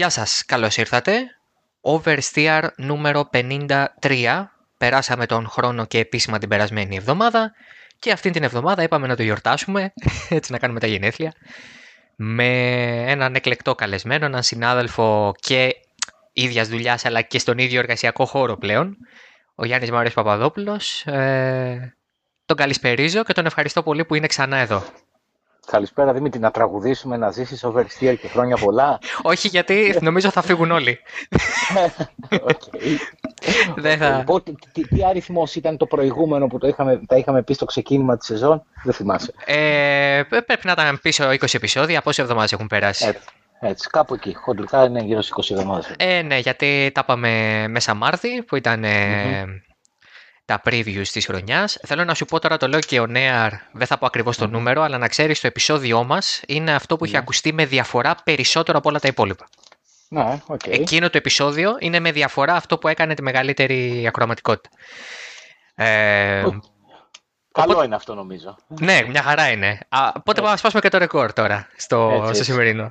Γεια 0.00 0.08
σας, 0.08 0.44
καλώς 0.46 0.76
ήρθατε. 0.76 1.12
Oversteer 1.80 2.68
νούμερο 2.76 3.30
53. 3.32 4.44
Περάσαμε 4.78 5.26
τον 5.26 5.48
χρόνο 5.48 5.86
και 5.86 5.98
επίσημα 5.98 6.38
την 6.38 6.48
περασμένη 6.48 6.96
εβδομάδα 6.96 7.52
και 7.98 8.12
αυτή 8.12 8.30
την 8.30 8.42
εβδομάδα 8.42 8.82
είπαμε 8.82 9.06
να 9.06 9.16
το 9.16 9.22
γιορτάσουμε, 9.22 9.92
έτσι 10.28 10.52
να 10.52 10.58
κάνουμε 10.58 10.80
τα 10.80 10.86
γενέθλια, 10.86 11.32
με 12.16 12.46
έναν 13.06 13.34
εκλεκτό 13.34 13.74
καλεσμένο, 13.74 14.24
έναν 14.24 14.42
συνάδελφο 14.42 15.34
και 15.40 15.74
ίδιας 16.32 16.68
δουλειάς 16.68 17.04
αλλά 17.04 17.22
και 17.22 17.38
στον 17.38 17.58
ίδιο 17.58 17.78
εργασιακό 17.78 18.24
χώρο 18.24 18.56
πλέον, 18.56 18.96
ο 19.54 19.64
Γιάννης 19.64 19.90
Μάριος 19.90 20.14
Παπαδόπουλος. 20.14 21.06
Ε, 21.06 21.96
τον 22.46 22.56
καλησπερίζω 22.56 23.24
και 23.24 23.32
τον 23.32 23.46
ευχαριστώ 23.46 23.82
πολύ 23.82 24.04
που 24.04 24.14
είναι 24.14 24.26
ξανά 24.26 24.56
εδώ. 24.56 24.84
Καλησπέρα 25.70 26.12
Δημήτρη, 26.12 26.40
να 26.40 26.50
τραγουδήσουμε, 26.50 27.16
να 27.16 27.30
ζήσεις 27.30 27.64
oversteer 27.64 28.16
και 28.20 28.28
χρόνια 28.28 28.56
πολλά. 28.56 28.98
Όχι 29.22 29.48
γιατί 29.48 29.98
νομίζω 30.00 30.30
θα 30.30 30.42
φύγουν 30.42 30.70
όλοι. 30.70 30.98
okay. 32.30 32.96
Δεν 33.76 33.98
θα... 33.98 34.16
Λοιπόν, 34.16 34.42
τι, 34.72 34.88
τι 34.88 35.04
αριθμό 35.04 35.48
ήταν 35.54 35.76
το 35.76 35.86
προηγούμενο 35.86 36.46
που 36.46 36.58
το 36.58 36.66
είχαμε, 36.68 37.00
τα 37.06 37.16
είχαμε 37.16 37.42
πει 37.42 37.54
στο 37.54 37.64
ξεκίνημα 37.64 38.16
της 38.16 38.26
σεζόν, 38.26 38.62
δεν 38.82 38.94
θυμάσαι. 38.94 39.32
Ε, 39.44 40.22
πρέπει 40.28 40.60
να 40.66 40.72
ήταν 40.72 41.00
πίσω 41.02 41.28
20 41.28 41.54
επεισόδια, 41.54 42.02
πόσες 42.02 42.22
εβδομάδες 42.24 42.52
έχουν 42.52 42.66
περάσει. 42.66 43.06
Έτσι, 43.06 43.28
έτσι, 43.60 43.88
κάπου 43.88 44.14
εκεί. 44.14 44.34
Χοντρικά 44.34 44.84
είναι 44.84 45.00
γύρω 45.00 45.22
στις 45.22 45.50
20 45.50 45.56
εβδομάδες. 45.56 45.94
Ε, 45.96 46.22
ναι, 46.22 46.38
γιατί 46.38 46.90
τα 46.94 47.00
είπαμε 47.04 47.64
μέσα 47.68 47.94
Μάρτι, 47.94 48.42
που 48.42 48.56
ήταν 48.56 48.84
mm-hmm 48.84 49.69
τα 50.50 50.60
previews 50.64 51.08
της 51.12 51.26
χρονιάς. 51.26 51.78
Θέλω 51.86 52.04
να 52.04 52.14
σου 52.14 52.24
πω 52.24 52.38
τώρα 52.38 52.56
το 52.56 52.68
λέω 52.68 52.80
και 52.80 53.00
ο 53.00 53.06
Νέαρ, 53.06 53.52
δεν 53.72 53.86
θα 53.86 53.98
πω 53.98 54.06
ακριβώς 54.06 54.36
το 54.36 54.46
νούμερο, 54.46 54.82
αλλά 54.82 54.98
να 54.98 55.08
ξέρεις 55.08 55.40
το 55.40 55.46
επεισόδιό 55.46 56.04
μας 56.04 56.42
είναι 56.46 56.74
αυτό 56.74 56.96
που 56.96 57.04
έχει 57.04 57.16
ακουστεί 57.16 57.52
με 57.52 57.66
διαφορά 57.66 58.14
περισσότερο 58.24 58.78
από 58.78 58.88
όλα 58.88 58.98
τα 58.98 59.08
υπόλοιπα. 59.08 59.48
Ναι, 60.08 60.40
okay. 60.46 60.70
Εκείνο 60.70 61.10
το 61.10 61.16
επεισόδιο 61.18 61.76
είναι 61.78 62.00
με 62.00 62.12
διαφορά 62.12 62.54
αυτό 62.54 62.78
που 62.78 62.88
έκανε 62.88 63.14
τη 63.14 63.22
μεγαλύτερη 63.22 64.04
ακροαματικότητα. 64.06 64.68
Ε, 65.74 66.44
Καλό 67.52 67.82
είναι 67.82 67.94
αυτό 67.94 68.14
νομίζω. 68.14 68.56
Ναι, 68.68 69.02
μια 69.08 69.22
χαρά 69.22 69.50
είναι. 69.50 69.78
Α, 69.88 70.12
πότε 70.12 70.40
πάμε 70.40 70.50
να 70.50 70.56
σπάσουμε 70.56 70.80
και 70.80 70.88
το 70.88 70.98
ρεκόρ 70.98 71.32
τώρα 71.32 71.68
στο, 71.76 72.30
στο 72.32 72.44
σημερινό. 72.44 72.88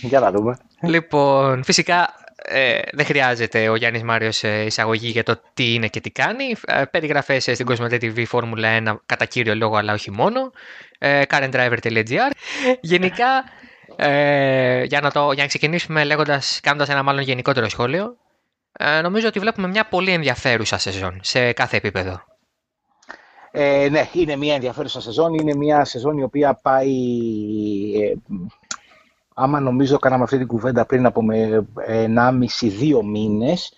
Για 0.00 0.20
να 0.20 0.30
δούμε. 0.30 0.58
Λοιπόν, 0.82 1.64
φυσικά 1.64 2.14
ε, 2.44 2.78
δεν 2.92 3.04
χρειάζεται 3.04 3.68
ο 3.68 3.76
Γιάννης 3.76 4.02
Μάριος 4.02 4.42
ε, 4.44 4.64
εισαγωγή 4.64 5.08
για 5.08 5.22
το 5.22 5.40
τι 5.54 5.74
είναι 5.74 5.88
και 5.88 6.00
τι 6.00 6.10
κάνει. 6.10 6.54
Ε, 6.66 6.84
περιγραφές 6.84 7.42
στην 7.42 7.66
Κοσμοτέ 7.66 7.96
TV 8.00 8.24
Φόρμουλα 8.26 8.78
1 8.78 8.96
κατά 9.06 9.24
κύριο 9.24 9.54
λόγο 9.54 9.76
αλλά 9.76 9.92
όχι 9.92 10.10
μόνο. 10.10 10.50
Ε, 10.98 11.22
currentdriver.gr 11.28 12.30
Γενικά, 12.80 13.44
ε, 13.96 14.82
για, 14.84 15.00
να 15.00 15.10
το, 15.10 15.32
για 15.32 15.42
να 15.42 15.48
ξεκινήσουμε 15.48 16.04
λέγοντας, 16.04 16.60
κάνοντας 16.62 16.88
ένα 16.88 17.02
μάλλον 17.02 17.22
γενικότερο 17.22 17.68
σχόλιο, 17.68 18.16
ε, 18.72 19.00
νομίζω 19.00 19.28
ότι 19.28 19.38
βλέπουμε 19.38 19.68
μια 19.68 19.84
πολύ 19.88 20.12
ενδιαφέρουσα 20.12 20.78
σεζόν 20.78 21.20
σε 21.22 21.52
κάθε 21.52 21.76
επίπεδο. 21.76 22.22
Ε, 23.50 23.88
ναι, 23.90 24.08
είναι 24.12 24.36
μια 24.36 24.54
ενδιαφέρουσα 24.54 25.00
σεζόν. 25.00 25.34
Είναι 25.34 25.54
μια 25.54 25.84
σεζόν 25.84 26.18
η 26.18 26.22
οποία 26.22 26.54
πάει 26.62 26.92
ε, 28.02 28.12
άμα 29.38 29.60
νομίζω 29.60 29.98
κάναμε 29.98 30.22
αυτή 30.22 30.38
την 30.38 30.46
κουβέντα 30.46 30.86
πριν 30.86 31.06
από 31.06 31.22
1,5-2 31.88 33.02
μήνες, 33.04 33.72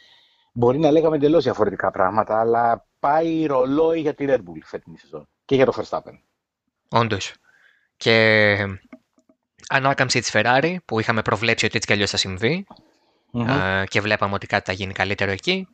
μπορεί 0.52 0.78
να 0.78 0.90
λέγαμε 0.90 1.16
εντελώς 1.16 1.44
διαφορετικά 1.44 1.90
πράγματα, 1.90 2.40
αλλά 2.40 2.86
πάει 2.98 3.46
ρολόι 3.46 4.00
για 4.00 4.14
τη 4.14 4.24
Red 4.28 4.38
Bull 4.38 4.60
φετινή 4.64 4.98
σεζόν 4.98 5.28
και 5.44 5.54
για 5.54 5.66
το 5.66 5.72
Verstappen. 5.76 6.18
Όντως. 6.88 7.34
Και 7.96 8.56
ανάκαμψη 9.68 10.20
της 10.20 10.30
Ferrari 10.34 10.76
που 10.84 11.00
είχαμε 11.00 11.22
προβλέψει 11.22 11.64
ότι 11.64 11.76
έτσι 11.76 11.86
κι 11.86 11.92
αλλιώς 11.92 12.10
θα 12.10 12.16
συμβει 12.16 12.66
και 13.84 14.00
βλέπαμε 14.00 14.34
ότι 14.34 14.46
κάτι 14.46 14.64
θα 14.64 14.72
γίνει 14.72 14.92
καλύτερο 14.92 15.30
εκεί. 15.30 15.68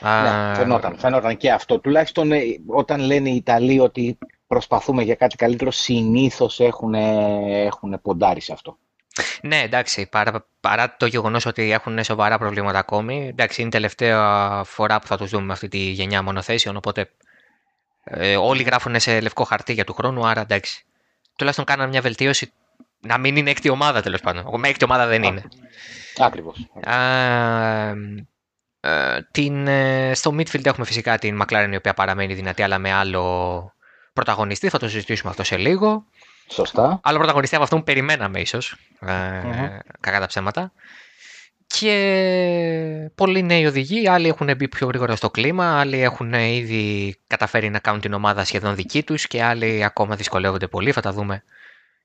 Ναι, 0.00 0.54
φαινόταν, 0.54 0.98
φαινόταν 0.98 1.36
και 1.36 1.52
αυτό. 1.52 1.78
Τουλάχιστον 1.78 2.32
ε, 2.32 2.42
όταν 2.66 3.00
λένε 3.00 3.28
οι 3.30 3.36
Ιταλοί 3.36 3.80
ότι 3.80 4.18
προσπαθούμε 4.46 5.02
για 5.02 5.14
κάτι 5.14 5.36
καλύτερο, 5.36 5.70
συνήθως 5.70 6.60
έχουν, 6.60 6.94
έχουν 6.94 8.00
ποντάρει 8.02 8.40
σε 8.40 8.52
αυτό. 8.52 8.78
Ναι, 9.42 9.60
εντάξει, 9.60 10.06
παρά, 10.06 10.46
παρά 10.60 10.96
το 10.96 11.06
γεγονός 11.06 11.46
ότι 11.46 11.72
έχουν 11.72 12.04
σοβαρά 12.04 12.38
προβλήματα 12.38 12.78
ακόμη, 12.78 13.28
εντάξει, 13.28 13.60
είναι 13.60 13.68
η 13.68 13.72
τελευταία 13.72 14.62
φορά 14.64 14.98
που 14.98 15.06
θα 15.06 15.16
τους 15.16 15.30
δούμε 15.30 15.44
με 15.44 15.52
αυτή 15.52 15.68
τη 15.68 15.78
γενιά 15.78 16.22
μονοθέσεων, 16.22 16.76
οπότε 16.76 17.10
ε, 18.04 18.36
όλοι 18.36 18.62
γράφουν 18.62 19.00
σε 19.00 19.20
λευκό 19.20 19.44
χαρτί 19.44 19.72
για 19.72 19.84
του 19.84 19.92
χρόνου, 19.92 20.26
άρα 20.26 20.40
εντάξει. 20.40 20.84
Τουλάχιστον 21.36 21.66
κάναν 21.66 21.88
μια 21.88 22.00
βελτίωση 22.00 22.52
να 23.00 23.18
μην 23.18 23.36
είναι 23.36 23.50
έκτη 23.50 23.68
ομάδα 23.68 24.02
τέλος 24.02 24.20
πάντων. 24.20 24.60
Με 24.60 24.68
έκτη 24.68 24.84
ομάδα 24.84 25.06
δεν 25.06 25.22
είναι. 25.22 25.42
Ακριβώς. 26.18 26.68
Ε, 26.80 27.94
ε, 28.80 30.14
στο 30.14 30.30
midfield 30.30 30.66
έχουμε 30.66 30.86
φυσικά 30.86 31.18
την 31.18 31.42
McLaren 31.42 31.68
η 31.72 31.76
οποία 31.76 31.94
παραμένει 31.94 32.34
δυνατή 32.34 32.62
αλλά 32.62 32.78
με 32.78 32.92
άλλο 32.92 33.74
πρωταγωνιστή, 34.12 34.68
θα 34.68 34.78
το 34.78 34.88
συζητήσουμε 34.88 35.30
αυτό 35.30 35.44
σε 35.44 35.56
λίγο. 35.56 36.06
Σωστά. 36.48 37.00
Άλλο 37.02 37.18
πρωταγωνιστή 37.18 37.54
από 37.54 37.64
αυτόν 37.64 37.78
που 37.78 37.84
περιμέναμε 37.84 38.40
ίσως. 38.40 38.76
Ε, 39.00 39.08
Κακά 40.00 40.20
τα 40.20 40.26
ψέματα. 40.26 40.72
Και 41.66 43.10
πολλοί 43.14 43.42
νέοι 43.42 43.66
οδηγοί, 43.66 44.08
άλλοι 44.08 44.28
έχουν 44.28 44.56
μπει 44.56 44.68
πιο 44.68 44.86
γρήγορα 44.86 45.16
στο 45.16 45.30
κλίμα, 45.30 45.80
άλλοι 45.80 46.00
έχουν 46.00 46.32
ήδη 46.32 47.16
καταφέρει 47.26 47.70
να 47.70 47.78
κάνουν 47.78 48.00
την 48.00 48.12
ομάδα 48.12 48.44
σχεδόν 48.44 48.74
δική 48.74 49.02
τους 49.02 49.26
και 49.26 49.42
άλλοι 49.42 49.84
ακόμα 49.84 50.16
δυσκολεύονται 50.16 50.68
πολύ. 50.68 50.92
Θα 50.92 51.00
τα 51.00 51.12
δούμε 51.12 51.42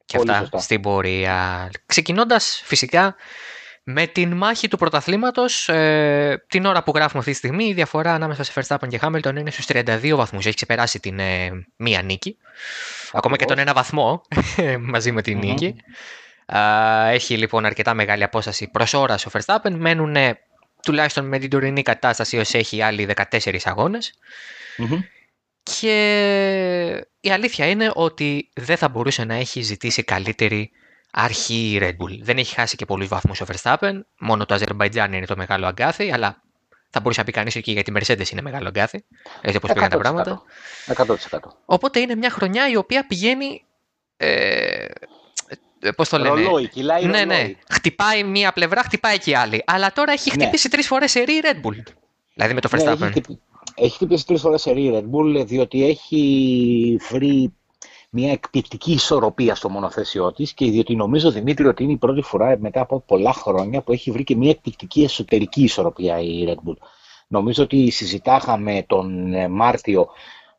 και 0.05 0.17
αυτά 0.17 0.59
στην 0.59 0.81
πορεία. 0.81 1.69
Ξεκινώντας 1.85 2.61
φυσικά 2.63 3.15
με 3.89 4.07
την 4.07 4.33
μάχη 4.33 4.67
του 4.67 4.77
πρωταθλήματος, 4.77 5.69
ε, 5.69 6.43
την 6.47 6.65
ώρα 6.65 6.83
που 6.83 6.91
γράφουμε 6.95 7.19
αυτή 7.19 7.31
τη 7.31 7.37
στιγμή, 7.37 7.65
η 7.65 7.73
διαφορά 7.73 8.13
ανάμεσα 8.13 8.43
σε 8.43 8.51
Verstappen 8.55 8.87
και 8.87 8.99
Hamilton 9.01 9.35
είναι 9.35 9.51
στους 9.51 9.65
32 9.65 10.15
βαθμούς. 10.15 10.45
Έχει 10.45 10.55
ξεπεράσει 10.55 10.99
την 10.99 11.19
ε, 11.19 11.49
μία 11.75 12.01
νίκη. 12.01 12.37
Ακόμα 13.11 13.35
και 13.35 13.45
τον 13.45 13.57
ένα 13.57 13.73
βαθμό 13.73 14.21
μαζί 14.79 15.11
με 15.11 15.21
την 15.21 15.37
νίκη. 15.37 15.75
Έχει 17.09 17.37
λοιπόν 17.37 17.65
αρκετά 17.65 17.93
μεγάλη 17.93 18.23
απόσταση 18.23 18.67
προς 18.67 18.93
ώρας 18.93 19.25
ο 19.25 19.29
Verstappen. 19.33 19.71
Μένουν 19.71 20.15
τουλάχιστον 20.81 21.27
με 21.27 21.39
την 21.39 21.49
τωρινή 21.49 21.81
κατάσταση 21.81 22.37
ως 22.37 22.53
έχει 22.53 22.81
άλλοι 22.81 23.09
14 23.31 23.57
αγωνε 23.63 23.97
Και 25.63 27.05
η 27.19 27.31
αλήθεια 27.31 27.69
είναι 27.69 27.91
ότι 27.93 28.49
δεν 28.53 28.77
θα 28.77 28.89
μπορούσε 28.89 29.23
να 29.23 29.33
έχει 29.33 29.61
ζητήσει 29.61 30.03
καλύτερη 30.03 30.71
αρχή 31.19 31.71
η 31.73 31.79
Red 31.81 32.03
Bull. 32.03 32.19
Δεν 32.21 32.37
έχει 32.37 32.53
χάσει 32.53 32.75
και 32.75 32.85
πολλούς 32.85 33.07
βαθμούς 33.07 33.41
ο 33.41 33.45
Verstappen. 33.51 33.99
Μόνο 34.19 34.45
το 34.45 34.53
Αζερμπαϊτζάν 34.53 35.13
είναι 35.13 35.25
το 35.25 35.35
μεγάλο 35.37 35.65
αγκάθι, 35.67 36.11
αλλά 36.11 36.41
θα 36.89 36.99
μπορούσε 36.99 37.19
να 37.19 37.25
πει 37.25 37.31
κανείς 37.31 37.53
και 37.53 37.71
για 37.71 37.83
τη 37.83 37.91
Mercedes 37.95 38.29
είναι 38.31 38.41
μεγάλο 38.41 38.67
αγκάθι. 38.67 39.03
Έτσι 39.41 39.57
όπως 39.57 39.73
πήγαν 39.73 39.89
τα 39.89 39.97
πράγματα. 39.97 40.41
100%. 40.95 41.15
Οπότε 41.65 41.99
είναι 41.99 42.15
μια 42.15 42.29
χρονιά 42.29 42.69
η 42.69 42.75
οποία 42.75 43.07
πηγαίνει. 43.07 43.63
Ε, 44.17 44.85
Πώς 45.95 46.09
το 46.09 46.17
λένε; 46.17 46.29
Ρολόι, 46.29 46.67
κυλάει 46.67 47.05
ναι, 47.05 47.25
ναι. 47.25 47.51
Χτυπάει 47.69 48.23
μία 48.23 48.51
πλευρά, 48.51 48.81
χτυπάει 48.83 49.17
και 49.17 49.29
η 49.29 49.35
άλλη. 49.35 49.63
Αλλά 49.65 49.91
τώρα 49.93 50.11
έχει 50.11 50.29
ναι. 50.29 50.43
χτυπήσει 50.43 50.67
ναι. 50.67 50.73
τρεις 50.73 50.87
φορές 50.87 51.11
σε 51.11 51.23
Red 51.27 51.65
Bull. 51.65 51.83
Δηλαδή 52.33 52.53
με 52.53 52.61
το 52.61 52.69
ναι, 52.71 52.83
Verstappen. 52.83 52.97
Ναι, 52.97 53.07
έχει, 53.07 53.39
έχει 53.75 53.95
χτυπήσει 53.95 54.25
τρεις 54.25 54.41
φορές 54.41 54.61
σε 54.61 54.73
Red 54.75 55.03
Bull, 55.03 55.45
διότι 55.45 55.85
έχει 55.85 56.99
βρει 57.09 57.53
μια 58.09 58.31
εκπληκτική 58.31 58.91
ισορροπία 58.91 59.55
στο 59.55 59.69
μονοθέσιό 59.69 60.31
της 60.31 60.53
και 60.53 60.65
διότι 60.65 60.95
νομίζω 60.95 61.31
Δημήτρη 61.31 61.67
ότι 61.67 61.83
είναι 61.83 61.91
η 61.91 61.97
πρώτη 61.97 62.21
φορά 62.21 62.57
μετά 62.59 62.81
από 62.81 62.99
πολλά 62.99 63.33
χρόνια 63.33 63.81
που 63.81 63.91
έχει 63.91 64.11
βρει 64.11 64.23
και 64.23 64.35
μια 64.35 64.49
εκπληκτική 64.49 65.03
εσωτερική 65.03 65.63
ισορροπία 65.63 66.19
η 66.19 66.45
Red 66.47 66.69
Bull. 66.69 66.75
Νομίζω 67.27 67.63
ότι 67.63 67.89
συζητάχαμε 67.89 68.85
τον 68.87 69.33
ε, 69.33 69.47
Μάρτιο 69.47 70.07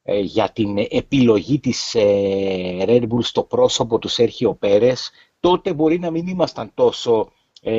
ε, 0.03 0.19
για 0.19 0.51
την 0.53 0.77
επιλογή 0.91 1.61
της 1.61 1.95
ε, 1.95 2.85
Red 2.87 3.03
Bull 3.03 3.23
στο 3.23 3.43
πρόσωπο 3.43 3.99
του 3.99 4.09
Σέρχιο 4.09 4.55
Πέρες, 4.55 5.11
τότε 5.41 5.73
μπορεί 5.73 5.99
να 5.99 6.11
μην 6.11 6.27
ήμασταν 6.27 6.71
τόσο 6.75 7.33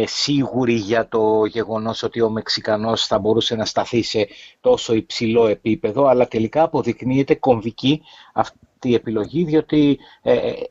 σίγουροι 0.03 0.73
για 0.73 1.07
το 1.07 1.45
γεγονός 1.45 2.03
ότι 2.03 2.21
ο 2.21 2.29
Μεξικανός 2.29 3.05
θα 3.05 3.19
μπορούσε 3.19 3.55
να 3.55 3.65
σταθεί 3.65 4.01
σε 4.01 4.27
τόσο 4.59 4.93
υψηλό 4.93 5.47
επίπεδο, 5.47 6.05
αλλά 6.05 6.27
τελικά 6.27 6.63
αποδεικνύεται 6.63 7.35
κομβική 7.35 8.01
αυτή 8.33 8.57
η 8.81 8.93
επιλογή, 8.93 9.43
διότι 9.43 9.97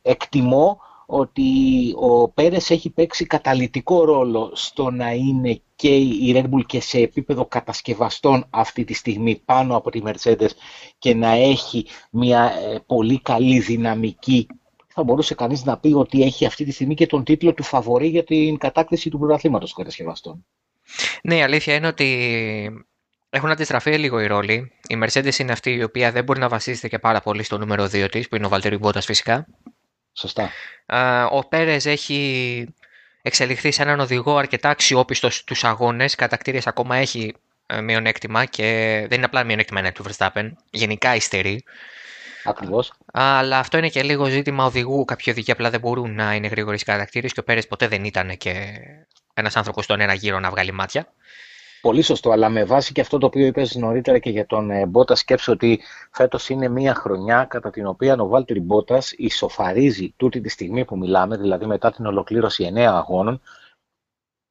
εκτιμώ 0.02 0.80
ότι 1.10 1.42
ο 1.96 2.28
Πέρες 2.28 2.70
έχει 2.70 2.90
παίξει 2.90 3.26
καταλητικό 3.26 4.04
ρόλο 4.04 4.50
στο 4.54 4.90
να 4.90 5.12
είναι 5.12 5.60
και 5.76 5.96
η 5.96 6.32
Red 6.36 6.54
Bull 6.54 6.64
και 6.66 6.80
σε 6.80 6.98
επίπεδο 6.98 7.46
κατασκευαστών 7.46 8.46
αυτή 8.50 8.84
τη 8.84 8.94
στιγμή 8.94 9.42
πάνω 9.44 9.76
από 9.76 9.90
τη 9.90 10.02
Mercedes 10.04 10.48
και 10.98 11.14
να 11.14 11.30
έχει 11.30 11.86
μια 12.10 12.52
ε, 12.72 12.78
πολύ 12.86 13.20
καλή 13.20 13.58
δυναμική 13.58 14.46
θα 14.86 15.02
μπορούσε 15.02 15.34
κανείς 15.34 15.64
να 15.64 15.78
πει 15.78 15.92
ότι 15.92 16.22
έχει 16.22 16.46
αυτή 16.46 16.64
τη 16.64 16.72
στιγμή 16.72 16.94
και 16.94 17.06
τον 17.06 17.24
τίτλο 17.24 17.54
του 17.54 17.62
φαβορή 17.62 18.06
για 18.08 18.24
την 18.24 18.58
κατάκτηση 18.58 19.10
του 19.10 19.18
πρωταθλήματος 19.18 19.72
των 19.72 19.84
κατασκευαστών. 19.84 20.46
Ναι, 21.22 21.36
η 21.36 21.42
αλήθεια 21.42 21.74
είναι 21.74 21.86
ότι 21.86 22.86
έχουν 23.30 23.50
αντιστραφεί 23.50 23.98
λίγο 23.98 24.20
οι 24.20 24.26
ρόλοι. 24.26 24.72
Η 24.88 24.98
Mercedes 25.02 25.38
είναι 25.38 25.52
αυτή 25.52 25.72
η 25.74 25.82
οποία 25.82 26.12
δεν 26.12 26.24
μπορεί 26.24 26.40
να 26.40 26.48
βασίζεται 26.48 26.88
και 26.88 26.98
πάρα 26.98 27.20
πολύ 27.20 27.42
στο 27.42 27.58
νούμερο 27.58 27.84
2 27.84 28.08
της, 28.10 28.28
που 28.28 28.36
είναι 28.36 28.46
ο 28.46 28.48
Βαλτερή 28.48 28.76
Μπότας 28.76 29.04
φυσικά. 29.04 29.46
Σωστά. 30.12 30.50
Ο 31.30 31.48
Πέρες 31.48 31.86
έχει 31.86 32.74
εξελιχθεί 33.22 33.70
σε 33.70 33.82
έναν 33.82 34.00
οδηγό 34.00 34.36
αρκετά 34.36 34.68
αξιόπιστος 34.68 35.36
στους 35.36 35.64
αγώνες. 35.64 36.14
Κατά 36.14 36.36
κτίριες 36.36 36.66
ακόμα 36.66 36.96
έχει 36.96 37.34
ε, 37.66 37.80
μειονέκτημα 37.80 38.44
και 38.44 38.64
δεν 39.08 39.16
είναι 39.16 39.26
απλά 39.26 39.44
μειονέκτημα 39.44 39.80
ένα 39.80 39.92
του 39.92 40.04
Verstappen. 40.04 40.50
Γενικά 40.70 41.14
υστερεί. 41.14 41.64
Ακριβώς. 42.44 42.92
Αλλά 43.12 43.58
αυτό 43.58 43.78
είναι 43.78 43.88
και 43.88 44.02
λίγο 44.02 44.24
ζήτημα 44.24 44.64
οδηγού. 44.64 45.04
Κάποιοι 45.04 45.26
οδηγοί 45.30 45.50
απλά 45.50 45.70
δεν 45.70 45.80
μπορούν 45.80 46.14
να 46.14 46.34
είναι 46.34 46.46
γρήγοροι 46.46 46.78
κατακτήρε 46.78 47.26
και 47.26 47.40
ο 47.40 47.42
Πέρες 47.42 47.66
ποτέ 47.66 47.88
δεν 47.88 48.04
ήταν 48.04 48.36
και 48.36 48.78
ένας 49.34 49.56
άνθρωπος 49.56 49.84
στον 49.84 50.00
ένα 50.00 50.12
γύρο 50.12 50.40
να 50.40 50.50
βγάλει 50.50 50.72
μάτια. 50.72 51.12
Πολύ 51.80 52.02
σωστό, 52.02 52.30
αλλά 52.30 52.48
με 52.48 52.64
βάση 52.64 52.92
και 52.92 53.00
αυτό 53.00 53.18
το 53.18 53.26
οποίο 53.26 53.46
είπες 53.46 53.74
νωρίτερα 53.74 54.18
και 54.18 54.30
για 54.30 54.46
τον 54.46 54.70
ε, 54.70 54.86
Μπότα, 54.86 55.14
σκέψω 55.14 55.52
ότι 55.52 55.80
φέτος 56.12 56.48
είναι 56.48 56.68
μια 56.68 56.94
χρονιά 56.94 57.44
κατά 57.44 57.70
την 57.70 57.86
οποία 57.86 58.16
ο 58.18 58.26
Βάλτρι 58.26 58.60
Μπότας 58.60 59.12
ισοφαρίζει 59.12 60.14
τούτη 60.16 60.40
τη 60.40 60.48
στιγμή 60.48 60.84
που 60.84 60.98
μιλάμε, 60.98 61.36
δηλαδή 61.36 61.66
μετά 61.66 61.90
την 61.90 62.06
ολοκλήρωση 62.06 62.72
9 62.74 62.78
αγώνων, 62.78 63.40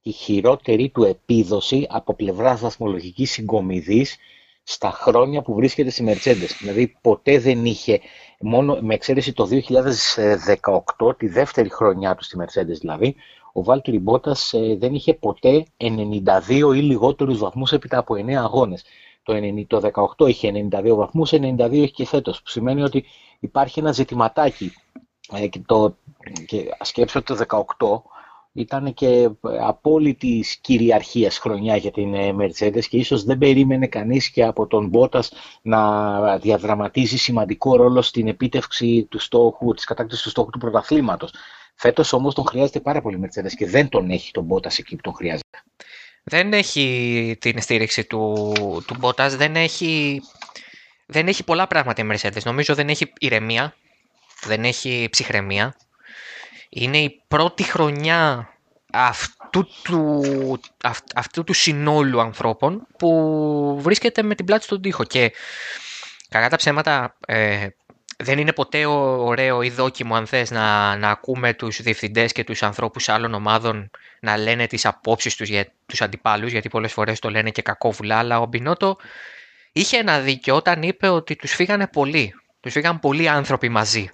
η 0.02 0.12
χειρότερη 0.12 0.90
του 0.90 1.04
επίδοση 1.04 1.88
από 1.90 2.14
πλευρά 2.14 2.56
βαθμολογικής 2.56 3.32
συγκομιδής 3.32 4.18
στα 4.64 4.92
χρόνια 4.92 5.42
που 5.42 5.54
βρίσκεται 5.54 5.90
στη 5.90 6.04
Mercedes. 6.08 6.50
Δηλαδή 6.60 6.98
ποτέ 7.02 7.40
δεν 7.40 7.66
είχε, 7.66 8.00
μόνο 8.40 8.78
με 8.82 8.94
εξαίρεση 8.94 9.34
το 9.34 9.48
2018, 10.98 11.18
τη 11.18 11.28
δεύτερη 11.28 11.70
χρονιά 11.70 12.16
του 12.16 12.24
στη 12.24 12.38
Mercedes 12.40 12.78
δηλαδή, 12.80 13.16
ο 13.58 13.64
Βάλτουρη 13.64 14.00
Μπότας 14.00 14.54
ε, 14.54 14.76
δεν 14.80 14.94
είχε 14.94 15.14
ποτέ 15.14 15.66
92 15.78 16.76
ή 16.76 16.82
λιγότερους 16.82 17.38
βαθμούς 17.38 17.72
έπειτα 17.72 17.98
από 17.98 18.16
9 18.16 18.32
αγώνες. 18.32 18.84
Το, 19.24 19.34
90, 19.34 19.64
το 19.68 19.82
18 20.18 20.28
είχε 20.28 20.68
92 20.72 20.96
βαθμούς, 20.96 21.32
92 21.34 21.60
έχει 21.60 21.92
και 21.92 22.06
φέτος, 22.06 22.42
που 22.42 22.50
σημαίνει 22.50 22.82
ότι 22.82 23.06
υπάρχει 23.40 23.80
ένα 23.80 23.92
ζητηματάκι. 23.92 24.72
Ε, 25.32 25.48
και, 25.48 25.62
το, 25.66 25.96
και 26.46 26.70
σκέψω 26.82 27.20
ότι 27.20 27.36
το 27.36 27.66
18 27.78 28.02
ήταν 28.54 28.94
και 28.94 29.30
απόλυτη 29.60 30.46
κυριαρχίας 30.62 31.38
χρονιά 31.38 31.76
για 31.76 31.92
την 31.92 32.14
ε, 32.14 32.36
Mercedes 32.40 32.86
και 32.90 32.98
ίσως 32.98 33.24
δεν 33.24 33.38
περίμενε 33.38 33.88
κανείς 33.88 34.30
και 34.30 34.44
από 34.44 34.68
τον 34.68 34.88
Μπότας 34.88 35.32
να 35.62 36.38
διαδραματίζει 36.38 37.18
σημαντικό 37.18 37.76
ρόλο 37.76 38.02
στην 38.02 38.28
επίτευξη 38.28 39.08
του 39.10 39.20
στόχου, 39.20 39.74
της 39.74 39.86
κατάκτησης 39.86 40.24
του 40.24 40.30
στόχου 40.30 40.50
του 40.50 40.60
πρωταθλήματος. 40.60 41.32
Φέτος 41.78 42.14
όμως 42.14 42.36
τον 42.36 42.46
χρειάζεται 42.46 42.80
πάρα 42.80 43.02
πολύ 43.02 43.20
Mercedes 43.24 43.52
και 43.58 43.68
δεν 43.68 43.90
τον 43.90 44.10
έχει 44.10 44.32
τον 44.32 44.44
Μπότας 44.44 44.78
εκεί 44.78 44.96
που 44.96 45.02
τον 45.02 45.14
χρειάζεται. 45.14 45.58
Δεν 46.24 46.54
έχει 46.54 47.38
την 47.40 47.62
στήριξη 47.62 48.04
του, 48.04 48.54
του 48.88 48.96
Μπότας, 49.00 49.36
δεν 49.36 49.56
έχει, 49.56 50.22
δεν 51.06 51.28
έχει 51.28 51.44
πολλά 51.44 51.68
πράγματα 51.68 52.02
η 52.02 52.08
Mercedes. 52.12 52.44
Νομίζω 52.44 52.76
δεν 52.76 52.90
έχει 52.90 53.14
ηρεμία, 53.20 53.76
δεν 54.44 54.64
έχει 54.64 55.08
ψυχραιμία 55.12 55.76
είναι 56.70 56.98
η 56.98 57.22
πρώτη 57.28 57.64
χρονιά 57.64 58.50
αυτού 58.92 59.68
του, 59.84 60.24
αυτού 61.16 61.44
του 61.44 61.54
συνόλου 61.54 62.22
ανθρώπων 62.22 62.88
που 62.98 63.80
βρίσκεται 63.82 64.22
με 64.22 64.36
την 64.36 64.46
πλάτη 64.46 64.64
στον 64.64 64.82
τοίχο 64.82 65.04
και 65.04 65.34
κακά 66.30 66.50
τα 66.50 66.56
ψέματα 66.56 67.18
ε, 67.28 67.68
δεν 68.24 68.38
είναι 68.40 68.54
ποτέ 68.54 68.86
ωραίο 68.86 69.62
ή 69.62 69.70
δόκιμο 69.70 70.16
αν 70.16 70.28
θες 70.28 70.52
να, 70.52 70.96
να 70.98 71.10
ακούμε 71.10 71.54
τους 71.54 71.82
διευθυντές 71.82 72.32
και 72.32 72.44
τους 72.44 72.64
ανθρώπους 72.64 73.10
άλλων 73.10 73.34
ομάδων 73.34 73.92
να 74.20 74.38
λένε 74.38 74.68
τις 74.68 74.86
απόψεις 74.86 75.36
τους 75.36 75.50
για 75.50 75.72
τους 75.86 76.02
αντιπάλους 76.02 76.52
γιατί 76.52 76.70
πολλές 76.70 76.94
φορές 76.94 77.20
το 77.20 77.30
λένε 77.30 77.50
και 77.50 77.62
κακόβουλα. 77.62 78.18
Αλλά 78.18 78.40
ο 78.40 78.46
Μπινότο 78.46 78.98
είχε 79.72 79.98
ένα 79.98 80.20
δίκιο 80.20 80.56
όταν 80.56 80.82
είπε 80.82 81.08
ότι 81.08 81.36
τους 81.36 81.54
φύγανε 81.54 81.88
πολλοί. 81.88 82.34
Τους 82.60 82.74
φύγαν 82.74 83.00
πολλοί 83.00 83.30
άνθρωποι 83.30 83.70
μαζί 83.70 84.12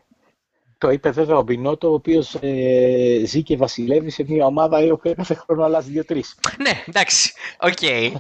το 0.84 0.92
είπε 0.92 1.10
βέβαια 1.10 1.38
ο 1.38 1.42
Μπινότο, 1.42 1.90
ο 1.90 1.94
οποίος 1.94 2.36
ε, 2.42 3.22
ζει 3.26 3.44
και 3.44 3.58
βασιλεύει 3.58 4.10
σε 4.10 4.26
μια 4.28 4.46
ομάδα 4.46 4.84
η 4.84 4.92
οποία 4.92 5.14
κάθε 5.14 5.34
χρόνο 5.34 5.64
αλλάζει 5.64 5.92
δύο-τρεις. 5.92 6.36
Ναι, 6.58 6.84
εντάξει. 6.86 7.34
OK. 7.62 7.74
Okay. 7.82 8.12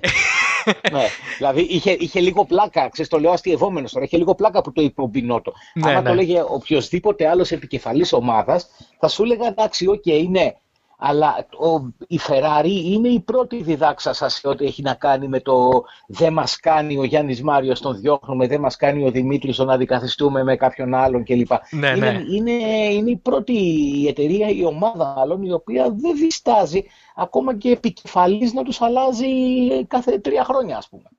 ναι, 0.92 1.04
δηλαδή 1.38 1.62
είχε, 1.62 1.92
είχε 1.92 2.19
λίγο 2.19 2.45
πλάκα. 2.45 2.89
Ξέρεις, 2.89 3.12
το 3.12 3.19
λέω 3.19 3.31
αστειευόμενος 3.31 3.92
τώρα. 3.92 4.06
Είχε 4.06 4.18
λίγο 4.18 4.36
πλάκα 4.36 4.62
που 4.62 4.71
το 4.71 4.81
είπε 4.81 5.01
ο 5.01 5.06
Μπινότο. 5.06 5.54
Ναι, 5.74 5.89
Αν 5.89 5.95
ναι. 5.95 6.01
το 6.01 6.12
έλεγε 6.12 6.44
οποιοδήποτε 6.48 7.27
άλλος 7.27 7.51
επικεφαλής 7.51 8.13
ομάδας, 8.13 8.69
θα 9.00 9.07
σου 9.07 9.24
έλεγα 9.24 9.48
εντάξει, 9.48 9.88
OK, 9.88 10.01
okay, 10.06 10.25
ναι 10.30 10.54
αλλά 10.98 11.48
ο, 11.51 11.94
η 12.07 12.19
Ferrari 12.28 12.81
είναι 12.84 13.07
η 13.07 13.19
πρώτη 13.19 13.63
διδάξασα 13.63 14.33
σε 14.34 14.48
ό,τι 14.48 14.66
έχει 14.66 14.81
να 14.81 14.94
κάνει 14.94 15.28
με 15.28 15.40
το 15.40 15.84
δεν 16.07 16.34
μας 16.34 16.60
κάνει 16.60 16.98
ο 16.98 17.04
Γιάννης 17.04 17.42
Μάριος 17.44 17.81
τον 17.81 18.00
διώχνουμε, 18.00 18.48
δεν 18.48 18.60
μας 18.60 18.75
κάνει 18.75 19.06
ο 19.06 19.12
Δημήτρης 19.12 19.56
τον 19.56 19.69
αντικαθιστούμε 19.69 20.44
με 20.44 20.56
κάποιον 20.56 20.94
άλλον 20.94 21.24
κλπ. 21.24 21.51
Ναι, 21.69 21.88
είναι, 21.90 22.12
ναι. 22.12 22.22
είναι, 22.30 22.51
είναι 22.94 23.10
η 23.10 23.18
πρώτη 23.18 23.54
η 24.01 24.07
εταιρεία, 24.07 24.50
η 24.50 24.66
ομάδα 24.66 25.13
μάλλον 25.18 25.44
η 25.44 25.51
οποία 25.51 25.84
δεν 25.98 26.18
διστάζει 26.18 26.84
ακόμα 27.16 27.57
και 27.57 27.69
επικεφαλής 27.69 28.54
να 28.54 28.63
τους 28.63 28.81
αλλάζει 28.81 29.28
κάθε 29.88 30.19
τρία 30.19 30.44
χρόνια 30.44 30.78
ας 30.78 30.89
πούμε. 30.89 31.10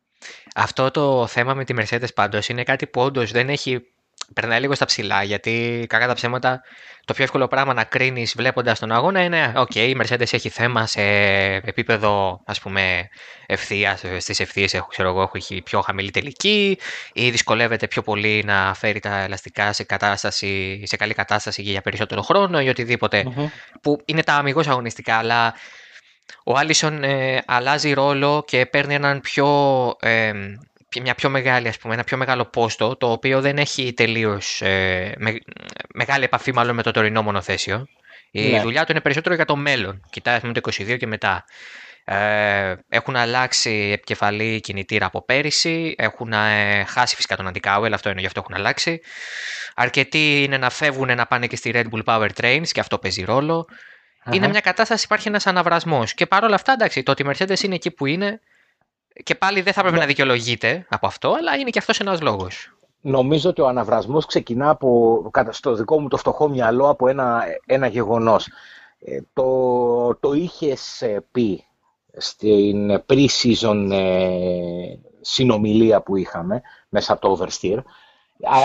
Αυτό 0.54 0.90
το 0.90 1.26
θέμα 1.26 1.54
με 1.54 1.64
τη 1.64 1.74
Mercedes 1.78 2.14
πάντως 2.14 2.48
είναι 2.48 2.62
κάτι 2.62 2.86
που 2.86 3.00
όντως 3.00 3.30
δεν 3.30 3.48
έχει 3.48 3.93
περνάει 4.32 4.60
λίγο 4.60 4.74
στα 4.74 4.84
ψηλά, 4.84 5.22
γιατί 5.22 5.84
κακά 5.88 6.06
τα 6.06 6.14
ψέματα 6.14 6.62
το 7.04 7.14
πιο 7.14 7.24
εύκολο 7.24 7.48
πράγμα 7.48 7.74
να 7.74 7.84
κρίνεις 7.84 8.34
βλέποντας 8.36 8.78
τον 8.78 8.92
αγώνα 8.92 9.22
είναι 9.22 9.52
«ΟΚ, 9.56 9.70
okay, 9.74 9.76
η 9.76 9.96
Mercedes 10.00 10.32
έχει 10.32 10.48
θέμα 10.48 10.86
σε 10.86 11.02
επίπεδο 11.54 12.40
ας 12.44 12.60
πούμε 12.60 13.08
ευθείας, 13.46 14.02
στις 14.18 14.40
ευθείες 14.40 14.74
έχω, 14.74 14.86
ξέρω 14.86 15.08
εγώ, 15.08 15.30
έχει 15.34 15.62
πιο 15.62 15.80
χαμηλή 15.80 16.10
τελική 16.10 16.78
ή 17.12 17.30
δυσκολεύεται 17.30 17.86
πιο 17.86 18.02
πολύ 18.02 18.42
να 18.46 18.74
φέρει 18.74 19.00
τα 19.00 19.18
ελαστικά 19.18 19.72
σε, 19.72 19.84
κατάσταση, 19.84 20.82
σε 20.86 20.96
καλή 20.96 21.14
κατάσταση 21.14 21.62
για 21.62 21.80
περισσότερο 21.80 22.22
χρόνο 22.22 22.60
ή 22.60 22.72
που 23.80 24.00
είναι 24.04 24.22
τα 24.22 24.34
αμυγός 24.34 24.68
αγωνιστικά, 24.68 25.16
αλλά 25.16 25.54
ο 26.44 26.56
Άλισον 26.56 27.04
ε, 27.04 27.42
αλλάζει 27.46 27.92
ρόλο 27.92 28.44
και 28.46 28.66
παίρνει 28.66 28.94
έναν 28.94 29.20
πιο 29.20 29.46
ε, 30.00 30.32
μια 31.00 31.14
πιο 31.14 31.28
μεγάλη, 31.30 31.68
ας 31.68 31.78
πούμε, 31.78 31.94
ένα 31.94 32.04
πιο 32.04 32.16
μεγάλο 32.16 32.44
πόστο, 32.44 32.96
το 32.96 33.10
οποίο 33.10 33.40
δεν 33.40 33.58
έχει 33.58 33.92
τελείως 33.92 34.62
ε, 34.62 35.14
μεγάλη 35.94 36.24
επαφή 36.24 36.52
μάλλον 36.52 36.74
με 36.74 36.82
το 36.82 36.90
τωρινό 36.90 37.22
μονοθέσιο. 37.22 37.86
Η 38.30 38.50
ναι. 38.50 38.60
δουλειά 38.60 38.84
του 38.84 38.92
είναι 38.92 39.00
περισσότερο 39.00 39.34
για 39.34 39.44
το 39.44 39.56
μέλλον. 39.56 40.00
Κοιτάει 40.10 40.38
με 40.42 40.52
το 40.52 40.60
22 40.72 40.96
και 40.98 41.06
μετά. 41.06 41.44
Ε, 42.04 42.74
έχουν 42.88 43.16
αλλάξει 43.16 43.90
επικεφαλή 43.92 44.60
κινητήρα 44.60 45.06
από 45.06 45.24
πέρυσι. 45.24 45.94
Έχουν 45.98 46.32
ε, 46.32 46.84
χάσει 46.84 47.14
φυσικά 47.14 47.36
τον 47.36 47.46
Αντικάουελ, 47.46 47.92
αυτό 47.92 48.10
είναι 48.10 48.20
γι' 48.20 48.26
αυτό 48.26 48.40
έχουν 48.40 48.54
αλλάξει. 48.54 49.00
Αρκετοί 49.74 50.42
είναι 50.42 50.58
να 50.58 50.70
φεύγουν 50.70 51.16
να 51.16 51.26
πάνε 51.26 51.46
και 51.46 51.56
στη 51.56 51.70
Red 51.74 51.84
Bull 51.90 52.04
Power 52.04 52.28
Trains 52.40 52.68
και 52.72 52.80
αυτό 52.80 52.98
παίζει 52.98 53.24
Είναι 54.30 54.48
μια 54.48 54.60
κατάσταση, 54.60 55.04
υπάρχει 55.04 55.28
ένας 55.28 55.46
αναβρασμός. 55.46 56.14
Και 56.14 56.26
παρόλα 56.26 56.54
αυτά, 56.54 56.72
εντάξει, 56.72 57.02
το 57.02 57.10
ότι 57.10 57.22
η 57.22 57.26
Mercedes 57.28 57.60
είναι 57.62 57.74
εκεί 57.74 57.90
που 57.90 58.06
είναι, 58.06 58.40
και 59.22 59.34
πάλι 59.34 59.60
δεν 59.60 59.72
θα 59.72 59.80
έπρεπε 59.80 59.96
ναι. 59.96 60.02
να 60.02 60.08
δικαιολογείται 60.08 60.86
από 60.88 61.06
αυτό, 61.06 61.34
αλλά 61.38 61.56
είναι 61.56 61.70
και 61.70 61.78
αυτός 61.78 62.00
ένας 62.00 62.20
λόγος. 62.20 62.74
Νομίζω 63.00 63.50
ότι 63.50 63.60
ο 63.60 63.66
αναβρασμός 63.66 64.26
ξεκινά 64.26 64.70
από, 64.70 65.28
κατά 65.30 65.52
στο 65.52 65.74
δικό 65.74 66.00
μου 66.00 66.08
το 66.08 66.16
φτωχό 66.16 66.48
μυαλό 66.48 66.88
από 66.88 67.08
ένα, 67.08 67.42
ένα 67.66 67.86
γεγονός. 67.86 68.48
Ε, 68.98 69.20
το, 69.32 70.14
το 70.14 70.32
είχες 70.32 71.02
ε, 71.02 71.24
πει 71.30 71.64
στην 72.16 73.02
pre-season 73.06 73.88
ε, 73.90 74.98
συνομιλία 75.20 76.02
που 76.02 76.16
είχαμε 76.16 76.62
μέσα 76.88 77.12
από 77.12 77.20
το 77.20 77.38
Oversteer. 77.38 77.78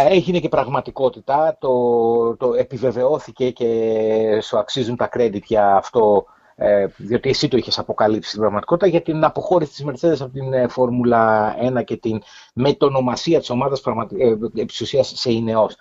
Έγινε 0.10 0.40
και 0.40 0.50
πραγματικότητα, 0.50 1.58
το, 1.60 2.36
το 2.38 2.54
επιβεβαιώθηκε 2.54 3.52
και 3.52 4.40
σου 4.42 4.58
αξίζουν 4.58 4.96
τα 4.96 5.10
credit 5.12 5.44
για 5.44 5.76
αυτό 5.76 6.26
ε, 6.62 6.88
διότι 6.98 7.30
εσύ 7.30 7.48
το 7.48 7.58
είχες 7.58 7.80
αποκαλύψει 7.80 8.30
στην 8.30 8.42
πραγματικότητα, 8.42 8.88
για 8.88 9.02
την 9.02 9.24
αποχώρηση 9.24 9.72
της 9.72 9.86
Mercedes 9.86 10.18
από 10.20 10.34
την 10.34 10.54
ε, 10.54 10.68
Φόρμουλα 10.68 11.56
1 11.80 11.84
και 11.84 11.98
την 11.98 12.22
μετονομασία 12.54 13.40
της 13.40 13.50
ομάδας 13.50 13.84
ε, 14.18 14.66
σε 15.02 15.32
Ινεός. 15.32 15.76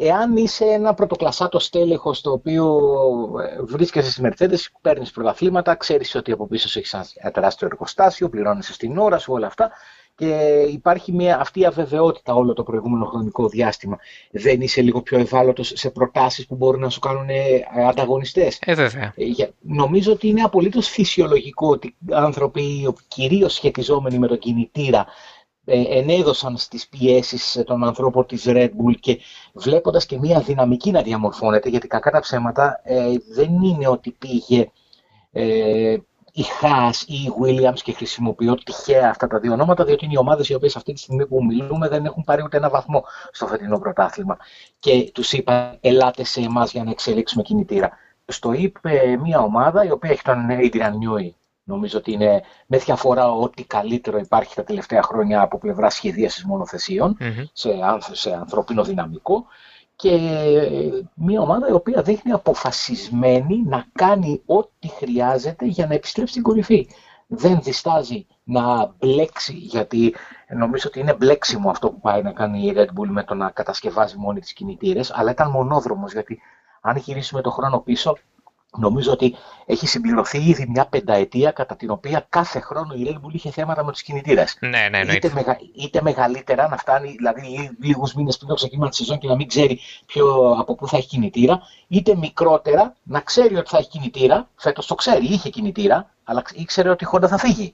Εάν 0.00 0.36
είσαι 0.36 0.64
ένα 0.64 0.94
πρωτοκλασσάτο 0.94 1.58
στέλεχος 1.58 2.20
το 2.20 2.32
οποίο 2.32 2.80
ε, 3.42 3.62
βρίσκεσαι 3.62 4.10
στη 4.10 4.22
Mercedes, 4.24 4.66
παίρνεις 4.80 5.10
πρωταθλήματα, 5.10 5.74
ξέρεις 5.74 6.14
ότι 6.14 6.32
από 6.32 6.46
πίσω 6.46 6.78
έχεις 6.78 7.14
ένα 7.14 7.30
τεράστιο 7.30 7.66
εργοστάσιο, 7.66 8.28
πληρώνει 8.28 8.62
στην 8.62 8.98
ώρα 8.98 9.18
σου 9.18 9.32
όλα 9.32 9.46
αυτά 9.46 9.70
και 10.18 10.66
υπάρχει 10.70 11.12
μια, 11.12 11.40
αυτή 11.40 11.60
η 11.60 11.66
αβεβαιότητα 11.66 12.34
όλο 12.34 12.52
το 12.52 12.62
προηγούμενο 12.62 13.04
χρονικό 13.04 13.48
διάστημα. 13.48 13.98
Δεν 14.30 14.60
είσαι 14.60 14.82
λίγο 14.82 15.02
πιο 15.02 15.18
ευάλωτος 15.18 15.72
σε 15.74 15.90
προτάσεις 15.90 16.46
που 16.46 16.54
μπορούν 16.54 16.80
να 16.80 16.88
σου 16.88 17.00
κάνουν 17.00 17.28
ε, 17.28 17.34
ανταγωνιστές; 17.88 18.58
Ε, 18.64 18.74
βέβαια. 18.74 19.12
Ε, 19.16 19.48
νομίζω 19.60 20.12
ότι 20.12 20.28
είναι 20.28 20.42
απολύτως 20.42 20.88
φυσιολογικό 20.88 21.68
ότι 21.68 21.96
άνθρωποι 22.10 22.94
κυρίως 23.08 23.54
σχετιζόμενοι 23.54 24.18
με 24.18 24.26
τον 24.26 24.38
κινητήρα 24.38 25.00
ε, 25.00 25.37
ενέδωσαν 25.68 26.56
στις 26.56 26.88
πιέσεις 26.88 27.62
των 27.66 27.84
ανθρώπων 27.84 28.26
της 28.26 28.44
Red 28.46 28.68
Bull 28.68 28.94
και 29.00 29.18
βλέποντας 29.52 30.06
και 30.06 30.18
μια 30.18 30.40
δυναμική 30.40 30.90
να 30.90 31.02
διαμορφώνεται, 31.02 31.68
γιατί 31.68 31.86
κακά 31.86 32.10
τα 32.10 32.20
ψέματα 32.20 32.80
δεν 33.34 33.62
είναι 33.62 33.88
ότι 33.88 34.10
πήγε 34.10 34.70
η 36.32 36.42
Χάς 36.42 37.02
ή 37.02 37.14
η 37.14 37.32
Williams 37.42 37.78
και 37.82 37.92
χρησιμοποιώ 37.92 38.54
τυχαία 38.54 39.08
αυτά 39.08 39.26
τα 39.26 39.38
δύο 39.38 39.52
ονόματα, 39.52 39.84
διότι 39.84 40.04
είναι 40.04 40.14
οι 40.14 40.18
ομάδες 40.18 40.48
οι 40.48 40.54
οποίες 40.54 40.76
αυτή 40.76 40.92
τη 40.92 41.00
στιγμή 41.00 41.26
που 41.26 41.44
μιλούμε 41.44 41.88
δεν 41.88 42.04
έχουν 42.04 42.24
πάρει 42.24 42.42
ούτε 42.42 42.56
ένα 42.56 42.68
βαθμό 42.68 43.04
στο 43.30 43.46
φετινό 43.46 43.78
πρωτάθλημα. 43.78 44.36
Και 44.78 45.10
τους 45.14 45.32
είπα, 45.32 45.76
ελάτε 45.80 46.24
σε 46.24 46.40
εμάς 46.40 46.72
για 46.72 46.84
να 46.84 46.90
εξελίξουμε 46.90 47.42
κινητήρα. 47.42 47.90
στο 48.28 48.52
είπε 48.52 49.18
μια 49.22 49.40
ομάδα 49.40 49.84
η 49.84 49.90
οποία 49.90 50.10
έχει 50.10 50.22
τον 50.22 50.46
Adrian 50.50 50.92
Newey. 50.92 51.30
Νομίζω 51.68 51.98
ότι 51.98 52.12
είναι 52.12 52.42
με 52.66 52.78
διαφορά 52.78 53.32
ό,τι 53.32 53.64
καλύτερο 53.64 54.18
υπάρχει 54.18 54.54
τα 54.54 54.64
τελευταία 54.64 55.02
χρόνια 55.02 55.40
από 55.40 55.58
πλευράς 55.58 55.94
σχεδίασης 55.94 56.46
σε, 57.52 57.70
σε 58.12 58.32
ανθρώπινο 58.32 58.84
δυναμικό 58.84 59.46
και 59.96 60.18
μια 61.14 61.40
ομάδα 61.40 61.68
η 61.68 61.72
οποία 61.72 62.02
δείχνει 62.02 62.32
αποφασισμένη 62.32 63.62
να 63.66 63.86
κάνει 63.92 64.42
ό,τι 64.46 64.88
χρειάζεται 64.88 65.66
για 65.66 65.86
να 65.86 65.94
επιστρέψει 65.94 66.32
στην 66.32 66.42
κορυφή. 66.42 66.88
Δεν 67.26 67.60
διστάζει 67.62 68.26
να 68.44 68.94
μπλέξει, 68.98 69.52
γιατί 69.52 70.14
νομίζω 70.56 70.84
ότι 70.88 71.00
είναι 71.00 71.14
μπλέξιμο 71.14 71.70
αυτό 71.70 71.90
που 71.90 72.00
πάει 72.00 72.22
να 72.22 72.32
κάνει 72.32 72.62
η 72.62 72.72
Red 72.76 73.00
Bull 73.00 73.08
με 73.08 73.24
το 73.24 73.34
να 73.34 73.50
κατασκευάζει 73.50 74.16
μόνη 74.18 74.40
τις 74.40 74.52
κινητήρες, 74.52 75.12
αλλά 75.14 75.30
ήταν 75.30 75.50
μονόδρομος, 75.50 76.12
γιατί 76.12 76.40
αν 76.80 76.96
γυρίσουμε 76.96 77.40
το 77.40 77.50
χρόνο 77.50 77.78
πίσω, 77.78 78.16
Νομίζω 78.78 79.12
ότι 79.12 79.34
έχει 79.66 79.86
συμπληρωθεί 79.86 80.38
ήδη 80.38 80.66
μια 80.68 80.86
πενταετία 80.86 81.50
κατά 81.50 81.76
την 81.76 81.90
οποία 81.90 82.26
κάθε 82.28 82.60
χρόνο 82.60 82.94
η 82.94 83.06
Red 83.08 83.14
Bull 83.14 83.32
είχε 83.32 83.50
θέματα 83.50 83.84
με 83.84 83.92
τους 83.92 84.02
κινητήρες. 84.02 84.56
Ναι, 84.60 84.88
ναι, 84.90 85.04
ναι. 85.04 85.12
Είτε, 85.12 85.30
μεγα, 85.34 85.58
είτε 85.74 86.02
μεγαλύτερα 86.02 86.68
να 86.68 86.76
φτάνει, 86.76 87.14
δηλαδή 87.16 87.76
λίγους 87.80 88.14
μήνες 88.14 88.36
πριν 88.36 88.48
το 88.48 88.54
ξεκίνημα 88.54 88.88
της 88.88 88.98
σεζόν 88.98 89.18
και 89.18 89.28
να 89.28 89.34
μην 89.34 89.48
ξέρει 89.48 89.80
ποιο, 90.06 90.56
από 90.58 90.74
πού 90.74 90.88
θα 90.88 90.96
έχει 90.96 91.06
κινητήρα, 91.06 91.60
είτε 91.88 92.16
μικρότερα 92.16 92.96
να 93.02 93.20
ξέρει 93.20 93.56
ότι 93.56 93.68
θα 93.70 93.78
έχει 93.78 93.88
κινητήρα. 93.88 94.48
Φέτος 94.56 94.86
το 94.86 94.94
ξέρει, 94.94 95.24
είχε 95.24 95.48
κινητήρα, 95.48 96.10
αλλά 96.24 96.42
ήξερε 96.54 96.88
ότι 96.88 97.04
η 97.04 97.08
Honda 97.12 97.28
θα 97.28 97.38
φύγει. 97.38 97.72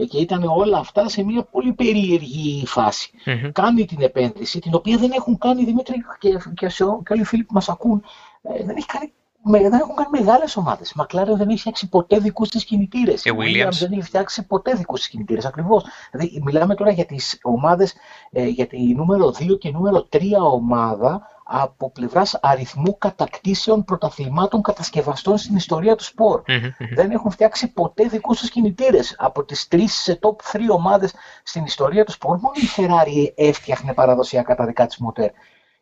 Ε, 0.00 0.04
και 0.04 0.18
ήταν 0.18 0.44
όλα 0.44 0.78
αυτά 0.78 1.08
σε 1.08 1.22
μια 1.24 1.42
πολύ 1.42 1.72
περίεργη 1.72 2.66
φάση. 2.66 3.10
Mm-hmm. 3.26 3.50
Κάνει 3.52 3.84
την 3.84 4.02
επένδυση, 4.02 4.58
την 4.58 4.74
οποία 4.74 4.96
δεν 4.96 5.10
έχουν 5.12 5.38
κάνει 5.38 5.64
Δημήτρη 5.64 6.04
και, 6.18 6.28
και, 6.54 6.66
και 6.66 7.12
όλοι 7.12 7.20
οι 7.20 7.24
φίλοι 7.24 7.44
που 7.44 7.54
μας 7.54 7.68
ακούν, 7.68 8.04
ε, 8.42 8.64
δεν 8.64 8.76
έχει 8.76 8.86
κάνει 8.86 9.12
δεν 9.42 9.72
έχουν 9.72 9.94
κάνει 9.94 10.08
μεγάλες 10.10 10.56
ομάδες. 10.56 10.90
Η 10.90 10.94
McLaren 11.00 11.36
δεν 11.36 11.48
έχει 11.48 11.58
φτιάξει 11.58 11.88
ποτέ 11.88 12.18
δικούς 12.18 12.48
της 12.48 12.64
κινητήρες. 12.64 13.24
Η 13.24 13.30
Williams 13.38 13.78
δεν 13.78 13.92
έχει 13.92 14.02
φτιάξει 14.02 14.46
ποτέ 14.46 14.74
δικούς 14.74 14.98
της 15.00 15.08
κινητήρες. 15.08 15.44
Ακριβώς. 15.44 15.84
Δηλαδή, 16.10 16.40
μιλάμε 16.44 16.74
τώρα 16.74 16.90
για 16.90 17.04
τις 17.04 17.38
ομάδες, 17.42 17.94
ε, 18.30 18.46
για 18.46 18.66
τη 18.66 18.94
νούμερο 18.94 19.30
2 19.30 19.58
και 19.58 19.70
νούμερο 19.70 20.02
3 20.02 20.42
ομάδα 20.52 21.26
από 21.50 21.90
πλευράς 21.90 22.38
αριθμού 22.42 22.98
κατακτήσεων 22.98 23.84
πρωταθλημάτων 23.84 24.62
κατασκευαστών 24.62 25.38
στην 25.38 25.56
ιστορία 25.56 25.96
του 25.96 26.04
σπορ. 26.04 26.42
Δεν 26.94 27.10
έχουν 27.10 27.30
φτιάξει 27.30 27.72
ποτέ 27.72 28.04
δικούς 28.04 28.38
τους 28.38 28.50
κινητήρες. 28.50 29.14
Από 29.18 29.44
τις 29.44 29.68
τρεις 29.68 30.18
top 30.20 30.36
3 30.52 30.68
ομάδες 30.70 31.14
στην 31.42 31.64
ιστορία 31.64 32.04
του 32.04 32.12
σπορ, 32.12 32.38
μόνο 32.40 32.54
η 32.54 32.68
Ferrari 32.76 33.32
έφτιαχνε 33.34 33.92
παραδοσιακά 33.94 34.54
τα 34.54 34.66
δικά 34.66 34.86
της 34.86 34.96
μοτέρ. 34.96 35.30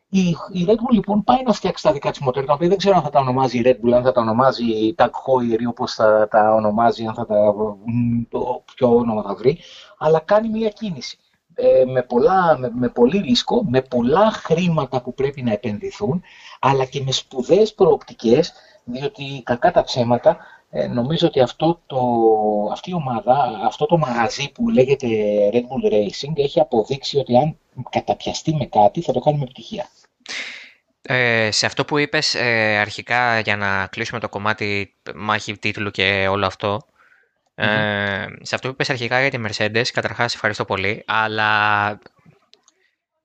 Η, 0.09 0.27
η 0.51 0.65
Red 0.67 0.71
Bull 0.71 0.91
λοιπόν 0.91 1.23
πάει 1.23 1.43
να 1.43 1.53
φτιάξει 1.53 1.83
τα 1.83 1.91
δικά 1.91 2.09
της 2.09 2.19
μοτέρ, 2.19 2.45
τα 2.45 2.53
οποία 2.53 2.67
δεν 2.67 2.77
ξέρω 2.77 2.95
αν 2.95 3.03
θα 3.03 3.09
τα 3.09 3.19
ονομάζει 3.19 3.57
η 3.57 3.61
Red 3.65 3.85
Bull, 3.85 3.91
αν 3.91 4.03
θα 4.03 4.11
τα 4.11 4.21
ονομάζει 4.21 4.65
η 4.65 4.95
Tag 4.97 5.05
Heuer 5.05 5.59
ή 5.59 5.65
όπως 5.65 5.93
θα 5.93 6.27
τα 6.31 6.53
ονομάζει, 6.53 7.05
αν 7.05 7.13
θα 7.13 7.25
τα. 7.25 7.55
Το, 8.29 8.63
ποιο 8.75 8.95
όνομα 8.95 9.21
θα 9.21 9.35
βρει, 9.35 9.57
αλλά 9.97 10.19
κάνει 10.19 10.49
μια 10.49 10.69
κίνηση. 10.69 11.17
Ε, 11.53 11.85
με, 11.85 12.03
πολλά, 12.03 12.57
με, 12.57 12.71
με 12.73 12.89
πολύ 12.89 13.17
ρίσκο, 13.17 13.63
με 13.69 13.81
πολλά 13.81 14.31
χρήματα 14.31 15.01
που 15.01 15.13
πρέπει 15.13 15.41
να 15.41 15.51
επενδυθούν, 15.51 16.21
αλλά 16.59 16.85
και 16.85 17.01
με 17.05 17.11
σπουδαίες 17.11 17.73
προοπτικές, 17.73 18.53
διότι 18.83 19.41
κακά 19.43 19.71
τα 19.71 19.83
ψέματα, 19.83 20.37
ε, 20.69 20.87
νομίζω 20.87 21.27
ότι 21.27 21.39
αυτό 21.39 21.81
το, 21.85 21.99
αυτή 22.71 22.89
η 22.89 22.93
ομάδα, 22.93 23.61
αυτό 23.65 23.85
το 23.85 23.97
μαγαζί 23.97 24.51
που 24.51 24.69
λέγεται 24.69 25.07
Red 25.53 25.55
Bull 25.61 25.93
Racing 25.93 26.33
έχει 26.35 26.59
αποδείξει 26.59 27.17
ότι 27.17 27.37
αν 27.37 27.57
καταπιαστεί 27.89 28.55
με 28.55 28.65
κάτι 28.65 29.01
θα 29.01 29.13
το 29.13 29.19
κάνει 29.19 29.37
με 29.37 29.43
επιτυχία. 29.43 29.87
Ε, 31.01 31.51
σε 31.51 31.65
αυτό 31.65 31.85
που 31.85 31.97
είπες 31.97 32.35
ε, 32.35 32.77
αρχικά 32.77 33.39
για 33.39 33.57
να 33.57 33.87
κλείσουμε 33.87 34.19
το 34.19 34.29
κομμάτι 34.29 34.93
μάχη 35.15 35.57
τίτλου 35.57 35.91
και 35.91 36.27
όλο 36.29 36.45
αυτό 36.45 36.81
ε, 37.55 38.27
σε 38.41 38.55
αυτό 38.55 38.67
που 38.67 38.73
είπες 38.73 38.89
αρχικά 38.89 39.27
για 39.27 39.29
τη 39.29 39.39
Mercedes 39.47 39.87
καταρχάς 39.93 40.33
ευχαριστώ 40.33 40.65
πολύ 40.65 41.03
αλλά 41.07 41.99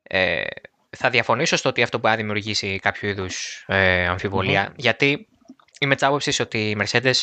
ε, 0.03 0.43
θα 0.91 1.11
διαφωνήσω 1.11 1.57
στο 1.57 1.69
ότι 1.69 1.83
αυτό 1.83 1.99
μπορεί 1.99 2.11
να 2.11 2.17
δημιουργήσει 2.17 2.79
κάποιο 2.79 3.09
είδους 3.09 3.65
ε, 3.67 4.07
αμφιβολία 4.07 4.73
γιατί 4.77 5.29
είμαι 5.83 5.95
της 5.95 6.03
άποψης 6.03 6.41
ότι 6.41 6.71
η 6.71 6.77
Mercedes 6.81 7.15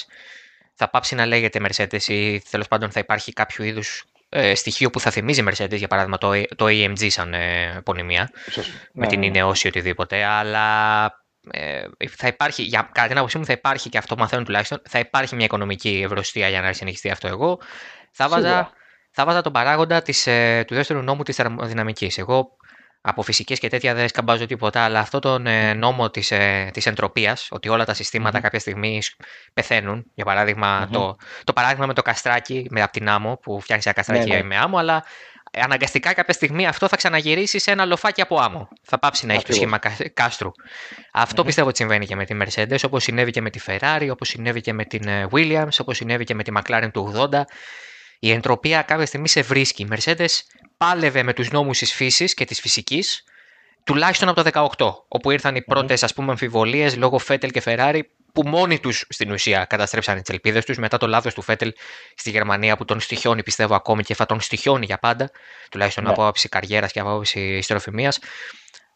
θα 0.74 0.90
πάψει 0.90 1.16
να 1.16 1.26
λέγεται 1.26 1.60
Mercedes 1.62 2.04
ή 2.08 2.42
τέλος 2.50 2.68
πάντων 2.68 2.92
θα 2.92 3.00
υπάρχει 3.00 3.34
κάποιο 3.34 3.64
είδους 3.64 4.04
ε, 4.30 4.56
στοιχείο 4.56 4.90
που 4.90 5.00
θα 5.00 5.12
θυμίζει 5.12 5.44
Mercedes, 5.48 5.78
για 5.78 5.88
παράδειγμα 5.88 6.18
το, 6.18 6.32
το 6.56 6.66
AMG 6.66 7.08
σαν 7.10 7.34
ε, 7.34 7.82
πονημία, 7.86 8.30
με 8.94 9.08
την 9.08 9.20
ναι, 9.20 9.28
ναι. 9.28 9.38
ή 9.38 9.68
οτιδήποτε, 9.68 10.24
αλλά 10.24 11.06
ε, 11.52 11.84
θα 12.10 12.28
υπάρχει, 12.28 12.64
για, 12.64 12.90
κατά 12.92 13.08
την 13.08 13.18
άποψή 13.18 13.38
μου 13.38 13.46
θα 13.46 13.54
υπάρχει 13.54 13.90
και 13.90 13.98
αυτό 13.98 14.18
μαθαίνουν 14.18 14.46
τουλάχιστον, 14.46 14.82
θα 14.90 15.00
υπάρχει 15.00 15.36
μια 15.36 15.46
οικονομική 15.46 16.02
ευρωστία 16.06 16.50
για 16.50 16.62
να 16.62 16.74
συνεχιστεί 16.74 17.10
αυτό 17.10 17.28
εγώ. 17.28 17.60
Θα 18.12 18.28
βάζα, 18.28 18.72
θα 19.12 19.26
βάζα 19.26 19.42
τον 19.42 19.52
παράγοντα 19.52 20.02
της, 20.02 20.28
ε, 20.28 20.64
του 20.68 20.76
δεύτερου 20.76 21.02
νόμου 21.02 21.24
της 21.24 21.36
θερμοδυναμικής. 21.36 22.18
Εγώ 22.18 22.58
από 23.02 23.22
φυσικές 23.22 23.60
και 23.60 23.68
τέτοια 23.68 23.94
δεν 23.94 24.08
σκαμπάζω 24.08 24.46
τίποτα, 24.46 24.82
αλλά 24.82 25.00
αυτό 25.00 25.20
τον 25.20 25.48
ε, 25.48 25.74
νόμο 25.74 26.10
της 26.10 26.32
ε, 26.32 26.70
της 26.74 26.86
εντροπίας, 26.86 27.48
ότι 27.52 27.70
όλα 27.70 27.86
τα 27.86 27.94
συστηματα 27.94 28.40
κάποια 28.40 28.60
στιγμή 28.60 29.02
πεθαίνουν. 29.54 30.06
Για 30.14 30.26
παραδειγμα 30.26 30.88
το, 30.92 31.16
το 31.44 31.54
παράδειγμα 31.54 31.86
με 31.86 31.94
το 31.94 32.02
καστράκι 32.02 32.68
με 32.70 32.82
από 32.82 32.92
την 32.92 33.10
άμμο, 33.10 33.40
που 33.42 33.60
φτιάχνει 33.60 33.84
ένα 33.86 33.96
καστράκι 33.96 34.30
ναι, 34.30 34.36
ναι. 34.36 34.44
με 34.44 34.58
άμμο, 34.58 34.78
αλλά 34.78 35.04
αναγκαστικά 35.54 36.14
κάποια 36.14 36.34
στιγμή 36.34 36.68
αυτό 36.68 36.88
θα 36.88 36.96
ξαναγυρίσει 36.96 37.60
σε 37.60 37.72
ένα 37.72 37.86
λοφάκι 37.86 38.22
από 38.22 38.40
άμμο. 38.40 38.68
Θα 38.84 39.00
πάψει 39.00 39.26
να 39.26 39.34
έχει 39.34 39.46
το 39.46 39.54
σχήμα 39.54 39.80
κάστρου. 40.14 40.52
Αυτό 41.14 41.44
πιστεύω 41.44 41.68
ότι 41.68 41.78
συμβαίνει 41.78 42.06
και 42.06 42.16
με 42.16 42.26
τη 42.26 42.38
Mercedes, 42.42 42.78
όπως 42.86 43.04
συνέβη 43.04 43.32
και 43.32 43.42
με 43.42 43.50
τη 43.50 43.60
Ferrari, 43.66 44.08
όπως 44.12 44.28
συνέβη 44.28 44.62
και 44.62 44.74
με 44.74 44.86
την 44.86 45.08
ε, 45.08 45.28
Williams, 45.32 45.78
όπως 45.80 45.98
συνέβη 45.98 46.24
και 46.24 46.34
με 46.34 46.44
τη 46.44 46.52
McLaren 46.56 46.90
του 46.94 47.30
80. 47.32 47.42
Η 48.20 48.32
εντροπία 48.32 48.82
κάποια 48.82 49.06
στιγμή 49.06 49.28
σε 49.28 49.42
βρίσκει. 49.42 49.82
Η 49.84 49.88
Mercedes 49.92 50.28
πάλευε 50.80 51.24
με 51.24 51.34
τους 51.34 51.52
νόμους 51.52 51.78
της 51.78 51.94
φύσης 51.94 52.34
και 52.34 52.46
της 52.46 52.60
φυσικής 52.60 53.24
τουλάχιστον 53.84 54.30
από 54.30 54.44
το 54.44 54.50
18, 54.78 54.94
όπου 55.08 55.32
ήρθαν 55.32 55.56
οι 55.56 55.62
πρώτες 55.62 56.04
ας 56.04 56.14
πούμε 56.14 56.32
αμφιβολίες 56.32 56.96
λόγω 56.96 57.18
Φέτελ 57.18 57.52
και 57.52 57.62
Φεράρι 57.62 58.10
που 58.34 58.48
μόνοι 58.48 58.80
τους 58.80 59.06
στην 59.10 59.32
ουσία 59.32 59.66
καταστρέψαν 59.66 60.22
τις 60.22 60.30
ελπίδες 60.30 60.66
τους 60.66 60.78
μετά 60.78 60.98
το 60.98 61.08
λάθος 61.08 61.34
του 61.34 61.42
Φέτελ 61.42 61.74
στη 62.16 62.30
Γερμανία 62.30 62.78
που 62.78 62.86
τον 62.86 63.00
στοιχιώνει 63.00 63.44
πιστεύω 63.44 63.76
ακόμη 63.76 64.04
και 64.04 64.16
θα 64.16 64.26
τον 64.26 64.42
στοιχιώνει 64.42 64.86
για 64.86 64.98
πάντα, 64.98 65.32
τουλάχιστον 65.72 66.04
ναι. 66.04 66.10
από 66.10 66.22
άποψη 66.22 66.50
καριέρας 66.50 66.92
και 66.92 67.00
από 67.00 67.10
άποψη 67.10 67.40
ιστεροφημίας 67.40 68.20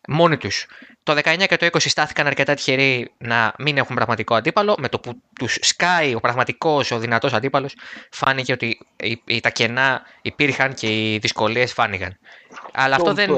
μόνοι 0.08 0.38
τους. 0.38 0.66
Το 1.04 1.14
19 1.24 1.46
και 1.48 1.58
το 1.58 1.66
20 1.66 1.78
στάθηκαν 1.80 2.28
αρκετά 2.28 2.54
τυχεροί 2.54 3.12
να 3.18 3.54
μην 3.58 3.78
έχουν 3.78 3.96
πραγματικό 3.96 4.36
αντίπαλο. 4.36 4.76
Με 4.80 4.90
το 4.90 5.00
που 5.00 5.22
τους 5.36 5.58
σκάει 5.62 6.16
ο 6.16 6.20
πραγματικός, 6.20 6.92
ο 6.92 6.98
δυνατός 7.00 7.34
αντίπαλος, 7.34 7.76
φάνηκε 8.12 8.52
ότι 8.52 8.80
τα 9.42 9.50
κενά 9.50 10.02
υπήρχαν 10.22 10.74
και 10.74 10.88
οι 10.88 11.18
δυσκολίες 11.18 11.74
φάνηκαν. 11.74 12.18
Αλλά 12.74 12.96
αυτό 12.96 13.14
δεν. 13.14 13.32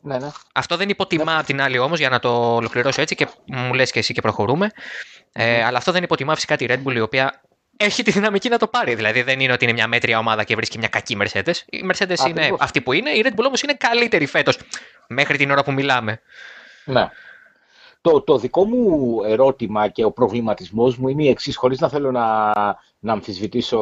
Ναι, 0.00 0.18
ναι. 0.18 0.28
Αυτό 0.54 0.76
δεν 0.76 0.88
υποτιμά 0.88 1.36
ναι. 1.36 1.42
την 1.42 1.60
άλλη 1.60 1.78
όμως, 1.78 1.98
για 1.98 2.08
να 2.08 2.18
το 2.18 2.54
ολοκληρώσω 2.54 3.00
έτσι 3.00 3.14
και 3.14 3.28
μου 3.46 3.74
λες 3.74 3.90
και 3.90 3.98
εσύ 3.98 4.14
και 4.14 4.20
προχωρούμε. 4.20 4.70
Ε, 5.32 5.64
αλλά 5.64 5.78
αυτό 5.78 5.92
δεν 5.92 6.02
υποτιμά 6.02 6.34
φυσικά 6.34 6.56
τη 6.56 6.66
Red 6.68 6.82
Bull, 6.84 6.94
η 6.94 7.00
οποία 7.00 7.40
έχει 7.80 8.02
τη 8.02 8.10
δυναμική 8.10 8.48
να 8.48 8.58
το 8.58 8.66
πάρει. 8.66 8.94
Δηλαδή 8.94 9.22
δεν 9.22 9.40
είναι 9.40 9.52
ότι 9.52 9.64
είναι 9.64 9.72
μια 9.72 9.88
μέτρια 9.88 10.18
ομάδα 10.18 10.44
και 10.44 10.54
βρίσκει 10.54 10.78
μια 10.78 10.88
κακή 10.88 11.16
Mercedes. 11.20 11.54
Η 11.66 11.84
Mercedes 11.92 12.28
είναι 12.28 12.54
αυτή 12.58 12.80
που 12.80 12.92
είναι, 12.92 13.10
η 13.10 13.22
Red 13.24 13.40
Bull 13.40 13.44
όμως 13.46 13.62
είναι 13.62 13.74
καλύτερη 13.74 14.26
φέτος 14.26 14.58
μέχρι 15.08 15.36
την 15.36 15.50
ώρα 15.50 15.64
που 15.64 15.72
μιλάμε. 15.72 16.20
Ναι. 16.84 17.08
Το, 18.00 18.20
το 18.20 18.38
δικό 18.38 18.64
μου 18.64 19.20
ερώτημα 19.24 19.88
και 19.88 20.04
ο 20.04 20.10
προβληματισμός 20.10 20.96
μου 20.96 21.08
είναι 21.08 21.22
η 21.22 21.28
εξής, 21.28 21.56
χωρίς 21.56 21.80
να 21.80 21.88
θέλω 21.88 22.10
να, 22.10 22.52
να 22.98 23.12
αμφισβητήσω 23.12 23.78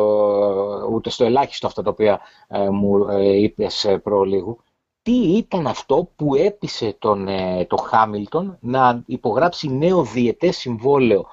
ούτε 0.90 1.10
στο 1.10 1.24
ελάχιστο 1.24 1.66
αυτά 1.66 1.82
τα 1.82 1.90
οποία 1.90 2.20
ε, 2.48 2.68
μου 2.68 3.08
ε, 3.08 3.36
είπες 3.36 3.84
ε, 3.84 3.98
προλίγου. 3.98 4.60
Τι 5.02 5.12
ήταν 5.12 5.66
αυτό 5.66 6.10
που 6.16 6.34
έπεισε 6.34 6.96
τον, 6.98 7.28
ε, 7.28 7.64
το 7.68 7.76
Χάμιλτον 7.76 8.58
να 8.60 9.02
υπογράψει 9.06 9.68
νέο 9.68 10.02
διετές 10.02 10.56
συμβόλαιο 10.56 11.26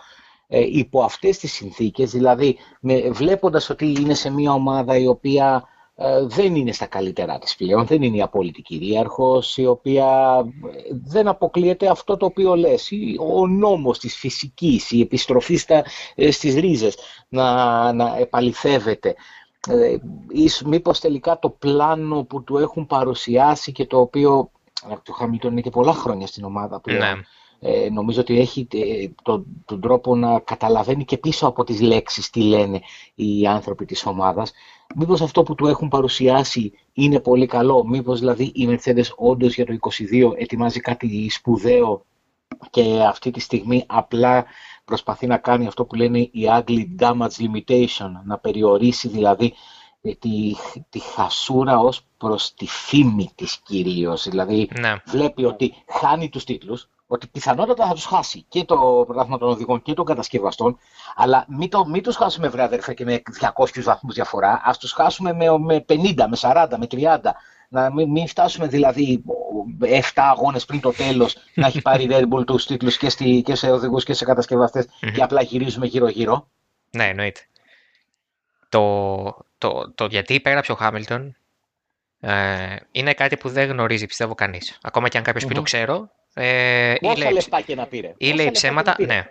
υπό 0.60 1.04
αυτές 1.04 1.38
τις 1.38 1.54
συνθήκες, 1.54 2.12
δηλαδή 2.12 2.58
με, 2.80 3.10
βλέποντας 3.12 3.70
ότι 3.70 3.86
είναι 3.86 4.14
σε 4.14 4.30
μια 4.30 4.52
ομάδα 4.52 4.98
η 4.98 5.08
οποία 5.08 5.68
ε, 5.96 6.26
δεν 6.26 6.56
είναι 6.56 6.72
στα 6.72 6.86
καλύτερά 6.86 7.40
της 7.40 7.56
πλέον, 7.56 7.86
δεν 7.86 8.02
είναι 8.02 8.18
η 8.18 8.22
απόλυτη 8.22 8.62
κυρίαρχος, 8.62 9.58
η 9.58 9.66
οποία 9.66 10.40
ε, 10.72 10.96
δεν 11.04 11.28
αποκλείεται 11.28 11.88
αυτό 11.88 12.18
το 12.18 12.26
οποίο 12.26 12.56
λες, 12.56 12.90
ο 13.20 13.48
νόμος 13.48 14.00
της 14.00 14.16
φυσικής, 14.16 14.92
η 14.92 15.02
επιστροφή 15.02 15.56
στα, 15.56 15.84
ε, 16.16 16.32
στις 16.32 16.56
ρίζες 16.56 16.98
να, 17.30 17.94
να 17.94 18.18
επαληθεύεται. 18.18 19.16
Ε, 19.70 19.96
μήπως 20.66 21.00
τελικά 21.00 21.40
το 21.40 21.50
πλάνο 21.50 22.24
που 22.24 22.44
του 22.44 22.58
έχουν 22.58 22.86
παρουσιάσει 22.86 23.72
και 23.72 23.86
το 23.86 24.00
οποίο 24.00 24.52
το 25.04 25.14
Χαμίλτον 25.14 25.52
είναι 25.52 25.62
και 25.62 25.70
πολλά 25.70 25.94
χρόνια 25.94 26.28
στην 26.28 26.44
ομάδα 26.44 26.80
πλέον. 26.80 27.00
Ναι. 27.00 27.24
Ε, 27.66 27.90
νομίζω 27.90 28.22
ότι 28.22 28.40
έχει 28.40 28.68
τον, 29.24 29.46
τον 29.66 29.82
τρόπο 29.82 30.16
να 30.16 30.40
καταλαβαίνει 30.40 31.06
και 31.06 31.18
πίσω 31.18 31.48
από 31.48 31.64
τις 31.64 31.82
λέξεις 31.82 32.30
τι 32.30 32.42
λένε 32.42 32.82
οι 33.16 33.48
άνθρωποι 33.48 33.86
της 33.86 34.06
ομάδας 34.06 34.52
μήπως 34.96 35.22
αυτό 35.22 35.44
που 35.44 35.56
του 35.56 35.68
έχουν 35.68 35.88
παρουσιάσει 35.88 36.74
είναι 36.94 37.20
πολύ 37.20 37.46
καλό, 37.46 37.86
μήπως 37.86 38.20
δηλαδή 38.20 38.44
η 38.44 38.68
Mercedes 38.70 39.08
όντως 39.16 39.56
για 39.56 39.66
το 39.66 39.78
22 40.12 40.32
ετοιμάζει 40.38 40.80
κάτι 40.80 41.30
σπουδαίο 41.30 42.06
και 42.70 43.02
αυτή 43.08 43.32
τη 43.32 43.40
στιγμή 43.40 43.84
απλά 43.88 44.46
προσπαθεί 44.86 45.28
να 45.28 45.38
κάνει 45.38 45.68
αυτό 45.68 45.86
που 45.86 45.96
λένε 45.96 46.20
η 46.20 46.48
ugly 46.48 46.86
damage 47.00 47.38
limitation, 47.38 48.12
να 48.26 48.38
περιορίσει 48.38 49.08
δηλαδή 49.08 49.54
ε, 50.02 50.14
τη, 50.14 50.54
τη 50.90 51.00
χασούρα 51.00 51.80
ως 51.80 52.06
προς 52.18 52.54
τη 52.54 52.68
φήμη 52.68 53.30
της 53.36 53.60
κυρίως. 53.64 54.30
Δηλαδή 54.30 54.70
ναι. 54.80 54.96
βλέπει 55.06 55.46
ότι 55.46 55.74
χάνει 55.88 56.30
τους 56.30 56.44
τίτλους, 56.44 56.90
ότι 57.14 57.28
πιθανότατα 57.28 57.88
θα 57.88 57.94
τους 57.94 58.06
χάσει 58.06 58.46
και 58.48 58.64
το 58.64 59.04
πρωτάθλημα 59.06 59.38
των 59.38 59.50
οδηγών 59.50 59.82
και 59.82 59.94
των 59.94 60.06
κατασκευαστών, 60.06 60.78
αλλά 61.16 61.46
μην, 61.48 61.70
το, 61.70 61.86
μην 61.86 62.04
τους 62.04 62.16
χάσουμε 62.16 62.48
βρε 62.48 62.64
αδερφέ 62.64 62.94
και 62.94 63.06
με 63.06 63.22
200 63.40 63.82
βαθμούς 63.84 64.14
διαφορά, 64.14 64.62
ας 64.64 64.78
τους 64.78 64.92
χάσουμε 64.92 65.34
με, 65.34 65.58
με 65.58 65.86
50, 65.90 65.96
με 66.16 66.38
40, 66.40 66.68
με 66.78 66.88
30, 66.92 67.18
να 67.70 67.94
μην, 67.94 68.10
μην 68.10 68.28
φτάσουμε 68.28 68.68
δηλαδή 68.68 69.24
7 69.82 70.00
αγώνες 70.16 70.66
πριν 70.66 70.80
το 70.80 70.92
τέλος 70.92 71.38
να 71.56 71.68
έχει 71.68 71.82
πάρει 71.82 72.04
η 72.04 72.08
Red 72.12 72.24
Bull 72.34 72.46
τους 72.46 72.66
τίτλους 72.66 72.98
και, 72.98 73.08
και 73.42 73.56
σε 73.56 73.72
οδηγούς 73.72 74.04
και 74.04 74.14
σε 74.14 74.26
κατασκευαστε 74.26 74.86
και 75.14 75.22
απλά 75.22 75.42
γυρίζουμε 75.42 75.86
γύρω-γύρω. 75.86 76.48
Ναι, 76.90 77.08
εννοείται. 77.08 77.42
Το, 78.70 79.46
το, 79.58 79.92
το 79.96 80.06
γιατί 80.06 80.34
υπέγραψε 80.34 80.72
ο 80.72 80.76
Χάμιλτον 80.76 81.36
ε, 82.20 82.76
είναι 82.92 83.14
κάτι 83.14 83.38
που 83.38 83.50
δεν 83.50 83.70
γνωρίζει 83.70 84.06
πιστεύω 84.06 84.36
κανείς. 84.36 84.78
Ακόμα 84.82 85.10
και 85.10 85.18
αν 85.18 85.24
κάποιος 85.24 85.46
πει 85.46 85.54
το 85.54 85.62
ξέρω. 85.62 86.10
Ε, 86.34 86.94
Πόσα 87.02 87.32
λεφτά 87.32 87.62
και 87.62 87.76
να 87.76 87.86
πήρε. 87.86 88.14
Ή 88.18 88.32
λέει 88.32 88.52
ψέματα. 88.52 88.96
Ναι. 89.00 89.30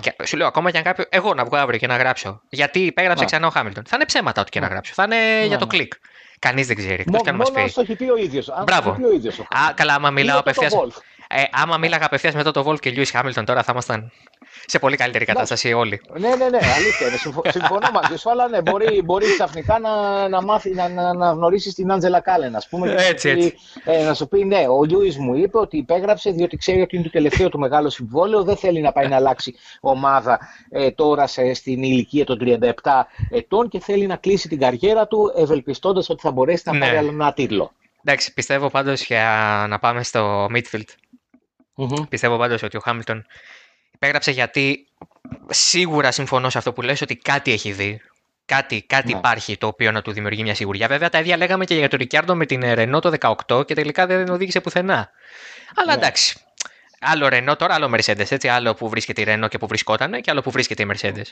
Και, 0.00 0.14
σου 0.24 0.36
λέω 0.36 0.46
ακόμα 0.46 0.70
και 0.70 0.76
αν 0.76 0.82
κάποιο. 0.82 1.04
Εγώ 1.08 1.34
να 1.34 1.44
βγω 1.44 1.56
αύριο 1.56 1.78
και 1.78 1.86
να 1.86 1.96
γράψω. 1.96 2.40
Γιατί 2.48 2.78
υπέγραψε 2.78 3.24
ξανά 3.24 3.46
ο 3.46 3.50
Χάμιλτον. 3.50 3.84
Θα 3.86 3.96
είναι 3.96 4.04
ψέματα 4.04 4.40
ό,τι 4.40 4.50
και 4.50 4.60
να 4.60 4.66
γράψω. 4.66 4.92
Θα 4.94 5.02
είναι 5.02 5.46
για 5.46 5.58
το 5.58 5.66
κλικ. 5.66 5.92
Κανείς 6.38 6.66
δεν 6.66 6.76
ξέρει. 6.76 7.00
Εκτός 7.00 7.22
και 7.22 7.28
αν 7.28 7.36
μας 7.36 7.50
πει. 7.50 7.58
Μόνο 7.58 7.72
το 7.74 7.80
έχει 7.80 7.94
πει 7.96 8.10
ο 8.10 8.16
ίδιος. 8.16 8.48
Μπράβο. 8.64 8.90
Α, 8.90 9.72
καλά, 9.74 9.94
άμα 9.94 10.10
μιλάω 10.10 10.38
απευθεία. 10.38 10.70
Ε, 11.32 11.42
άμα 11.50 11.78
μίλαγα 11.78 12.04
απευθείας 12.04 12.34
μετά 12.34 12.50
το 12.50 12.62
Βολφ 12.62 12.80
και 12.80 12.90
Λιούι 12.90 13.04
Χάμιλτον 13.04 13.44
τώρα 13.44 13.62
θα 13.62 13.72
ήμασταν 13.72 14.12
σε 14.66 14.78
πολύ 14.78 14.96
καλύτερη 14.96 15.24
κατάσταση 15.24 15.72
όλοι. 15.72 16.00
Ναι, 16.18 16.28
ναι, 16.28 16.48
ναι, 16.48 16.58
αλήθεια 16.76 17.06
είναι. 17.06 17.50
Συμφωνώ 17.58 17.90
μαζί 17.92 18.16
σου, 18.16 18.30
αλλά 18.30 18.48
ναι, 18.48 18.62
μπορεί, 18.62 19.02
μπορεί 19.04 19.32
ξαφνικά 19.32 19.78
να, 19.78 20.28
να, 20.28 20.42
μάθει, 20.42 20.70
να, 20.70 20.88
να, 20.88 21.14
να 21.14 21.30
γνωρίσει 21.30 21.74
την 21.74 21.92
Άντζελα 21.92 22.20
Κάλεν, 22.20 22.56
ας 22.56 22.68
πούμε. 22.68 22.94
Έτσι, 22.98 23.28
έτσι. 23.28 23.54
Ε, 23.84 24.04
να 24.04 24.14
σου 24.14 24.28
πει, 24.28 24.44
ναι, 24.44 24.66
ο 24.68 24.84
Λιούι 24.84 25.16
μου 25.18 25.34
είπε 25.34 25.58
ότι 25.58 25.76
υπέγραψε 25.76 26.30
διότι 26.30 26.56
ξέρει 26.56 26.80
ότι 26.80 26.96
είναι 26.96 27.04
το 27.04 27.10
τελευταίο 27.10 27.48
του 27.48 27.58
μεγάλο 27.58 27.90
συμβόλαιο, 27.90 28.42
δεν 28.42 28.56
θέλει 28.56 28.80
να 28.80 28.92
πάει 28.92 29.08
να 29.08 29.16
αλλάξει 29.16 29.54
ομάδα 29.80 30.38
ε, 30.70 30.90
τώρα 30.90 31.26
σε, 31.26 31.54
στην 31.54 31.82
ηλικία 31.82 32.24
των 32.24 32.38
37 32.42 32.70
ετών 33.30 33.68
και 33.68 33.80
θέλει 33.80 34.06
να 34.06 34.16
κλείσει 34.16 34.48
την 34.48 34.58
καριέρα 34.58 35.06
του, 35.06 35.32
ευελπιστώντας 35.36 36.08
ότι 36.08 36.20
θα 36.20 36.30
μπορέσει 36.30 36.62
να 36.66 36.72
ναι. 36.72 36.78
πάρει 36.78 36.96
άλλο 36.96 37.08
ένα 37.08 37.32
τίτλο. 37.32 37.72
Εντάξει, 38.04 38.32
πιστεύω 38.32 38.70
πάντως 38.70 39.04
για 39.04 39.66
να 39.68 39.78
πάμε 39.78 40.02
στο 40.02 40.46
midfield. 40.54 40.84
Mm-hmm. 41.76 42.08
Πιστεύω 42.08 42.36
πάντως 42.36 42.62
ότι 42.62 42.76
ο 42.76 42.80
Χάμιλτον 42.80 43.26
υπέγραψε 44.00 44.30
γιατί 44.30 44.86
σίγουρα 45.48 46.10
συμφωνώ 46.10 46.50
σε 46.50 46.58
αυτό 46.58 46.72
που 46.72 46.82
λες 46.82 47.00
ότι 47.00 47.16
κάτι 47.16 47.52
έχει 47.52 47.72
δει. 47.72 48.00
Κάτι, 48.44 48.82
κάτι 48.82 49.12
ναι. 49.12 49.18
υπάρχει 49.18 49.56
το 49.56 49.66
οποίο 49.66 49.90
να 49.92 50.02
του 50.02 50.12
δημιουργεί 50.12 50.42
μια 50.42 50.54
σιγουριά. 50.54 50.88
Βέβαια, 50.88 51.08
τα 51.08 51.18
ίδια 51.18 51.36
λέγαμε 51.36 51.64
και 51.64 51.74
για 51.74 51.88
τον 51.88 51.98
Ρικιάρντο 51.98 52.34
με 52.34 52.46
την 52.46 52.72
Ρενό 52.74 53.00
το 53.00 53.34
18 53.48 53.66
και 53.66 53.74
τελικά 53.74 54.06
δεν 54.06 54.28
οδήγησε 54.28 54.60
πουθενά. 54.60 55.10
Αλλά 55.74 55.92
ναι. 55.92 56.00
εντάξει. 56.00 56.38
Άλλο 57.00 57.28
Ρενό, 57.28 57.56
τώρα 57.56 57.74
άλλο 57.74 57.90
Mercedes. 57.94 58.30
Έτσι, 58.30 58.48
άλλο 58.48 58.74
που 58.74 58.88
βρίσκεται 58.88 59.20
η 59.20 59.24
Ρενό 59.24 59.48
και 59.48 59.58
που 59.58 59.66
βρισκόταν 59.66 60.20
και 60.20 60.30
άλλο 60.30 60.40
που 60.40 60.50
βρίσκεται 60.50 60.82
η 60.82 60.90
Mercedes. 60.92 61.26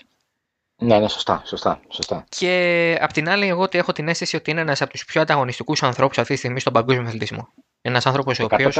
Ναι, 0.81 0.99
ναι, 0.99 1.09
σωστά, 1.09 1.43
σωστά, 1.45 1.81
σωστά. 1.89 2.25
Και 2.29 2.99
απ' 3.01 3.13
την 3.13 3.29
άλλη, 3.29 3.47
εγώ 3.47 3.69
έχω 3.71 3.93
την 3.93 4.09
αίσθηση 4.09 4.37
ότι 4.37 4.51
είναι 4.51 4.61
ένας 4.61 4.83
από 4.83 4.91
τους 4.91 5.05
πιο 5.05 5.21
ανταγωνιστικούς 5.21 5.83
ανθρώπους 5.83 6.19
αυτή 6.19 6.33
τη 6.33 6.39
στιγμή 6.39 6.61
στον 6.61 6.73
παγκόσμιο 6.73 7.07
αθλητισμό. 7.07 7.49
Ένας 7.81 8.07
άνθρωπος 8.07 8.39
ο 8.39 8.45
οποίος 8.45 8.79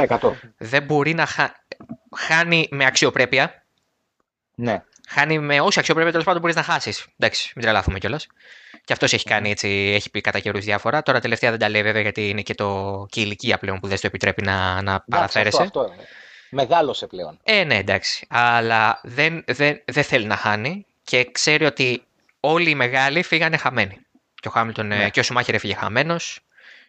δεν 0.57 0.83
μπορεί 0.83 1.13
να 1.13 1.25
χα... 1.25 1.51
χάνει 2.17 2.67
με 2.71 2.85
αξιοπρέπεια 2.85 3.58
ναι. 4.59 4.83
Χάνει 5.07 5.39
με 5.39 5.61
όση 5.61 5.79
αξιοπρέπεια 5.79 6.11
τέλος 6.11 6.25
πάντων 6.25 6.41
μπορείς 6.41 6.55
να 6.55 6.63
χάσεις. 6.63 7.05
Εντάξει, 7.17 7.51
μην 7.55 7.63
τρελαθούμε 7.63 7.99
κιόλας. 7.99 8.27
Και 8.85 8.93
αυτός 8.93 9.13
έχει 9.13 9.25
κάνει 9.25 9.51
έτσι, 9.51 9.67
έχει 9.95 10.09
πει 10.09 10.21
κατά 10.21 10.39
καιρούς 10.39 10.65
διάφορα. 10.65 11.03
Τώρα 11.03 11.19
τελευταία 11.19 11.49
δεν 11.49 11.59
τα 11.59 11.69
λέει 11.69 11.81
βέβαια 11.81 12.01
γιατί 12.01 12.29
είναι 12.29 12.41
και, 12.41 12.55
το, 12.55 13.05
και 13.09 13.19
η 13.19 13.23
ηλικία 13.25 13.57
πλέον 13.57 13.79
που 13.79 13.87
δεν 13.87 13.97
στο 13.97 14.07
επιτρέπει 14.07 14.41
να, 14.41 14.81
να 14.81 15.03
παραφέρεσαι. 15.09 15.61
Αυτό, 15.61 15.79
αυτό 15.79 15.93
Μεγάλωσε 16.49 17.07
πλέον. 17.07 17.39
Ε, 17.43 17.63
ναι, 17.63 17.77
εντάξει. 17.77 18.25
Αλλά 18.29 18.99
δεν, 19.03 19.43
δεν, 19.47 19.81
δεν 19.85 20.03
θέλει 20.03 20.25
να 20.25 20.35
χάνει 20.35 20.85
και 21.03 21.29
ξέρει 21.31 21.65
ότι 21.65 22.03
όλοι 22.39 22.69
οι 22.69 22.75
μεγάλοι 22.75 23.23
φύγανε 23.23 23.57
χαμένοι. 23.57 23.97
Και 24.35 24.47
ο 24.47 24.51
Χάμιλτον 24.51 24.87
ναι. 24.87 25.09
και 25.09 25.19
ο 25.19 25.23
Σουμάχερ 25.23 25.55
έφυγε 25.55 25.73
χαμένος. 25.73 26.39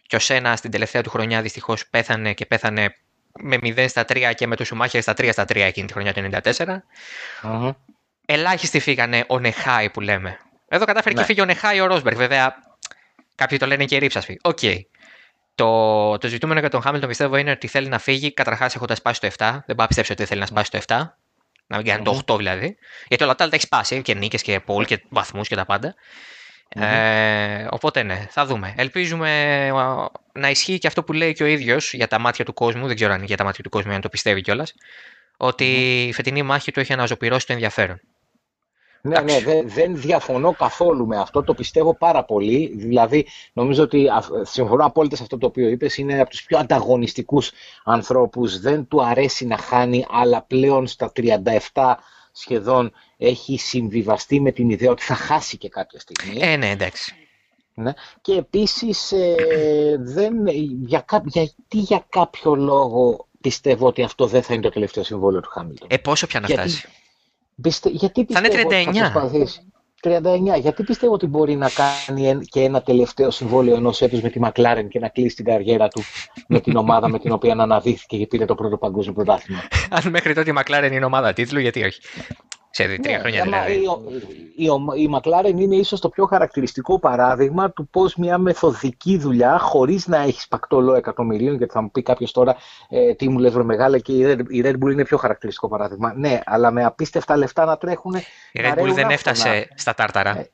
Και 0.06 0.16
ο 0.16 0.18
Σένα 0.18 0.56
στην 0.56 0.70
τελευταία 0.70 1.02
του 1.02 1.10
χρονιά 1.10 1.42
δυστυχώς 1.42 1.86
πέθανε 1.88 2.34
και 2.34 2.46
πέθανε 2.46 2.94
με 3.38 3.58
0 3.62 3.84
στα 3.88 4.04
3 4.08 4.32
και 4.34 4.46
με 4.46 4.56
το 4.56 4.64
Σουμάχερ 4.64 5.02
στα 5.02 5.12
3 5.12 5.28
στα 5.32 5.42
3 5.42 5.56
εκείνη 5.56 5.86
τη 5.86 5.92
χρονιά 5.92 6.12
του 6.12 6.28
1994. 6.42 6.64
mm 7.42 7.74
Ελάχιστοι 8.26 8.80
φύγανε 8.80 9.24
on 9.28 9.38
a 9.38 9.49
high 9.49 9.90
που 9.90 10.00
λέμε. 10.00 10.38
Εδώ 10.68 10.84
κατάφερε 10.84 11.14
ναι. 11.14 11.20
και 11.20 11.26
φύγει 11.26 11.40
on 11.40 11.44
a 11.44 11.52
high 11.52 11.80
ο 11.80 11.86
Ρόσμπεργκ. 11.86 12.16
Βέβαια, 12.16 12.54
κάποιοι 13.34 13.58
το 13.58 13.66
λένε 13.66 13.84
και 13.84 13.98
ρίψασπι. 13.98 14.36
OK. 14.42 14.58
Okay. 14.62 14.80
Το, 15.54 16.18
το 16.18 16.28
ζητούμενο 16.28 16.60
για 16.60 16.68
τον 16.68 16.82
Χάμιλτον 16.82 17.08
πιστεύω 17.08 17.36
είναι 17.36 17.50
ότι 17.50 17.66
θέλει 17.66 17.88
να 17.88 17.98
φύγει 17.98 18.32
καταρχάς 18.32 18.74
έχοντας 18.74 18.98
σπάσει 18.98 19.20
το 19.20 19.26
7. 19.26 19.32
Δεν 19.36 19.60
πάω 19.66 19.76
να 19.76 19.86
πιστέψω 19.86 20.12
ότι 20.12 20.24
θέλει 20.24 20.40
να 20.40 20.46
σπάσει 20.46 20.70
το 20.70 20.80
7. 20.86 20.96
Να 21.66 21.76
μην 21.76 21.86
κάνει 21.86 22.02
το 22.02 22.20
8 22.26 22.36
δηλαδή. 22.36 22.76
Γιατί 23.08 23.24
όλα 23.24 23.34
τα 23.34 23.42
άλλα 23.42 23.50
τα 23.50 23.56
έχει 23.56 23.64
σπάσει 23.64 24.02
και 24.02 24.14
νίκες 24.14 24.42
και 24.42 24.60
πόλ 24.60 24.84
και 24.84 25.02
βαθμούς 25.08 25.48
και 25.48 25.56
τα 25.56 25.64
πάντα. 25.64 25.94
Ε, 26.74 27.66
οπότε 27.70 28.02
ναι, 28.02 28.26
θα 28.30 28.46
δούμε. 28.46 28.74
Ελπίζουμε 28.76 29.68
να 30.32 30.50
ισχύει 30.50 30.78
και 30.78 30.86
αυτό 30.86 31.02
που 31.02 31.12
λέει 31.12 31.32
και 31.32 31.42
ο 31.42 31.46
ίδιος 31.46 31.92
για 31.92 32.08
τα 32.08 32.18
μάτια 32.18 32.44
του 32.44 32.54
κόσμου. 32.54 32.86
Δεν 32.86 32.94
ξέρω 32.96 33.10
αν 33.12 33.16
είναι 33.16 33.26
για 33.26 33.36
τα 33.36 33.44
μάτια 33.44 33.62
του 33.62 33.70
κόσμου, 33.70 33.92
αν 33.92 34.00
το 34.00 34.08
πιστεύει 34.08 34.40
κιόλας. 34.40 34.74
Ότι 35.36 35.64
η 36.06 36.12
φετινή 36.12 36.42
μάχη 36.42 36.72
του 36.72 36.80
έχει 36.80 36.92
αναζωπηρώσει 36.92 37.46
το 37.46 37.52
ενδιαφέρον. 37.52 38.00
Ναι, 39.02 39.20
ναι, 39.20 39.62
δεν, 39.64 39.96
διαφωνώ 39.96 40.52
καθόλου 40.52 41.06
με 41.06 41.18
αυτό. 41.18 41.42
Το 41.42 41.54
πιστεύω 41.54 41.96
πάρα 41.96 42.24
πολύ. 42.24 42.72
Δηλαδή, 42.76 43.26
νομίζω 43.52 43.82
ότι 43.82 44.08
συμφωνώ 44.42 44.84
απόλυτα 44.84 45.16
σε 45.16 45.22
αυτό 45.22 45.38
το 45.38 45.46
οποίο 45.46 45.68
είπες. 45.68 45.96
Είναι 45.96 46.20
από 46.20 46.30
τους 46.30 46.42
πιο 46.42 46.58
ανταγωνιστικούς 46.58 47.50
ανθρώπους. 47.84 48.60
Δεν 48.60 48.88
του 48.88 49.04
αρέσει 49.04 49.46
να 49.46 49.58
χάνει, 49.58 50.06
αλλά 50.10 50.42
πλέον 50.42 50.86
στα 50.86 51.12
37 51.16 51.94
σχεδόν 52.32 52.92
έχει 53.16 53.58
συμβιβαστεί 53.58 54.40
με 54.40 54.52
την 54.52 54.70
ιδέα 54.70 54.90
ότι 54.90 55.02
θα 55.02 55.14
χάσει 55.14 55.56
και 55.56 55.68
κάποια 55.68 56.00
στιγμή. 56.00 56.40
Ε, 56.40 56.56
ναι, 56.56 56.70
εντάξει. 56.70 57.14
Ναι. 57.74 57.92
Και 58.20 58.34
επίσης, 58.34 59.12
ε, 59.12 59.96
δεν, 60.00 60.46
για, 60.86 61.04
γιατί 61.24 61.78
για 61.78 62.06
κάποιο 62.08 62.54
λόγο 62.54 63.26
πιστεύω 63.40 63.86
ότι 63.86 64.02
αυτό 64.02 64.26
δεν 64.26 64.42
θα 64.42 64.52
είναι 64.54 64.62
το 64.62 64.70
τελευταίο 64.70 65.04
συμβόλαιο 65.04 65.40
του 65.40 65.48
Χάμιλτον; 65.48 65.88
Ε, 65.90 65.96
πόσο 65.96 66.26
πια 66.26 66.40
να 66.40 66.48
φτάσει; 66.48 66.88
Πιστε, 67.62 67.88
γιατί 67.88 68.24
πιστεύω 68.24 68.52
θα 68.52 68.60
είναι 68.60 68.84
39. 68.84 68.88
Ότι 68.88 68.98
θα 68.98 69.62
39. 70.02 70.60
Γιατί 70.60 70.82
πιστεύω 70.82 71.12
ότι 71.12 71.26
μπορεί 71.26 71.56
να 71.56 71.68
κάνει 71.70 72.44
και 72.44 72.60
ένα 72.60 72.82
τελευταίο 72.82 73.30
συμβόλαιο 73.30 73.74
ενός 73.74 74.00
έτους 74.00 74.20
με 74.20 74.30
τη 74.30 74.40
Μακλάρεν 74.40 74.88
και 74.88 74.98
να 74.98 75.08
κλείσει 75.08 75.36
την 75.36 75.44
καριέρα 75.44 75.88
του 75.88 76.02
με 76.46 76.60
την 76.60 76.76
ομάδα 76.76 77.08
με 77.08 77.18
την 77.18 77.32
οποία 77.32 77.52
αναδείχθηκε 77.52 78.16
και 78.16 78.26
πήρε 78.26 78.44
το 78.44 78.54
πρώτο 78.54 78.76
παγκόσμιο 78.76 79.14
πρωτάθλημα. 79.14 79.60
Αν 79.96 80.10
μέχρι 80.10 80.34
τότε 80.34 80.50
η 80.50 80.52
Μακλάρεν 80.52 80.92
είναι 80.92 81.04
ομάδα 81.04 81.32
τίτλου, 81.32 81.60
γιατί 81.60 81.82
όχι. 81.82 82.00
Σε 82.70 82.84
τρία 82.84 82.98
ναι, 83.00 83.18
χρόνια 83.18 83.42
δηλαδή. 83.42 83.72
Η, 83.72 83.78
η, 84.56 84.64
η, 84.64 85.02
η 85.02 85.10
McLaren 85.14 85.54
είναι 85.60 85.76
ίσως 85.76 86.00
το 86.00 86.08
πιο 86.08 86.26
χαρακτηριστικό 86.26 86.98
παράδειγμα 86.98 87.70
του 87.70 87.88
πώς 87.88 88.16
μια 88.16 88.38
μεθοδική 88.38 89.18
δουλειά 89.18 89.58
χωρίς 89.58 90.06
να 90.06 90.16
έχεις 90.16 90.48
πακτόλο 90.48 90.94
εκατομμυρίων 90.94 91.56
γιατί 91.56 91.72
θα 91.72 91.82
μου 91.82 91.90
πει 91.90 92.02
κάποιος 92.02 92.32
τώρα 92.32 92.56
ε, 92.88 93.14
τι 93.14 93.28
μου 93.28 93.38
λέει 93.38 93.52
μεγάλα 93.52 93.98
και 93.98 94.12
η 94.12 94.24
Red, 94.26 94.40
η 94.48 94.62
Red 94.64 94.74
Bull 94.74 94.92
είναι 94.92 95.04
πιο 95.04 95.16
χαρακτηριστικό 95.16 95.68
παράδειγμα. 95.68 96.14
Ναι, 96.14 96.40
αλλά 96.44 96.70
με 96.70 96.84
απίστευτα 96.84 97.36
λεφτά 97.36 97.64
να 97.64 97.76
τρέχουν. 97.76 98.14
Η 98.52 98.60
Red 98.62 98.78
Bull 98.78 98.92
δεν 98.94 99.08
έφτασε 99.08 99.68
στα 99.74 99.94
τάρταρα. 99.94 100.38
Ε, 100.38 100.50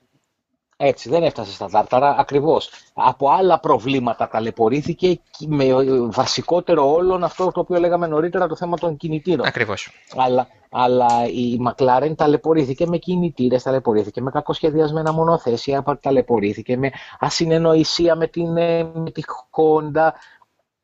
έτσι, 0.78 1.08
δεν 1.08 1.22
έφτασε 1.22 1.52
στα 1.52 1.68
τάρταρα 1.68 2.16
ακριβώς. 2.18 2.70
Από 2.94 3.30
άλλα 3.30 3.60
προβλήματα 3.60 4.28
ταλαιπωρήθηκε 4.28 5.20
με 5.46 5.64
βασικότερο 6.10 6.92
όλων 6.92 7.24
αυτό 7.24 7.50
το 7.50 7.60
οποίο 7.60 7.78
λέγαμε 7.78 8.06
νωρίτερα 8.06 8.46
το 8.46 8.56
θέμα 8.56 8.76
των 8.76 8.96
κινητήρων. 8.96 9.46
Ακριβώς. 9.46 9.90
Αλλά, 10.16 10.46
αλλά 10.70 11.06
η 11.26 11.58
McLaren 11.66 12.12
ταλαιπωρήθηκε 12.16 12.86
με 12.86 12.96
κινητήρες, 12.96 13.62
ταλαιπωρήθηκε 13.62 14.20
με 14.20 14.30
κακοσχεδιασμένα 14.30 15.12
μονοθέσια, 15.12 15.98
ταλαιπωρήθηκε 16.00 16.76
με 16.76 16.90
ασυνεννοησία 17.18 18.14
με, 18.16 18.26
την, 18.26 18.56
ε, 18.56 18.84
με 18.94 19.10
τη 19.10 19.22
Honda, 19.50 20.08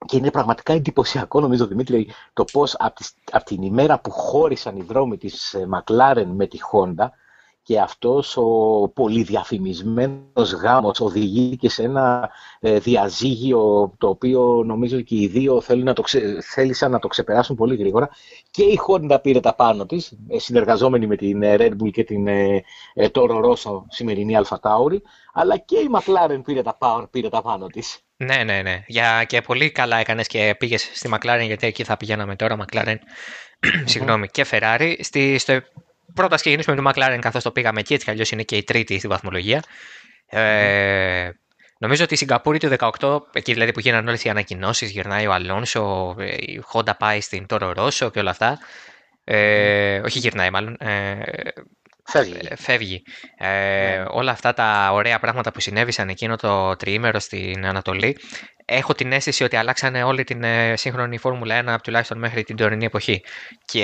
και 0.06 0.16
είναι 0.16 0.30
πραγματικά 0.30 0.72
εντυπωσιακό, 0.72 1.40
νομίζω, 1.40 1.66
Δημήτρη, 1.66 2.10
το 2.32 2.44
πώς 2.44 2.76
από, 2.78 3.44
την 3.44 3.62
ημέρα 3.62 3.98
που 4.00 4.10
χώρισαν 4.10 4.76
οι 4.76 4.82
δρόμοι 4.82 5.16
της 5.16 5.54
ε, 5.54 5.68
McLaren 5.72 6.26
με 6.26 6.46
τη 6.46 6.58
Honda, 6.72 7.06
και 7.62 7.80
αυτός 7.80 8.36
ο 8.36 8.42
πολυδιαφημισμένος 8.94 10.52
γάμος 10.52 11.00
οδηγεί 11.00 11.56
και 11.56 11.68
σε 11.68 11.82
ένα 11.82 12.30
ε, 12.60 12.78
διαζύγιο 12.78 13.92
το 13.98 14.08
οποίο 14.08 14.62
νομίζω 14.66 15.00
και 15.00 15.14
οι 15.16 15.26
δύο 15.26 15.60
θέλουν 15.60 15.84
να 15.84 15.92
το 15.92 16.02
θέλησαν 16.42 16.90
να 16.90 16.98
το 16.98 17.08
ξεπεράσουν 17.08 17.56
πολύ 17.56 17.76
γρήγορα 17.76 18.10
και 18.50 18.62
η 18.62 18.80
Honda 18.86 19.18
πήρε 19.22 19.40
τα 19.40 19.54
πάνω 19.54 19.86
της, 19.86 20.12
ε, 20.28 20.38
συνεργαζόμενη 20.38 21.06
με 21.06 21.16
την 21.16 21.42
ε, 21.42 21.56
Red 21.58 21.70
Bull 21.82 21.90
και 21.90 22.04
την 22.04 22.26
Toro 23.12 23.44
Rosso 23.44 23.82
σημερινή 23.88 24.36
Alfa 24.42 24.56
Tauri, 24.56 24.96
αλλά 25.32 25.56
και 25.56 25.76
η 25.76 25.88
McLaren 25.94 26.40
πήρε 26.44 26.62
τα, 26.62 26.78
πήρε 27.10 27.28
τα 27.28 27.42
πάνω 27.42 27.66
της. 27.66 27.98
Ναι, 28.16 28.42
ναι, 28.44 28.62
ναι. 28.62 28.84
Για, 28.86 29.24
και 29.24 29.40
πολύ 29.40 29.70
καλά 29.70 29.96
έκανες 29.96 30.26
και 30.26 30.54
πήγες 30.58 30.90
στη 30.94 31.10
McLaren 31.12 31.44
γιατί 31.46 31.66
εκεί 31.66 31.84
θα 31.84 31.96
πηγαίναμε 31.96 32.36
τώρα 32.36 32.56
McLaren, 32.64 32.96
συγγνώμη, 33.84 34.28
και 34.28 34.46
Ferrari. 34.50 34.94
Στη, 35.00 35.38
στο 35.38 35.60
πρώτα 36.14 36.36
ξεκινήσουμε 36.36 36.76
με 36.76 36.82
το 36.82 36.90
McLaren 36.94 37.18
καθώς 37.20 37.42
το 37.42 37.50
πήγαμε 37.50 37.80
εκεί, 37.80 37.92
έτσι 37.92 38.04
κι 38.04 38.10
αλλιώς 38.10 38.30
είναι 38.30 38.42
και 38.42 38.56
η 38.56 38.62
τρίτη 38.62 38.98
στη 38.98 39.08
βαθμολογία. 39.08 39.62
Ε, 40.26 41.30
νομίζω 41.78 42.04
ότι 42.04 42.14
η 42.14 42.16
Σιγκαπούρη 42.16 42.58
του 42.58 42.70
18, 43.00 43.18
εκεί 43.32 43.52
δηλαδή 43.52 43.72
που 43.72 43.80
γίνανε 43.80 44.08
όλες 44.08 44.24
οι 44.24 44.28
ανακοινώσεις, 44.28 44.90
γυρνάει 44.90 45.26
ο 45.26 45.32
Αλόνσο, 45.32 46.14
η 46.18 46.62
Honda 46.72 46.92
πάει 46.98 47.20
στην 47.20 47.46
Τόρο 47.46 47.72
Ρώσο 47.72 48.10
και 48.10 48.18
όλα 48.18 48.30
αυτά. 48.30 48.58
Ε, 49.24 50.00
όχι 50.00 50.18
γυρνάει 50.18 50.50
μάλλον. 50.50 50.76
Ε, 50.80 51.20
Φεύγει. 52.04 52.38
Ε, 52.48 52.56
φεύγει. 52.56 53.02
Ε, 53.38 53.46
ναι. 53.46 54.04
Όλα 54.08 54.30
αυτά 54.30 54.52
τα 54.52 54.90
ωραία 54.92 55.18
πράγματα 55.18 55.52
που 55.52 55.60
συνέβησαν 55.60 56.08
εκείνο 56.08 56.36
το 56.36 56.76
τριήμερο 56.76 57.18
στην 57.18 57.66
Ανατολή, 57.66 58.16
έχω 58.64 58.94
την 58.94 59.12
αίσθηση 59.12 59.44
ότι 59.44 59.56
αλλάξανε 59.56 60.02
όλη 60.02 60.24
την 60.24 60.42
ε, 60.42 60.76
σύγχρονη 60.76 61.18
Φόρμουλα 61.18 61.76
1 61.76 61.80
τουλάχιστον 61.82 62.18
μέχρι 62.18 62.42
την 62.42 62.56
τωρινή 62.56 62.84
εποχή. 62.84 63.22
Και 63.64 63.80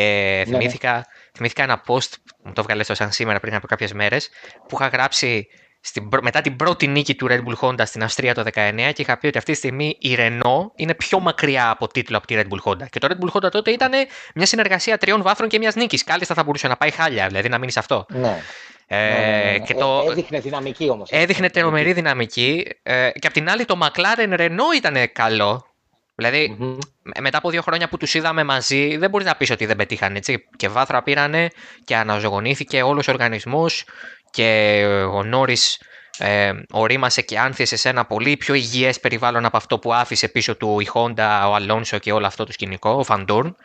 ναι, 0.46 0.52
ναι. 0.52 0.59
θυμήθηκα, 0.59 1.07
θυμήθηκα 1.37 1.62
ένα 1.62 1.83
post, 1.87 2.12
μου 2.44 2.52
το 2.52 2.62
βγάλες 2.62 2.90
σαν 2.92 3.12
σήμερα 3.12 3.40
πριν 3.40 3.54
από 3.54 3.66
κάποιες 3.66 3.92
μέρες, 3.92 4.28
που 4.68 4.76
είχα 4.81 4.88
γράψει 4.88 5.48
στην, 5.88 6.09
μετά 6.22 6.40
την 6.40 6.57
πρώτη 6.57 6.87
νίκη 6.87 7.14
του 7.14 7.27
Red 7.31 7.40
Bull 7.44 7.68
Honda 7.68 7.83
στην 7.85 8.03
Αυστρία 8.03 8.35
το 8.35 8.44
19 8.55 8.90
και 8.92 9.03
είχα 9.03 9.18
πει 9.18 9.27
ότι 9.27 9.38
αυτή 9.38 9.53
τη 9.53 9.59
στιγμή 9.59 9.96
η 10.01 10.16
Renault 10.18 10.70
είναι 10.77 10.94
πιο 10.94 11.20
μακριά 11.20 11.70
από 11.70 11.88
τίτλο 11.88 12.16
από 12.16 12.27
τη 12.27 12.35
Red 12.38 12.44
Bull 12.44 12.70
Honda. 12.70 12.88
Και 12.90 12.98
το 12.98 13.09
Red 13.11 13.24
Bull 13.24 13.33
Honda 13.33 13.51
τότε 13.51 13.70
ήταν 13.70 13.92
μια 14.35 14.46
συνεργασία 14.46 14.98
τριών 14.98 15.22
βάθρων 15.22 15.48
και 15.48 15.59
μιας 15.59 15.74
νίκης. 15.74 16.05
Κάλλιστα 16.05 16.35
θα 16.35 16.42
μπορούσε 16.42 16.68
να 16.68 16.77
πάει 16.77 16.90
χάλια, 16.90 17.27
δηλαδή 17.27 17.48
να 17.48 17.59
μείνει 17.59 17.72
σε 17.72 17.79
αυτό. 17.79 18.07
Ναι. 18.09 18.42
Ε, 18.87 18.96
ναι, 18.96 19.27
ναι, 19.27 19.51
ναι. 19.51 19.59
Και 19.59 19.74
το... 19.74 20.03
Ε, 20.07 20.11
έδειχνε 20.11 20.40
δυναμική 20.40 20.88
όμως. 20.88 21.11
Έδειχνε 21.11 21.51
τρομερή 21.51 21.92
δυναμική. 21.92 22.66
Ε, 22.83 23.11
και 23.11 23.27
απ' 23.27 23.33
την 23.33 23.51
άλλη 23.51 23.64
το 23.64 23.79
McLaren 23.83 24.38
Renault 24.38 24.77
ήταν 24.77 25.12
καλό. 25.12 25.68
Δηλαδή, 26.14 26.57
mm-hmm. 26.61 26.79
μετά 27.20 27.38
από 27.38 27.51
δύο 27.51 27.62
χρόνια 27.62 27.88
που 27.88 27.96
τους 27.96 28.14
είδαμε 28.14 28.44
μαζί, 28.44 28.96
δεν 28.96 29.11
μπορείς 29.11 29.27
να 29.27 29.35
πεις 29.35 29.51
ότι 29.51 29.66
δεν 29.66 29.77
πετύχαν 29.77 30.16
έτσι. 30.16 30.44
Και 30.57 30.68
βάθρα 30.68 31.03
πήρανε 31.03 31.48
και 31.85 31.96
αναζωογονήθηκε 31.96 32.83
όλος 32.83 33.09
ο 33.09 33.12
οργανισμός 33.12 33.85
και 34.30 34.84
ο 35.12 35.22
Νόρις 35.22 35.80
ε, 36.18 36.52
ορίμασε 36.70 37.22
και 37.22 37.38
άνθισε 37.38 37.76
σε 37.76 37.88
ένα 37.88 38.04
πολύ 38.04 38.36
πιο 38.36 38.54
υγιές 38.54 39.00
περιβάλλον 39.00 39.44
από 39.44 39.56
αυτό 39.56 39.78
που 39.78 39.94
άφησε 39.94 40.28
πίσω 40.28 40.56
του 40.56 40.80
η 40.80 40.88
Honda, 40.94 41.46
ο 41.48 41.54
Αλόνσο 41.54 41.98
και 41.98 42.12
όλο 42.12 42.26
αυτό 42.26 42.44
το 42.44 42.52
σκηνικό, 42.52 42.90
ο 42.90 43.02
Φαντούρν. 43.02 43.56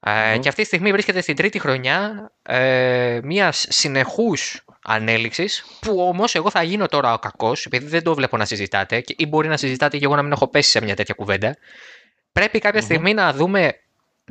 Ε, 0.00 0.38
και 0.38 0.48
αυτή 0.48 0.60
τη 0.60 0.66
στιγμή 0.66 0.92
βρίσκεται 0.92 1.20
στην 1.20 1.36
τρίτη 1.36 1.58
χρονιά 1.58 2.30
ε, 2.42 3.20
μιας 3.22 3.66
συνεχούς 3.68 4.64
ανέλυξης, 4.84 5.64
που 5.80 6.00
όμως 6.00 6.34
εγώ 6.34 6.50
θα 6.50 6.62
γίνω 6.62 6.86
τώρα 6.86 7.12
ο 7.12 7.18
κακός, 7.18 7.66
επειδή 7.66 7.86
δεν 7.86 8.02
το 8.02 8.14
βλέπω 8.14 8.36
να 8.36 8.44
συζητάτε, 8.44 9.00
και, 9.00 9.14
ή 9.18 9.26
μπορεί 9.26 9.48
να 9.48 9.56
συζητάτε 9.56 9.98
και 9.98 10.04
εγώ 10.04 10.16
να 10.16 10.22
μην 10.22 10.32
έχω 10.32 10.48
πέσει 10.48 10.70
σε 10.70 10.80
μια 10.82 10.96
τέτοια 10.96 11.14
κουβέντα. 11.14 11.56
Πρέπει 12.32 12.62
στιγμή 12.80 13.14
να 13.14 13.32
δούμε 13.32 13.72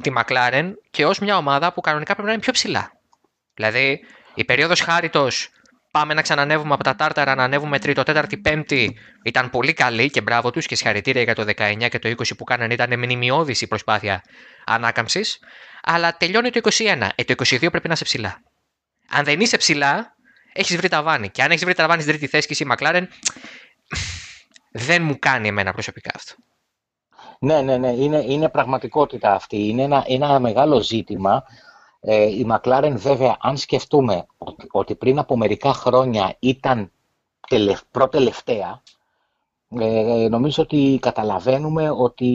τη 0.02 0.12
McLaren 0.18 0.72
και 0.92 1.06
ως 1.06 1.20
μια 1.20 1.38
ομάδα 1.38 1.74
που 1.74 1.82
κανονικά 1.82 2.12
πρέπει 2.12 2.28
να 2.28 2.34
είναι 2.34 2.42
πιο 2.42 2.54
ψηλά. 2.54 2.92
Δηλαδή, 3.54 4.00
η 4.34 4.46
περίοδος 4.46 4.82
χάριτος 4.82 5.50
πάμε 5.92 6.14
να 6.14 6.22
ξανανεύουμε 6.22 6.74
από 6.74 6.84
τα 6.84 6.96
τάρταρα, 6.96 7.36
να 7.36 7.44
ανέβουμε 7.44 7.80
τρίτο, 7.80 8.04
τέταρτη, 8.04 8.38
πέμπτη. 8.38 8.98
Ήταν 9.24 9.50
πολύ 9.50 9.74
καλή 9.74 10.10
και 10.10 10.22
μπράβο 10.22 10.52
τους 10.52 10.66
και 10.66 10.76
συγχαρητήρια 10.76 11.22
για 11.22 11.36
το 11.36 11.46
19 11.58 11.88
και 11.90 12.00
το 12.00 12.10
20 12.10 12.38
που 12.38 12.44
κάνανε. 12.44 12.74
Ήταν 12.74 12.98
μνημειώδης 12.98 13.62
η 13.62 13.68
προσπάθεια 13.68 14.22
ανάκαμψης. 14.66 15.40
Αλλά 15.84 16.18
τελειώνει 16.18 16.50
το 16.50 16.60
21. 16.64 17.10
Ε, 17.16 17.24
το 17.24 17.34
22 17.38 17.60
πρέπει 17.60 17.88
να 17.88 17.94
είσαι 17.94 18.04
ψηλά. 18.04 18.42
Αν 19.10 19.24
δεν 19.24 19.40
είσαι 19.40 19.58
ψηλά, 19.58 20.16
έχεις 20.54 20.76
βρει 20.76 20.88
τα 20.88 21.04
βάνη. 21.04 21.30
Και 21.30 21.44
αν 21.44 21.52
έχεις 21.52 21.64
βρει 21.64 21.74
τα 21.74 21.88
βάνη 21.88 22.02
στην 22.02 22.14
τρίτη 22.14 22.28
θέση 22.32 22.48
και 22.48 22.54
εσύ 22.54 22.66
Μακλάρεν, 22.66 23.10
δεν 24.88 25.04
μου 25.04 25.20
κάνει 25.20 25.48
εμένα 25.48 25.72
προσωπικά 25.72 26.12
αυτό. 26.16 26.34
Ναι, 27.40 27.62
ναι, 27.62 27.78
ναι. 27.78 27.90
Είναι, 27.90 28.24
είναι 28.28 28.50
πραγματικότητα 28.50 29.34
αυτή. 29.34 29.68
Είναι 29.68 29.84
ένα, 29.84 30.04
ένα 30.08 30.40
μεγάλο 30.40 30.82
ζήτημα 30.82 31.44
ε, 32.02 32.24
η 32.24 32.48
McLaren 32.50 32.94
βέβαια, 32.96 33.38
αν 33.40 33.58
σκεφτούμε 33.58 34.26
ότι, 34.72 34.96
πριν 34.96 35.20
από 35.20 35.38
μερικά 35.38 35.74
χρόνια 35.74 36.36
ήταν 36.40 36.92
τελε, 37.48 37.76
προτελευταία, 37.92 38.82
ε, 39.80 40.28
νομίζω 40.30 40.64
ότι 40.64 40.98
καταλαβαίνουμε 41.02 41.90
ότι 41.90 42.30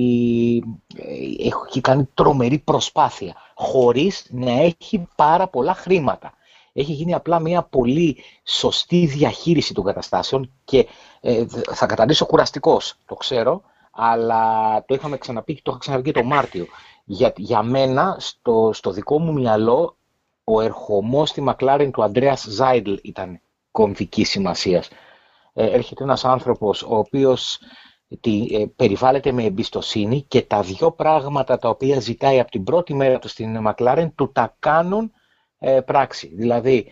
ε, 0.97 1.47
έχει 1.49 1.81
κάνει 1.81 2.09
τρομερή 2.15 2.59
προσπάθεια, 2.59 3.35
χωρίς 3.55 4.27
να 4.31 4.51
έχει 4.51 5.09
πάρα 5.17 5.49
πολλά 5.49 5.75
χρήματα. 5.75 6.33
Έχει 6.73 6.93
γίνει 6.93 7.15
απλά 7.15 7.41
μια 7.41 7.63
πολύ 7.63 8.17
σωστή 8.45 9.07
διαχείριση 9.07 9.75
των 9.75 9.85
καταστάσεων 9.85 10.53
και 10.65 10.87
ε, 11.21 11.45
θα 11.73 11.87
καταντήσω 11.87 12.27
κουραστικός, 12.27 12.95
το 13.07 13.15
ξέρω, 13.15 13.63
αλλά 13.91 14.85
το 14.85 14.95
είχαμε 14.95 15.19
ξαναπεί 15.19 15.55
και 15.55 15.61
το 15.65 15.71
είχα 15.71 15.81
ξαναπεί 15.81 16.13
το 16.13 16.25
Μάρτιο. 16.25 16.67
Για, 17.09 17.33
για 17.37 17.63
μένα, 17.63 18.17
στο, 18.19 18.71
στο 18.73 18.91
δικό 18.91 19.19
μου 19.19 19.33
μυαλό, 19.33 19.97
ο 20.45 20.61
ερχομός 20.61 21.29
στη 21.29 21.41
Μακλάριν 21.41 21.91
του 21.91 22.03
Αντρέας 22.03 22.47
Ζάιντλ 22.49 22.95
ήταν 23.03 23.41
κομβικής 23.71 24.31
σημασίας. 24.31 24.89
Ε, 25.53 25.67
έρχεται 25.67 26.03
ένας 26.03 26.25
άνθρωπος 26.25 26.83
ο 26.83 26.97
οποίος 26.97 27.59
τη, 28.21 28.47
ε, 28.51 28.67
περιβάλλεται 28.77 29.33
με 29.33 29.45
εμπιστοσύνη 29.45 30.23
και 30.29 30.43
τα 30.43 30.63
δύο 30.63 30.93
πράγματα 30.93 31.59
τα 31.59 31.69
οποία 31.69 32.01
ζητάει 32.01 32.41
από 32.41 32.51
την 32.51 32.65
πρώτη 32.65 32.95
μέρα 32.95 33.19
του 33.19 33.29
στην 33.29 33.61
Μακλάρεν 33.61 34.15
του 34.15 34.33
τα 34.33 34.57
κάνουν 34.59 35.13
ε, 35.59 35.81
πράξη. 35.81 36.33
Δηλαδή 36.35 36.87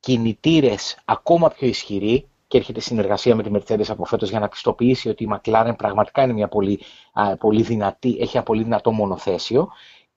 κινητήρες 0.00 0.98
ακόμα 1.04 1.50
πιο 1.50 1.68
ισχυροί, 1.68 2.28
και 2.52 2.58
έρχεται 2.58 2.80
συνεργασία 2.80 3.34
με 3.34 3.42
τη 3.42 3.50
Mercedes 3.52 3.88
από 3.88 4.04
φέτος 4.04 4.30
για 4.30 4.38
να 4.38 4.48
πιστοποιήσει 4.48 5.08
ότι 5.08 5.24
η 5.24 5.28
McLaren 5.32 5.74
πραγματικά 5.76 6.22
είναι 6.22 6.32
μια 6.32 6.48
πολύ, 6.48 6.80
πολύ 7.38 7.62
δυνατή, 7.62 8.16
έχει 8.20 8.36
ένα 8.36 8.44
πολύ 8.44 8.62
δυνατό 8.62 8.92
μονοθέσιο 8.92 9.68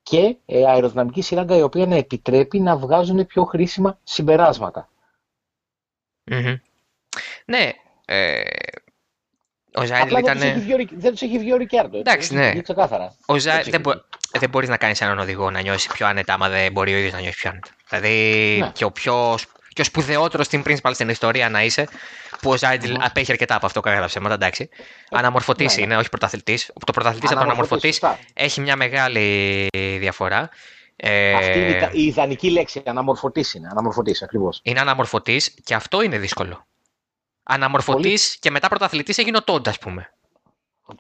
και 0.04 0.36
ε, 0.45 0.65
αεροδυναμική 0.65 1.21
σειράγγα 1.21 1.58
η 1.58 1.62
οποία 1.62 1.86
να 1.86 1.95
επιτρέπει 1.95 2.60
να 2.60 2.78
βγάζουν 2.78 3.26
πιο 3.26 3.43
χρήσιμα 3.43 4.00
Ναι, 7.45 7.71
ε, 8.06 8.41
ο 9.74 9.86
Ζάιντλ 9.86 10.15
ήταν. 10.15 10.39
Δεν 10.91 11.12
τους 11.12 11.21
έχει 11.21 11.39
βγει 11.39 11.54
ο 11.54 11.58
Ρικιάρντο. 11.58 11.98
Εντάξει, 11.98 12.36
ναι. 12.36 12.62
Ξεκάθαρα. 12.62 13.15
Ο 13.26 13.38
Ζάιντλ 13.38 13.69
δεν, 13.69 13.82
μπο... 13.82 13.91
δεν 14.39 14.50
μπορείς 14.50 14.69
να 14.69 14.78
κάνεις 14.78 15.02
έναν 15.02 15.19
οδηγό 15.19 15.52
να 15.52 15.62
νιώσει 15.62 15.89
πιο 15.89 16.08
άνετα, 16.08 16.34
άμα 16.34 16.50
δεν 16.50 16.71
μπορεί 16.71 16.93
ο 16.93 16.98
ίδιος 16.98 17.13
να 17.13 17.19
νιώσει 17.19 17.38
πιο 17.38 17.50
άνετα. 17.50 17.69
Δηλαδή 17.89 18.58
ναι. 18.60 18.71
και 18.74 18.86
ο 18.86 18.91
πιο 18.91 19.38
και 19.76 19.82
ο 19.82 19.84
σπουδαιότερος 19.84 20.48
team 20.52 20.64
principal 20.64 20.92
στην 20.94 21.10
ιστορία 21.10 21.50
να 21.50 21.64
είσαι, 21.64 21.88
που 22.42 22.50
ο 22.50 22.58
Ζάιντλ 22.58 22.94
mm-hmm. 22.94 23.00
απέχει 23.00 23.32
αρκετά 23.32 23.56
από 23.56 23.66
αυτό 23.66 23.80
που 23.80 23.88
έγραψε 23.88 24.08
ψέματα, 24.10 24.34
εντάξει. 24.34 24.70
Ε, 25.10 25.18
Αναμορφωτής 25.18 25.76
ναι, 25.76 25.80
ναι. 25.80 25.86
είναι, 25.86 25.98
όχι 25.98 26.10
πρωταθλητής. 26.10 26.72
Το 26.86 26.92
πρωταθλητής 26.92 27.30
από 27.30 27.40
τον 27.40 27.48
αναμορφωτής 27.48 28.04
έχει 28.34 28.62
μια 28.62 28.76
μεγάλη 28.76 29.68
διαφορά. 30.00 30.50
Ε... 30.96 31.34
Αυτή 31.34 31.60
είναι 31.60 31.90
η 31.92 32.04
ιδανική 32.04 32.52
λέξη. 32.52 32.82
Αναμορφωτής 32.86 33.54
είναι. 33.54 33.68
Αναμορφωτής, 33.72 34.24
ακριβώς. 34.24 34.60
Είναι 34.64 34.80
αναμορφωτής 34.80 35.54
και 35.64 35.74
αυτό 35.74 36.02
είναι 36.02 36.18
δύσκολο. 36.18 36.66
Αναμορφωτής 37.44 38.28
πολύ... 38.28 38.40
και 38.40 38.52
μετά 38.52 38.68
πρωταθλητής 38.68 39.18
έγινε 39.18 39.38
ο 39.38 39.44
Τόντα, 39.44 39.70
ας 39.70 39.78
πούμε. 39.78 40.14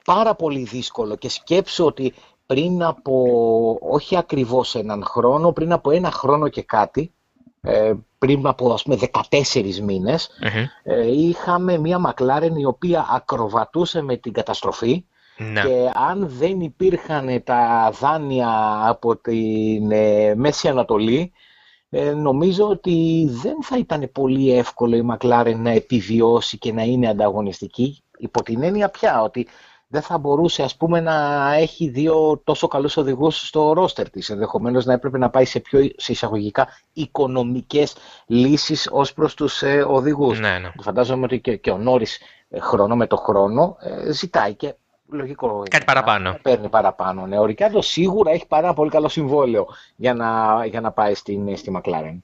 Πάρα 0.05 0.35
πολύ 0.35 0.63
δύσκολο 0.63 1.15
και 1.15 1.29
σκέψω 1.29 1.85
ότι 1.85 2.13
πριν 2.45 2.83
από, 2.83 3.23
όχι 3.81 4.17
ακριβώς 4.17 4.75
έναν 4.75 5.03
χρόνο, 5.05 5.51
πριν 5.51 5.71
από 5.71 5.91
ένα 5.91 6.11
χρόνο 6.11 6.47
και 6.47 6.61
κάτι, 6.61 7.13
ε, 7.65 7.93
πριν 8.17 8.47
από 8.47 8.73
ας 8.73 8.83
πούμε 8.83 8.97
14 9.29 9.79
μηνες 9.83 10.29
ε, 10.83 11.11
είχαμε 11.11 11.77
μια 11.77 11.99
Μακλάρεν 11.99 12.55
η 12.55 12.65
οποία 12.65 13.07
ακροβατούσε 13.11 14.01
με 14.01 14.15
την 14.17 14.33
καταστροφή 14.33 15.05
ναι. 15.37 15.61
και 15.61 15.91
αν 16.09 16.27
δεν 16.29 16.59
υπήρχαν 16.59 17.43
τα 17.43 17.91
δάνεια 17.99 18.81
από 18.87 19.15
την 19.15 19.91
ε, 19.91 20.35
Μέση 20.35 20.67
Ανατολή 20.67 21.31
νομίζω 22.15 22.69
ότι 22.69 23.27
δεν 23.41 23.63
θα 23.63 23.77
ήταν 23.77 24.09
πολύ 24.11 24.57
εύκολο 24.57 24.95
η 24.95 25.01
Μακλάρεν 25.01 25.61
να 25.61 25.69
επιβιώσει 25.69 26.57
και 26.57 26.73
να 26.73 26.83
είναι 26.83 27.07
ανταγωνιστική 27.07 28.03
υπό 28.17 28.43
την 28.43 28.63
έννοια 28.63 28.89
πια 28.89 29.21
ότι 29.21 29.47
δεν 29.87 30.01
θα 30.01 30.17
μπορούσε 30.17 30.63
ας 30.63 30.75
πούμε 30.75 30.99
να 30.99 31.49
έχει 31.53 31.87
δύο 31.87 32.41
τόσο 32.43 32.67
καλούς 32.67 32.97
οδηγούς 32.97 33.47
στο 33.47 33.73
ρόστερ 33.73 34.09
της. 34.09 34.29
Ενδεχομένως 34.29 34.85
να 34.85 34.93
έπρεπε 34.93 35.17
να 35.17 35.29
πάει 35.29 35.45
σε 35.45 35.59
πιο 35.59 35.79
σε 35.95 36.11
εισαγωγικά 36.11 36.67
οικονομικές 36.93 37.95
λύσεις 38.25 38.89
ως 38.91 39.13
προς 39.13 39.33
τους 39.33 39.61
ε, 39.61 39.83
οδηγούς. 39.87 40.39
Ναι, 40.39 40.59
ναι. 40.59 40.71
Φαντάζομαι 40.81 41.23
ότι 41.23 41.39
και, 41.39 41.55
και 41.55 41.71
ο 41.71 41.77
Νόρις 41.77 42.19
ε, 42.49 42.59
χρόνο 42.59 42.95
με 42.95 43.07
το 43.07 43.15
χρόνο 43.15 43.77
ε, 43.79 44.11
ζητάει 44.11 44.53
και 44.53 44.75
λογικό. 45.09 45.63
Κάτι 45.69 45.85
παραπάνω. 45.85 46.37
Παίρνει 46.41 46.69
παραπάνω. 46.69 47.25
Ναι. 47.25 47.39
Ο 47.39 47.45
Ρικάρδο 47.45 47.81
σίγουρα 47.81 48.31
έχει 48.31 48.47
πάρα 48.47 48.73
πολύ 48.73 48.89
καλό 48.89 49.07
συμβόλαιο 49.07 49.67
για 49.95 50.13
να, 50.13 50.59
για 50.65 50.81
να 50.81 50.91
πάει 50.91 51.13
στην, 51.13 51.57
στη 51.57 51.81
McLaren. 51.81 52.17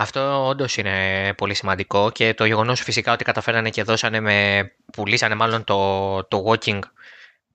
Αυτό 0.00 0.46
όντως 0.46 0.76
είναι 0.76 1.34
πολύ 1.36 1.54
σημαντικό 1.54 2.10
και 2.10 2.34
το 2.34 2.44
γεγονός 2.44 2.80
φυσικά 2.80 3.12
ότι 3.12 3.24
καταφέρανε 3.24 3.70
και 3.70 3.82
δώσανε 3.82 4.20
με. 4.20 4.70
πουλήσανε 4.92 5.34
μάλλον 5.34 5.64
το, 5.64 6.24
το 6.24 6.44
walking 6.46 6.78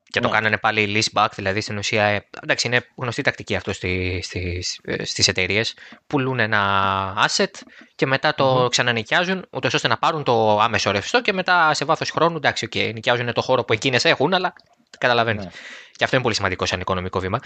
και 0.04 0.20
το 0.20 0.28
ναι. 0.28 0.34
κάνανε 0.34 0.58
πάλι 0.58 1.04
lease 1.14 1.22
back, 1.22 1.28
δηλαδή 1.36 1.62
στην 1.62 1.78
ουσία. 1.78 2.04
Ε, 2.04 2.28
εντάξει, 2.44 2.68
είναι 2.68 2.86
γνωστή 2.96 3.22
τακτική 3.22 3.56
αυτό 3.56 3.74
στις, 3.74 4.26
στις, 4.26 4.80
στις 5.04 5.28
εταιρείες. 5.28 5.76
Πουλούν 6.08 6.40
ένα 6.40 7.28
asset 7.28 7.52
και 7.96 8.06
μετά 8.06 8.36
το 8.36 8.64
mm-hmm. 8.64 8.70
ξανανοικιάζουν, 8.70 9.46
ούτως 9.50 9.74
ώστε 9.74 9.88
να 9.88 9.98
πάρουν 9.98 10.24
το 10.24 10.60
άμεσο 10.60 10.92
ρευστό 10.92 11.22
και 11.22 11.34
μετά 11.34 11.74
σε 11.74 11.86
βάθος 11.86 12.10
χρόνου, 12.10 12.36
εντάξει, 12.36 12.68
okay, 12.72 12.92
νοικιάζουν 12.94 13.34
το 13.34 13.42
χώρο 13.42 13.64
που 13.64 13.74
εκείνες 13.74 14.06
έχουν, 14.06 14.34
αλλά 14.34 14.54
Καταλαβαίνει. 14.98 15.44
Ναι. 15.44 15.50
Και 15.96 16.04
αυτό 16.04 16.16
είναι 16.16 16.24
πολύ 16.24 16.36
σημαντικό 16.36 16.66
σαν 16.66 16.80
οικονομικό 16.80 17.20
βήμα. 17.20 17.40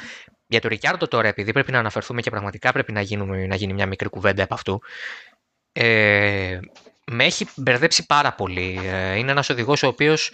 Για 0.47 0.61
τον 0.61 0.69
Ρικιάρντο 0.69 1.07
τώρα, 1.07 1.27
επειδή 1.27 1.51
πρέπει 1.51 1.71
να 1.71 1.79
αναφερθούμε 1.79 2.21
και 2.21 2.29
πραγματικά 2.29 2.71
πρέπει 2.71 2.91
να, 2.91 3.01
γίνουμε, 3.01 3.47
να 3.47 3.55
γίνει 3.55 3.73
μια 3.73 3.85
μικρή 3.85 4.09
κουβέντα 4.09 4.43
από 4.43 4.53
αυτού. 4.53 4.81
Ε, 5.71 6.59
με 7.11 7.25
έχει 7.25 7.47
μπερδέψει 7.55 8.05
πάρα 8.05 8.33
πολύ. 8.33 8.79
Ε, 8.83 9.15
είναι 9.15 9.31
ένας 9.31 9.49
οδηγός 9.49 9.83
ο 9.83 9.87
οποίος 9.87 10.27
ε, 10.27 10.33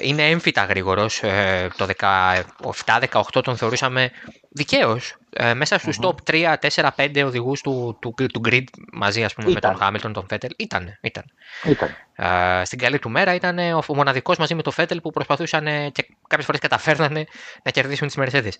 είναι 0.00 0.28
έμφυτα 0.28 0.64
γρήγορος. 0.64 1.22
Ε, 1.22 1.68
το 1.76 1.86
17-18 1.98 3.42
τον 3.42 3.56
θεωρούσαμε 3.56 4.10
δικαίω. 4.50 4.98
Ε, 5.30 5.54
μέσα 5.54 5.78
στους 5.78 5.98
top 6.02 6.14
3, 6.30 6.54
4, 6.60 6.88
5 6.96 7.22
οδηγούς 7.24 7.60
του, 7.60 7.98
του, 8.00 8.14
του, 8.32 8.40
grid 8.44 8.64
μαζί 8.92 9.24
ας 9.24 9.34
πούμε, 9.34 9.50
με 9.52 9.60
τον 9.60 9.76
Χάμιλτον, 9.76 10.12
τον 10.12 10.26
Φέτελ. 10.28 10.50
Ήταν. 10.56 10.98
ήταν. 11.00 11.24
ήταν. 11.64 11.96
Ε, 12.14 12.64
στην 12.64 12.78
καλή 12.78 12.98
του 12.98 13.10
μέρα 13.10 13.34
ήταν 13.34 13.58
ο, 13.58 13.82
ο 13.86 13.94
μοναδικός 13.94 14.36
μαζί 14.36 14.54
με 14.54 14.62
τον 14.62 14.72
Φέτελ 14.72 15.00
που 15.00 15.10
προσπαθούσαν 15.10 15.64
και 15.64 16.06
κάποιες 16.28 16.44
φορές 16.44 16.60
καταφέρνανε 16.60 17.24
να 17.62 17.70
κερδίσουν 17.70 18.06
τις 18.08 18.16
Mercedes. 18.18 18.52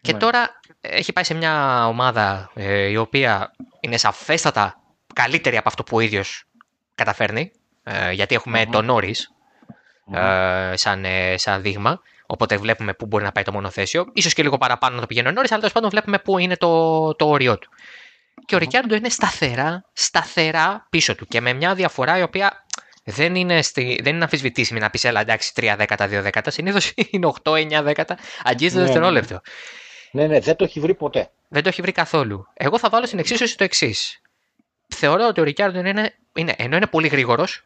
Και 0.00 0.12
ναι. 0.12 0.18
τώρα 0.18 0.60
έχει 0.80 1.12
πάει 1.12 1.24
σε 1.24 1.34
μια 1.34 1.86
ομάδα 1.86 2.50
ε, 2.54 2.86
η 2.86 2.96
οποία 2.96 3.52
είναι 3.80 3.96
σαφέστατα 3.96 4.80
καλύτερη 5.14 5.56
από 5.56 5.68
αυτό 5.68 5.82
που 5.82 5.96
ο 5.96 6.00
ίδιος 6.00 6.44
καταφέρνει. 6.94 7.50
Ε, 7.82 8.12
γιατί 8.12 8.34
έχουμε 8.34 8.66
τον 8.70 8.88
Νόρι 10.10 10.72
ε, 10.72 10.76
σαν, 10.76 11.04
ε, 11.04 11.34
σαν 11.36 11.62
δείγμα. 11.62 12.02
Οπότε 12.26 12.56
βλέπουμε 12.56 12.94
πού 12.94 13.06
μπορεί 13.06 13.24
να 13.24 13.32
πάει 13.32 13.44
το 13.44 13.52
μονοθέσιο. 13.52 14.04
σω 14.20 14.30
και 14.30 14.42
λίγο 14.42 14.58
παραπάνω 14.58 14.94
να 14.94 15.00
το 15.00 15.06
πηγαίνει 15.06 15.28
ο 15.28 15.30
Νόρι, 15.30 15.46
αλλά 15.50 15.58
τέλος 15.58 15.72
πάντων 15.72 15.90
βλέπουμε 15.90 16.18
πού 16.18 16.38
είναι 16.38 16.56
το, 16.56 17.14
το 17.14 17.28
όριό 17.28 17.58
του. 17.58 17.70
Και 18.44 18.54
ο 18.54 18.58
Ρικιάρντο 18.58 18.94
είναι 18.94 19.08
σταθερά, 19.08 19.84
σταθερά 19.92 20.86
πίσω 20.90 21.14
του 21.14 21.26
και 21.26 21.40
με 21.40 21.52
μια 21.52 21.74
διαφορά 21.74 22.18
η 22.18 22.22
οποία 22.22 22.64
δεν 23.04 23.34
είναι, 23.34 23.62
στη, 23.62 24.00
δεν 24.02 24.14
είναι 24.14 24.22
αμφισβητήσιμη 24.22 24.80
να 24.80 24.90
πεις 24.90 25.04
έλα 25.04 25.20
εντάξει 25.20 25.52
3 25.56 25.74
δέκατα, 25.76 26.04
2 26.04 26.08
δέκατα. 26.08 26.50
Συνήθως 26.50 26.92
είναι 27.10 27.32
8-9 27.42 27.80
δέκατα. 27.82 28.18
Αγγίζει 28.44 28.74
το 28.74 28.80
ναι, 28.80 28.86
ναι, 28.86 28.92
δευτερόλεπτο. 28.92 29.40
Ναι, 30.10 30.26
ναι, 30.26 30.40
δεν 30.40 30.56
το 30.56 30.64
έχει 30.64 30.80
βρει 30.80 30.94
ποτέ. 30.94 31.30
Δεν 31.48 31.62
το 31.62 31.68
έχει 31.68 31.82
βρει 31.82 31.92
καθόλου. 31.92 32.46
Εγώ 32.54 32.78
θα 32.78 32.88
βάλω 32.88 33.06
στην 33.06 33.18
εξίσωση 33.18 33.56
το 33.56 33.64
εξής. 33.64 34.20
Θεωρώ 34.88 35.26
ότι 35.26 35.40
ο 35.40 35.44
Ρικιάρντο 35.44 35.78
είναι, 35.78 36.14
είναι, 36.34 36.54
ενώ 36.56 36.76
είναι 36.76 36.86
πολύ 36.86 37.08
γρήγορος, 37.08 37.64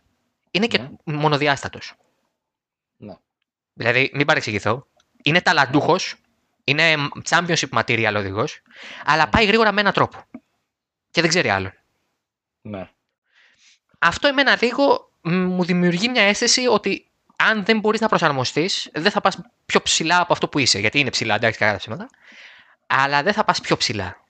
είναι 0.51 0.67
και 0.67 0.79
ναι. 0.79 0.89
μονοδιάστατος. 1.05 1.95
Ναι. 2.97 3.15
Δηλαδή, 3.73 4.11
μην 4.15 4.27
παρεξηγηθώ. 4.27 4.87
Είναι 5.23 5.41
ταλαντούχος, 5.41 6.15
είναι 6.65 6.95
championship 7.29 7.69
material 7.73 8.15
οδηγός, 8.17 8.63
αλλά 9.05 9.29
πάει 9.29 9.45
γρήγορα 9.45 9.73
με 9.73 9.81
έναν 9.81 9.93
τρόπο. 9.93 10.25
Και 11.11 11.21
δεν 11.21 11.31
ξέρει 11.31 11.49
άλλο. 11.49 11.73
Ναι. 12.61 12.91
Αυτό 13.99 14.29
εμένα 14.29 14.59
λίγο 14.61 15.13
μου 15.23 15.65
δημιουργεί 15.65 16.09
μια 16.09 16.23
αίσθηση 16.23 16.67
ότι 16.67 17.11
αν 17.37 17.65
δεν 17.65 17.79
μπορείς 17.79 18.01
να 18.01 18.09
προσαρμοστείς, 18.09 18.91
δεν 18.93 19.11
θα 19.11 19.21
πας 19.21 19.39
πιο 19.67 19.83
ψηλά 19.83 20.21
από 20.21 20.33
αυτό 20.33 20.49
που 20.49 20.59
είσαι. 20.59 20.79
Γιατί 20.79 20.99
είναι 20.99 21.11
ψηλά, 21.11 21.35
εντάξει, 21.35 21.59
κατά 21.59 21.77
ψήματα. 21.77 22.09
Αλλά 22.87 23.23
δεν 23.23 23.33
θα 23.33 23.45
πας 23.45 23.61
πιο 23.61 23.77
ψηλά. 23.77 24.25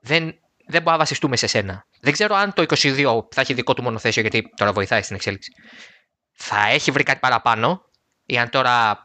Δεν, 0.00 0.22
δεν 0.24 0.38
μπορούμε 0.66 0.90
να 0.90 0.96
βασιστούμε 0.96 1.36
σε 1.36 1.46
σένα. 1.46 1.86
Δεν 2.00 2.12
ξέρω 2.12 2.34
αν 2.34 2.52
το 2.52 2.64
22 2.68 3.20
θα 3.30 3.40
έχει 3.40 3.54
δικό 3.54 3.74
του 3.74 3.82
μονοθέσιο, 3.82 4.22
γιατί 4.22 4.50
τώρα 4.56 4.72
βοηθάει 4.72 5.02
στην 5.02 5.16
εξέλιξη. 5.16 5.52
Θα 6.32 6.68
έχει 6.68 6.90
βρει 6.90 7.02
κάτι 7.02 7.18
παραπάνω 7.18 7.84
ή 8.30 8.38
αν 8.38 8.50
τώρα 8.50 9.02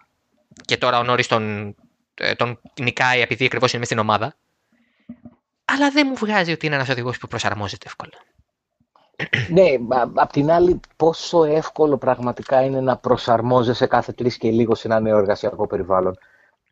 και 0.66 0.78
τώρα 0.78 1.00
ο 1.00 1.04
Νόρις 1.04 1.28
τον, 1.28 1.76
ε, 2.14 2.34
τον 2.36 2.60
νικάει 2.80 3.22
επειδή 3.22 3.46
ακριβώς 3.46 3.74
είναι 3.74 3.86
στην 3.86 4.00
ομάδα. 4.00 4.36
Αλλά 5.66 5.92
δεν 5.92 6.08
μου 6.10 6.16
βγάζει 6.16 6.52
ότι 6.52 6.66
είναι 6.66 6.76
ένας 6.76 6.90
οδηγός 6.90 7.18
που 7.18 7.28
προσαρμόζεται 7.28 7.86
εύκολα. 7.88 8.18
Ναι, 9.50 9.64
απ' 10.14 10.32
την 10.32 10.52
άλλη 10.52 10.80
πόσο 10.96 11.44
εύκολο 11.44 11.98
πραγματικά 11.98 12.64
είναι 12.64 12.82
να 12.82 12.98
προσαρμόζεσαι 12.98 13.88
κάθε 13.88 14.12
τρεις 14.12 14.38
και 14.38 14.50
λίγο 14.50 14.76
σε 14.76 14.88
ένα 14.88 15.00
νέο 15.00 15.18
εργασιακό 15.18 15.68
περιβάλλον. 15.68 16.18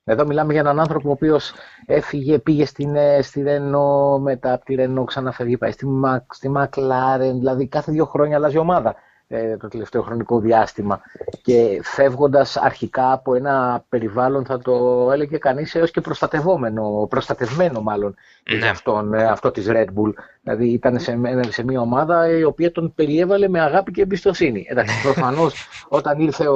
Εδώ 0.04 0.26
μιλάμε 0.26 0.52
για 0.52 0.62
έναν 0.62 0.80
άνθρωπο 0.80 1.10
ο 1.10 1.12
οποίος 1.12 1.54
έφυγε, 1.86 2.40
πήγε 2.40 2.66
στην, 2.66 2.96
ε, 2.96 3.22
στη 3.22 3.42
Ρενό, 3.42 4.20
μετά 4.20 4.54
από 4.54 4.66
τη 4.66 4.76
Ρενό 4.76 5.04
ξαναφεύγει, 5.04 5.58
πάει 5.58 5.72
στη, 5.72 5.88
στη 6.30 6.50
Μακλάρεν, 6.50 7.38
δηλαδή 7.38 7.68
κάθε 7.68 7.92
δύο 7.92 8.06
χρόνια 8.06 8.36
αλλάζει 8.36 8.58
ομάδα. 8.58 8.96
Ε, 9.34 9.58
το 9.58 9.67
τελευταίο 9.67 10.02
χρονικό 10.02 10.39
διάστημα 10.39 11.02
και 11.41 11.80
φεύγοντας 11.84 12.58
αρχικά 12.58 13.12
από 13.12 13.36
ένα 13.36 13.84
περιβάλλον 13.89 14.46
θα 14.46 14.60
το 14.60 15.10
έλεγε 15.12 15.38
κανείς 15.38 15.76
έως 15.76 15.91
και 15.91 16.02
προστατευόμενο, 16.02 17.08
προστατευμένο 17.10 17.82
μάλλον 17.82 18.15
ναι. 18.52 18.58
για 18.58 18.70
αυτόν, 18.70 19.13
ε, 19.13 19.24
αυτό 19.24 19.52
της 19.52 19.65
Red 19.70 19.86
Bull. 19.86 20.13
Δηλαδή 20.44 20.67
ήταν 20.67 21.00
σε, 21.00 21.20
σε 21.50 21.63
μια 21.63 21.82
ομάδα 21.82 22.38
η 22.38 22.44
οποία 22.44 22.72
τον 22.72 22.94
περιέβαλε 22.96 23.48
με 23.48 23.62
αγάπη 23.62 23.91
και 23.91 24.02
εμπιστοσύνη. 24.02 24.65
Εντάξει, 24.70 25.02
προφανώς 25.13 25.67
όταν 25.88 26.20
ήρθε 26.20 26.48
ο, 26.48 26.56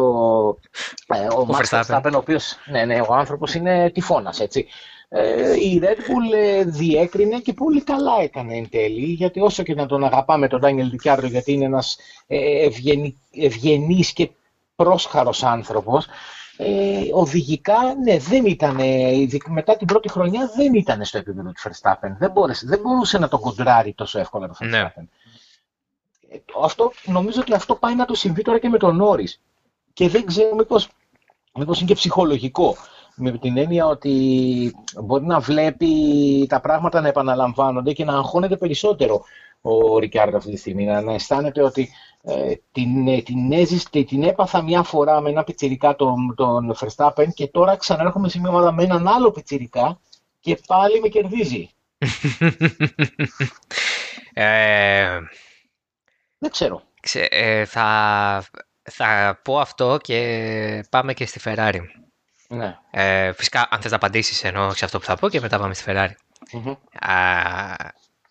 ε, 1.08 1.28
ο, 1.36 1.40
ο 1.40 2.14
ο 2.14 2.18
οποίος, 2.18 2.58
ναι, 2.66 2.86
ναι, 2.86 3.00
ο 3.08 3.14
άνθρωπος 3.14 3.54
είναι 3.54 3.90
τυφώνας, 3.94 4.40
έτσι. 4.40 4.68
Ε, 5.10 5.54
η 5.54 5.82
Red 5.84 5.98
Bull 5.98 6.34
ε, 6.36 6.64
διέκρινε 6.64 7.40
και 7.40 7.54
πολύ 7.54 7.84
καλά 7.84 8.22
έκανε 8.22 8.56
εν 8.56 8.70
τέλει, 8.70 9.06
γιατί 9.06 9.40
όσο 9.40 9.64
και 9.64 9.74
να 9.74 9.86
τον 9.86 10.04
αγαπάμε 10.04 10.48
τον 10.48 10.62
Daniel 10.64 10.90
Ricciardo, 10.96 11.30
γιατί 11.30 11.52
είναι 11.52 11.66
ένας 11.66 11.98
ε, 12.28 12.66
ευγενή, 12.66 13.18
ευγενής 13.32 14.14
και 14.14 14.30
πρόσχαρος 14.76 15.44
άνθρωπος, 15.44 16.08
ε, 16.58 17.02
οδηγικά, 17.14 17.78
ναι, 18.04 18.18
δεν 18.18 18.46
ήταν, 18.46 18.80
μετά 19.48 19.78
την 19.78 19.88
πρώτη 19.88 20.10
χρονιά 20.10 20.52
δεν 20.56 20.74
ήταν 20.74 21.06
στο 21.06 21.18
επίπεδο 21.18 21.52
του 21.52 21.70
Verstappen. 21.70 22.16
Δεν, 22.20 22.32
μπόρεσε, 22.32 22.66
δεν 22.68 22.80
μπορούσε 22.80 23.18
να 23.18 23.28
τον 23.28 23.40
κοντράρει 23.40 23.94
τόσο 23.94 24.20
εύκολα 24.20 24.48
το 24.48 24.66
ναι. 24.66 24.84
Verstappen. 24.84 25.04
Ναι. 26.30 26.40
Αυτό, 26.64 26.92
νομίζω 27.06 27.42
ότι 27.42 27.54
αυτό 27.54 27.76
πάει 27.76 27.96
να 27.96 28.06
το 28.06 28.16
συμβεί 28.16 28.42
τώρα 28.42 28.60
και 28.60 28.70
με 28.70 28.78
τον 28.78 29.02
Norris. 29.04 29.34
Και 29.94 30.10
δεν 30.10 30.26
ξέρω 30.26 30.56
μήπως, 30.56 30.90
μήπως 31.54 31.78
είναι 31.78 31.88
και 31.88 31.96
ψυχολογικό 31.96 32.76
με 33.16 33.38
την 33.38 33.58
έννοια 33.58 33.86
ότι 33.86 34.76
μπορεί 35.04 35.26
να 35.26 35.40
βλέπει 35.40 35.88
τα 36.50 36.62
πράγματα 36.62 37.02
να 37.02 37.08
επαναλαμβάνονται 37.08 37.94
και 37.94 38.06
να 38.06 38.14
αγχώνεται 38.14 38.58
περισσότερο 38.58 39.24
ο 39.62 39.98
Ρικάρντο 40.00 40.38
αυτή 40.38 40.52
τη 40.52 40.58
στιγμή. 40.58 40.86
Να, 40.86 41.14
αισθάνεται 41.14 41.64
ότι 41.64 41.90
ε, 42.22 42.54
την, 42.72 43.24
την, 43.24 43.52
έζησε, 43.52 43.88
την 43.90 44.24
έπαθα 44.24 44.62
μια 44.62 44.84
φορά 44.84 45.22
με 45.22 45.30
ένα 45.30 45.44
πιτσιρικά 45.44 45.96
τον, 45.96 46.36
τον 46.36 46.76
Verstappen 46.80 47.28
και 47.34 47.48
τώρα 47.48 47.76
ξανάρχομαι 47.76 48.30
σε 48.30 48.40
μια 48.40 48.50
ομάδα 48.50 48.72
με 48.72 48.84
έναν 48.84 49.08
άλλο 49.08 49.32
πιτσιρικά 49.32 50.00
και 50.40 50.60
πάλι 50.68 51.00
με 51.00 51.08
κερδίζει. 51.08 51.70
ε, 54.34 55.20
Δεν 56.38 56.52
ξέρω. 56.52 56.82
Ξε, 57.02 57.28
ε, 57.30 57.66
θα, 57.66 58.44
θα 58.84 59.40
πω 59.44 59.60
αυτό 59.60 59.98
και 60.02 60.86
πάμε 60.90 61.14
και 61.14 61.26
στη 61.26 61.40
Ferrari. 61.44 61.80
Ναι. 62.48 62.78
Ε, 62.92 63.32
φυσικά, 63.32 63.68
αν 63.72 63.82
θες 63.82 63.92
να 63.92 63.98
απαντήσεις 63.98 64.44
ενώ 64.44 64.74
σε 64.74 64.86
αυτό 64.86 65.00
που 65.00 65.06
θα 65.06 65.16
πω 65.16 65.30
και 65.30 65.42
μετά 65.42 65.60
πάμε 65.60 65.74
στη 65.74 65.84
Ferrari. 65.88 66.12
mm 66.66 66.78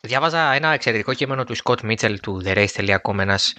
διάβαζα 0.05 0.53
ένα 0.53 0.69
εξαιρετικό 0.69 1.15
κείμενο 1.15 1.45
του 1.45 1.57
Scott 1.57 1.81
Mitchell 1.91 2.21
του 2.23 2.43
TheRace.com, 2.45 3.19
ένας 3.19 3.55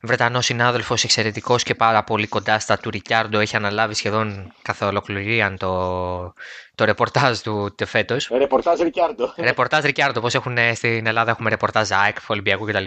Βρετανός 0.00 0.44
συνάδελφος, 0.44 1.04
εξαιρετικός 1.04 1.62
και 1.62 1.74
πάρα 1.74 2.04
πολύ 2.04 2.26
κοντά 2.26 2.58
στα 2.58 2.78
του 2.78 2.90
Ρικιάρντο. 2.90 3.38
Έχει 3.38 3.56
αναλάβει 3.56 3.94
σχεδόν 3.94 4.52
καθ' 4.62 4.82
ολοκληρία 4.82 5.54
το, 5.58 6.32
το 6.74 6.84
ρεπορτάζ 6.84 7.38
του 7.38 7.74
φέτος. 7.86 8.28
Ρεπορτάζ 8.28 8.80
Ρικιάρντο. 8.80 9.32
Ρεπορτάζ 9.36 9.84
Ρικιάρντο, 9.84 10.20
πώς 10.20 10.34
έχουν 10.34 10.56
στην 10.74 11.06
Ελλάδα 11.06 11.30
έχουμε 11.30 11.50
ρεπορτάζ 11.50 11.90
ΑΕΚ, 11.90 12.16
Ολυμπιακού 12.26 12.64
κτλ. 12.64 12.86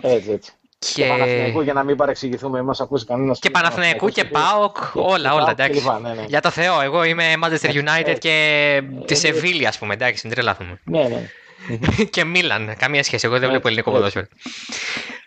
Έτσι, 0.00 0.30
έτσι. 0.30 0.52
Και, 0.78 1.02
και 1.02 1.08
Παναθηναϊκού 1.08 1.60
για 1.60 1.72
να 1.72 1.82
μην 1.82 1.96
παρεξηγηθούμε, 1.96 2.62
μας 2.62 2.80
ακούσει 2.80 3.04
κανένας. 3.04 3.38
Και 3.38 3.50
Παναθηναϊκού 3.50 4.08
και 4.08 4.24
ΠΑΟΚ, 4.24 4.76
όλα, 4.94 5.34
όλα 5.34 5.50
εντάξει. 5.50 5.84
Ναι, 6.02 6.14
ναι. 6.14 6.24
Για 6.26 6.40
το 6.40 6.50
Θεό, 6.50 6.80
εγώ 6.80 7.04
είμαι 7.04 7.32
Manchester 7.42 7.70
United 7.70 8.16
και 8.18 8.82
τη 9.04 9.14
Σεβίλη, 9.14 9.66
ας 9.66 9.78
πούμε. 9.78 9.94
Εντάξει, 9.94 10.26
μην 10.26 10.34
τρελάθουμε. 10.34 10.80
Ναι, 10.84 11.08
ναι. 11.08 11.28
και 12.10 12.24
Μίλαν, 12.24 12.76
καμία 12.78 13.02
σχέση. 13.02 13.26
Εγώ 13.26 13.38
δεν 13.38 13.48
βλέπω 13.48 13.66
ελληνικό 13.66 13.90
ποδόσφαιρο. 13.90 14.26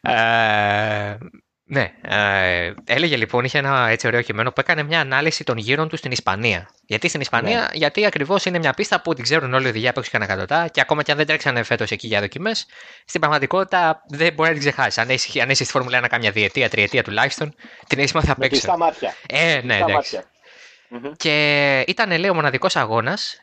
Ε, 0.02 1.18
ναι, 1.72 1.92
ε, 2.02 2.74
έλεγε 2.86 3.16
λοιπόν, 3.16 3.44
είχε 3.44 3.58
ένα 3.58 3.88
έτσι 3.88 4.08
ωραίο 4.08 4.22
κειμένο 4.22 4.52
που 4.52 4.60
έκανε 4.60 4.84
μια 4.84 5.00
ανάλυση 5.00 5.44
των 5.44 5.58
γύρων 5.58 5.90
του 5.90 5.98
στην 5.98 6.12
Ισπανία. 6.12 6.70
Γιατί 6.86 7.08
στην 7.08 7.22
Ισπανία, 7.22 7.60
ναι. 7.60 7.68
γιατί 7.74 8.06
ακριβώς 8.06 8.46
είναι 8.46 8.58
μια 8.58 8.74
πίστα 8.74 9.02
που 9.02 9.14
την 9.14 9.24
ξέρουν 9.24 9.54
όλοι 9.54 9.66
οι 9.66 9.70
οδηγοί 9.70 9.88
από 9.88 10.00
έξω 10.00 10.12
και 10.12 10.18
ανακατοτά 10.18 10.68
και 10.68 10.82
ακόμα 10.82 11.04
και 11.04 11.12
αν 11.12 11.18
δεν 11.18 11.26
τρέξανε 11.28 11.64
φέτος 11.64 11.92
εκεί 11.92 12.08
για 12.08 12.20
δοκιμές, 12.20 12.66
στην 13.06 13.20
πραγματικότητα 13.20 14.04
δεν 14.08 14.34
μπορεί 14.34 14.50
να 14.50 14.56
την 14.60 14.64
ξεχάσεις. 14.64 14.98
Αν 14.98 15.10
έχεις, 15.10 15.42
αν 15.42 15.56
στη 15.56 15.66
Φόρμουλα 15.66 16.00
1 16.04 16.08
κάμια 16.10 16.32
διετία, 16.32 16.70
τριετία 16.70 17.04
τουλάχιστον, 17.04 17.56
την 17.88 18.00
έχεις 18.00 18.12
μάθει 18.12 18.32
απ' 18.32 18.42
έξω. 18.42 18.62
Στα 18.62 18.78
μάτια. 18.78 19.14
Ε, 19.30 19.62
ναι, 19.64 19.78
εντάξει. 19.78 20.20
Mm-hmm. 20.92 21.12
Και 21.18 21.84
ήταν, 21.88 22.20
λέει, 22.20 22.30
ο 22.30 22.34
μοναδικός 22.34 22.76
αγώνας. 22.76 23.40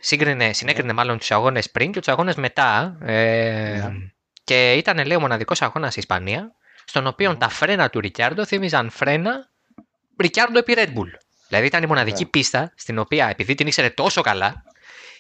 Συνέκρινε 0.51 0.93
μάλλον 0.93 1.19
τους 1.19 1.31
αγώνες 1.31 1.71
πριν 1.71 1.93
και 1.93 1.99
τους 1.99 2.09
αγώνες 2.09 2.35
μετά. 2.35 2.99
Ε, 3.03 3.83
yeah. 3.85 3.93
Και 4.45 4.73
ήταν, 4.73 5.07
λέει, 5.07 5.17
ο 5.17 5.21
μοναδικός 5.21 5.62
αγώνας 5.62 5.91
στη 5.91 5.99
Ισπανία 5.99 6.57
στον 6.87 7.07
οποίο 7.07 7.37
τα 7.37 7.49
φρένα 7.49 7.90
του 7.90 8.01
Ρικιάρντο 8.01 8.44
θύμιζαν 8.44 8.90
φρένα 8.90 9.51
Ρικιάρντο 10.20 10.59
επί 10.59 10.75
Red 10.77 10.88
Bull. 10.88 11.11
Δηλαδή 11.49 11.66
ήταν 11.66 11.83
η 11.83 11.87
μοναδική 11.87 12.16
yeah. 12.16 12.25
Ναι. 12.25 12.31
πίστα 12.31 12.72
στην 12.77 12.99
οποία 12.99 13.29
επειδή 13.29 13.55
την 13.55 13.66
ήξερε 13.66 13.90
τόσο 13.90 14.20
καλά, 14.20 14.64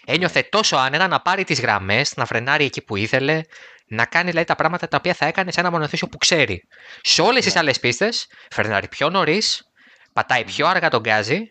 ένιωθε 0.04 0.42
τόσο 0.50 0.76
άνετα 0.76 1.08
να 1.08 1.20
πάρει 1.20 1.44
τις 1.44 1.60
γραμμές, 1.60 2.16
να 2.16 2.24
φρενάρει 2.24 2.64
εκεί 2.64 2.82
που 2.82 2.96
ήθελε, 2.96 3.40
να 3.86 4.04
κάνει 4.04 4.28
δηλαδή, 4.30 4.46
τα 4.46 4.54
πράγματα 4.54 4.88
τα 4.88 4.96
οποία 4.96 5.14
θα 5.14 5.26
έκανε 5.26 5.52
σε 5.52 5.60
ένα 5.60 5.70
μονοθέσιο 5.70 6.08
που 6.08 6.16
ξέρει. 6.16 6.66
Σε 7.00 7.22
όλες 7.22 7.40
yeah. 7.40 7.44
τις 7.44 7.54
ναι. 7.54 7.60
άλλες 7.60 7.80
πίστες 7.80 8.26
φρενάρει 8.50 8.88
πιο 8.88 9.10
νωρίς, 9.10 9.70
πατάει 10.12 10.44
πιο 10.44 10.66
αργά 10.66 10.88
τον 10.88 11.00
γκάζι 11.00 11.50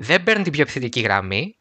δεν 0.00 0.22
παίρνει 0.22 0.42
την 0.42 0.52
πιο 0.52 0.62
επιθετική 0.62 1.00
γραμμή 1.00 1.56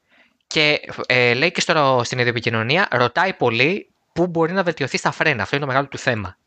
και 0.48 0.80
ε, 1.06 1.34
λέει 1.34 1.52
και 1.52 1.62
στο, 1.62 2.02
στην 2.04 2.20
επικοινωνία, 2.20 2.88
ρωτάει 2.92 3.34
πολύ 3.34 3.90
πού 4.14 4.28
μπορεί 4.28 4.54
να 4.54 4.64
βελτιωθεί 4.64 4.98
στα 4.98 5.12
φρένα. 5.12 5.44
Αυτό 5.44 5.56
είναι 5.56 5.66
το 5.66 5.72
μεγάλο 5.72 5.88
του 5.88 5.98
θέμα. 5.98 6.38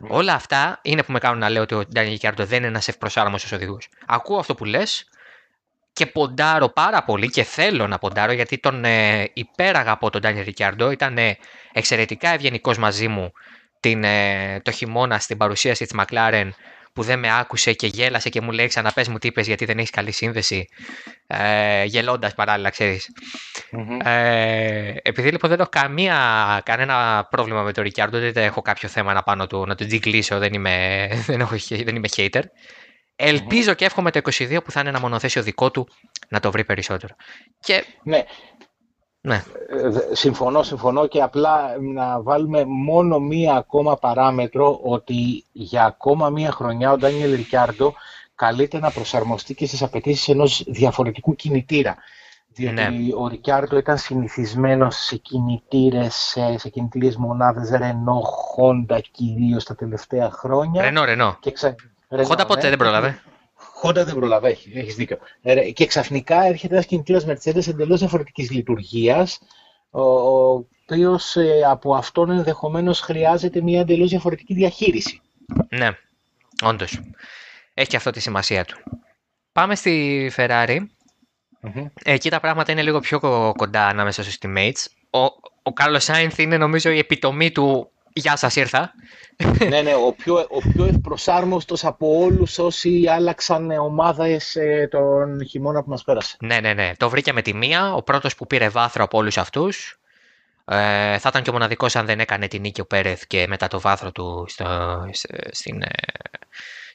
Mm. 0.00 0.06
Όλα 0.08 0.34
αυτά 0.34 0.78
είναι 0.82 1.02
που 1.02 1.12
με 1.12 1.18
κάνουν 1.18 1.38
να 1.38 1.48
λέω 1.48 1.62
ότι 1.62 1.74
ο 1.74 1.84
Ντάνιελ 1.84 2.12
Ρικιάρντο 2.12 2.44
δεν 2.44 2.58
είναι 2.58 2.66
ένας 2.66 2.88
ευπροσάρμοστο 2.88 3.56
οδηγός. 3.56 3.88
Ακούω 4.06 4.38
αυτό 4.38 4.54
που 4.54 4.64
λες 4.64 5.08
και 5.92 6.06
ποντάρω 6.06 6.68
πάρα 6.68 7.04
πολύ 7.04 7.30
και 7.30 7.42
θέλω 7.42 7.86
να 7.86 7.98
ποντάρω 7.98 8.32
γιατί 8.32 8.58
τον 8.58 8.84
ε, 8.84 9.30
υπέραγαπο 9.32 10.10
τον 10.10 10.20
Ντάνιελ 10.20 10.44
Ρικιάρντο. 10.44 10.90
Ήταν 10.90 11.18
ε, 11.18 11.36
εξαιρετικά 11.72 12.28
ευγενικός 12.28 12.78
μαζί 12.78 13.08
μου 13.08 13.32
την, 13.80 14.04
ε, 14.04 14.60
το 14.62 14.70
χειμώνα 14.70 15.18
στην 15.18 15.36
παρουσίαση 15.36 15.84
της 15.84 15.94
McLaren 16.00 16.48
που 16.92 17.02
δεν 17.02 17.18
με 17.18 17.38
άκουσε 17.38 17.72
και 17.72 17.86
γέλασε 17.86 18.28
και 18.28 18.40
μου 18.40 18.50
λέει 18.50 18.66
ξαναπες 18.66 19.08
μου 19.08 19.18
τι 19.18 19.26
είπες 19.26 19.46
γιατί 19.46 19.64
δεν 19.64 19.78
έχεις 19.78 19.90
καλή 19.90 20.10
σύνδεση 20.10 20.68
ε, 21.26 21.84
γελώντας 21.84 22.34
παράλληλα 22.34 22.72
ε, 24.04 24.94
επειδή 25.02 25.30
λοιπόν 25.30 25.50
δεν 25.50 25.60
έχω 25.60 25.68
καμία, 25.68 26.60
κανένα 26.64 27.26
πρόβλημα 27.30 27.62
με 27.62 27.72
τον 27.72 27.84
Ρικιάρντο 27.84 28.18
δεν 28.18 28.44
έχω 28.44 28.62
κάποιο 28.62 28.88
θέμα 28.88 29.12
να 29.12 29.22
πάνω 29.22 29.46
του 29.46 29.66
να 29.66 29.74
τον 29.74 29.86
τζιγκλίσω 29.86 30.38
δεν 30.38 30.52
είμαι, 30.52 31.06
δεν, 31.26 31.40
έχω, 31.40 31.56
δεν 31.68 31.96
είμαι 31.96 32.08
hater. 32.16 32.42
Ελπιζω 33.16 33.74
και 33.74 33.84
εύχομαι 33.84 34.10
το 34.10 34.20
22 34.24 34.64
που 34.64 34.70
θα 34.70 34.80
είναι 34.80 34.88
ένα 34.88 35.00
μονοθέσιο 35.00 35.42
δικό 35.42 35.70
του 35.70 35.88
να 36.28 36.40
το 36.40 36.50
βρει 36.50 36.64
περισσότερο. 36.64 37.14
Και 37.60 37.84
ναι 38.02 38.22
ναι. 39.24 39.42
Ε, 39.68 40.14
συμφωνώ, 40.14 40.62
συμφωνώ 40.62 41.06
και 41.06 41.22
απλά 41.22 41.76
να 41.80 42.22
βάλουμε 42.22 42.64
μόνο 42.64 43.18
μία 43.18 43.54
ακόμα 43.54 43.96
παράμετρο 43.96 44.80
ότι 44.82 45.44
για 45.52 45.84
ακόμα 45.84 46.30
μία 46.30 46.50
χρονιά 46.50 46.92
ο 46.92 46.96
Ντάνιελ 46.96 47.34
Ρικιάρντο 47.34 47.94
καλείται 48.34 48.78
να 48.78 48.90
προσαρμοστεί 48.90 49.54
και 49.54 49.66
στις 49.66 49.82
απαιτήσεις 49.82 50.28
ενός 50.28 50.64
διαφορετικού 50.66 51.34
κινητήρα. 51.34 51.96
Διότι 52.54 52.74
ναι. 52.74 52.88
ο 53.18 53.28
Ρικιάρντο 53.28 53.76
ήταν 53.76 53.98
συνηθισμένος 53.98 54.96
σε 54.96 55.16
κινητήρες, 55.16 56.14
σε, 56.14 56.58
σε 56.58 56.68
κινητήρες 56.68 57.16
μονάδες 57.16 57.70
Renault, 57.72 58.56
Honda 58.56 59.00
κυρίως 59.10 59.64
τα 59.64 59.74
τελευταία 59.74 60.30
χρόνια. 60.30 60.82
Renault, 60.84 61.08
Renault. 61.08 61.36
Και 61.40 61.50
ξα... 61.50 61.74
Honda 62.08 62.44
ποτέ 62.46 62.62
ναι. 62.62 62.68
δεν 62.68 62.78
πρόλαβε; 62.78 63.22
Honda 63.82 64.04
δεν 64.04 64.14
προλαβαίνει, 64.14 64.58
έχει 64.74 64.92
δίκιο. 64.92 65.18
Ε, 65.42 65.70
και 65.70 65.86
ξαφνικά 65.86 66.42
έρχεται 66.44 66.74
ένας 66.74 66.86
κινητήρας 66.86 67.26
Mercedes 67.26 67.68
εντελώς 67.68 67.98
διαφορετικής 67.98 68.50
λειτουργίας, 68.50 69.38
ο 69.90 70.02
οποίος 70.50 71.36
ε, 71.36 71.62
από 71.66 71.94
αυτόν 71.94 72.30
ενδεχομένως 72.30 73.00
χρειάζεται 73.00 73.60
μια 73.60 73.80
εντελώς 73.80 74.10
διαφορετική 74.10 74.54
διαχείριση. 74.54 75.20
Ναι, 75.68 75.90
όντως. 76.64 77.00
Έχει 77.74 77.96
αυτό 77.96 78.10
τη 78.10 78.20
σημασία 78.20 78.64
του. 78.64 78.76
Πάμε 79.52 79.74
στη 79.74 80.30
Ferrari. 80.36 80.78
Εκεί 82.04 82.30
τα 82.30 82.40
πράγματα 82.40 82.72
είναι 82.72 82.82
λίγο 82.82 83.00
πιο 83.00 83.20
κοντά 83.56 83.86
ανάμεσα 83.86 84.22
στους 84.22 84.38
teammates. 84.42 84.86
Ο, 85.10 85.20
ο 85.62 85.72
Κάρλος 85.72 86.04
Σάινθ 86.04 86.38
είναι 86.38 86.56
νομίζω 86.56 86.90
η 86.90 86.98
επιτομή 86.98 87.50
του 87.50 87.91
Γεια 88.14 88.36
σας 88.36 88.56
ήρθα. 88.56 88.92
ναι, 89.68 89.82
ναι, 89.82 89.94
ο 89.94 90.12
πιο, 90.12 90.34
ο 90.34 90.58
πιο 90.72 90.84
ευπροσάρμοστος 90.84 91.84
από 91.84 92.18
όλους 92.18 92.58
όσοι 92.58 93.04
άλλαξαν 93.08 93.70
ομάδες 93.70 94.56
ε, 94.56 94.88
τον 94.90 95.46
χειμώνα 95.46 95.82
που 95.82 95.90
μας 95.90 96.04
πέρασε. 96.04 96.36
Ναι, 96.40 96.60
ναι, 96.60 96.74
ναι. 96.74 96.92
Το 96.96 97.08
βρήκε 97.08 97.32
με 97.32 97.42
τη 97.42 97.54
μία, 97.54 97.94
ο 97.94 98.02
πρώτος 98.02 98.34
που 98.34 98.46
πήρε 98.46 98.68
βάθρο 98.68 99.04
από 99.04 99.18
όλους 99.18 99.38
αυτούς. 99.38 100.00
Ε, 100.64 101.18
θα 101.18 101.28
ήταν 101.28 101.42
και 101.42 101.50
ο 101.50 101.52
μοναδικός 101.52 101.96
αν 101.96 102.06
δεν 102.06 102.20
έκανε 102.20 102.48
την 102.48 102.60
νίκη 102.60 102.80
ο 102.80 102.86
Πέρεθ 102.86 103.22
και 103.26 103.46
μετά 103.48 103.68
το 103.68 103.80
βάθρο 103.80 104.12
του 104.12 104.44
στο, 104.48 104.64
στην, 105.50 105.82
ε, 105.82 105.88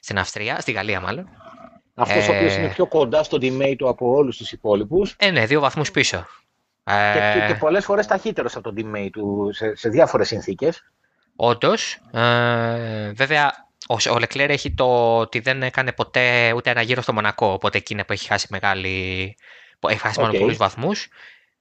στην 0.00 0.18
Αυστρία, 0.18 0.60
στη 0.60 0.72
Γαλλία 0.72 1.00
μάλλον. 1.00 1.28
Αυτός 1.94 2.26
ε, 2.28 2.30
ο 2.30 2.36
οποίος 2.36 2.56
είναι 2.56 2.68
πιο 2.68 2.86
κοντά 2.86 3.22
στον 3.22 3.40
teammate 3.42 3.74
του 3.78 3.88
από 3.88 4.10
όλους 4.10 4.36
τους 4.36 4.52
υπόλοιπους. 4.52 5.14
Ε, 5.18 5.30
ναι, 5.30 5.46
δύο 5.46 5.60
βαθμούς 5.60 5.90
πίσω. 5.90 6.26
Και, 6.84 7.38
και, 7.40 7.46
και 7.46 7.58
πολλές 7.58 7.84
φορές 7.84 8.06
ταχύτερος 8.06 8.56
από 8.56 8.72
τον 8.72 8.74
teammate 8.76 9.10
του 9.12 9.50
σε, 9.52 9.76
σε 9.76 9.88
διάφορες 9.88 10.26
συνθήκες. 10.26 10.84
Όντως. 11.40 11.98
Ε, 12.12 13.12
βέβαια, 13.12 13.68
ο, 13.88 14.10
ο 14.10 14.18
Λεκλέρ 14.18 14.50
έχει 14.50 14.74
το 14.74 15.18
ότι 15.18 15.40
δεν 15.40 15.62
έκανε 15.62 15.92
ποτέ 15.92 16.52
ούτε 16.52 16.70
ένα 16.70 16.82
γύρο 16.82 17.02
στο 17.02 17.12
Μονακό. 17.12 17.52
Οπότε 17.52 17.78
εκεί 17.78 17.92
είναι 17.92 18.04
που 18.04 18.12
έχει 18.12 18.26
χάσει 18.26 18.46
μεγάλη. 18.50 19.36
Έχει 19.88 19.98
χάσει 19.98 20.16
okay. 20.18 20.24
μόνο 20.24 20.38
πολλούς 20.38 20.56
βαθμούς. 20.56 21.08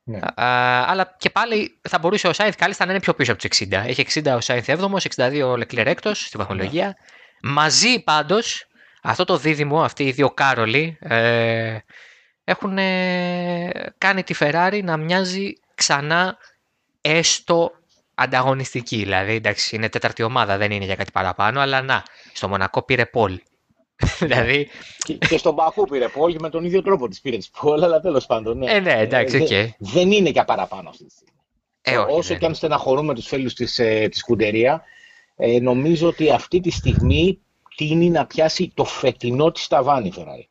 Ναι. 0.03 0.19
αλλά 0.35 1.15
και 1.17 1.29
πάλι 1.29 1.79
θα 1.89 1.99
μπορούσε 1.99 2.27
ο 2.27 2.33
Σάινθ 2.33 2.55
κάλλιστα 2.55 2.85
να 2.85 2.91
είναι 2.91 2.99
πιο 2.99 3.13
πίσω 3.13 3.31
από 3.31 3.41
του 3.41 3.55
60. 3.55 3.71
Έχει 3.71 4.05
60 4.23 4.35
ο 4.35 4.39
Σάινθ 4.39 4.69
7ο, 4.69 4.97
62 5.15 5.41
ο 5.43 5.57
Λεκλέρ 5.57 5.87
έκτος 5.87 6.25
στη 6.25 6.37
βαθμολογία. 6.37 6.85
Ναι. 6.85 7.51
Μαζί 7.51 8.03
πάντως, 8.03 8.67
αυτό 9.01 9.25
το 9.25 9.37
δίδυμο, 9.37 9.83
αυτοί 9.83 10.03
οι 10.03 10.11
δύο 10.11 10.29
Κάρολοι, 10.29 10.97
ε, 11.01 11.77
έχουν 12.43 12.75
κάνει 13.97 14.23
τη 14.23 14.35
Ferrari 14.39 14.79
να 14.83 14.97
μοιάζει 14.97 15.53
ξανά 15.75 16.37
έστω 17.01 17.71
ανταγωνιστική. 18.17 18.97
Δηλαδή, 18.97 19.33
εντάξει, 19.33 19.75
είναι 19.75 19.89
τέταρτη 19.89 20.23
ομάδα, 20.23 20.57
δεν 20.57 20.71
είναι 20.71 20.85
για 20.85 20.95
κάτι 20.95 21.11
παραπάνω, 21.11 21.59
αλλά 21.59 21.81
να, 21.81 22.03
στο 22.33 22.47
Μονακό 22.47 22.81
πήρε 22.81 23.05
Πολ. 23.05 23.39
δηλαδή... 24.19 24.67
και, 25.29 25.37
στον 25.37 25.55
Παχού 25.55 25.85
πήρε 25.85 26.07
Πολ 26.07 26.35
με 26.39 26.49
τον 26.49 26.65
ίδιο 26.65 26.81
τρόπο 26.81 27.07
της 27.07 27.21
πήρε 27.21 27.37
της 27.37 27.49
Πολ, 27.49 27.83
αλλά 27.83 27.99
τέλος 27.99 28.25
πάντων. 28.25 28.57
Ναι. 28.57 28.71
Ε, 28.71 28.79
ναι, 28.79 28.93
εντάξει, 28.99 29.37
okay. 29.41 29.47
δεν, 29.47 29.75
δεν 29.77 30.11
είναι 30.11 30.29
για 30.29 30.45
παραπάνω 30.45 30.89
αυτή 30.89 31.05
τη 31.05 31.11
στιγμή. 31.11 31.33
Ε, 31.81 31.97
όχι, 31.97 32.17
Όσο 32.17 32.33
ναι. 32.33 32.39
και 32.39 32.45
αν 32.45 32.55
στεναχωρούμε 32.55 33.13
τους 33.13 33.27
φίλους 33.27 33.53
της 33.53 33.79
ε, 33.79 34.07
της 34.11 34.23
Κουντερία, 34.23 34.83
ε, 35.35 35.59
νομίζω 35.59 36.07
ότι 36.07 36.31
αυτή 36.31 36.59
τη 36.59 36.71
στιγμή 36.71 37.41
τίνει 37.75 38.09
να 38.09 38.25
πιάσει 38.25 38.71
το 38.73 38.85
φετινό 38.85 39.51
της 39.51 39.67
ταβάνι 39.67 40.11
Φεράρι. 40.11 40.49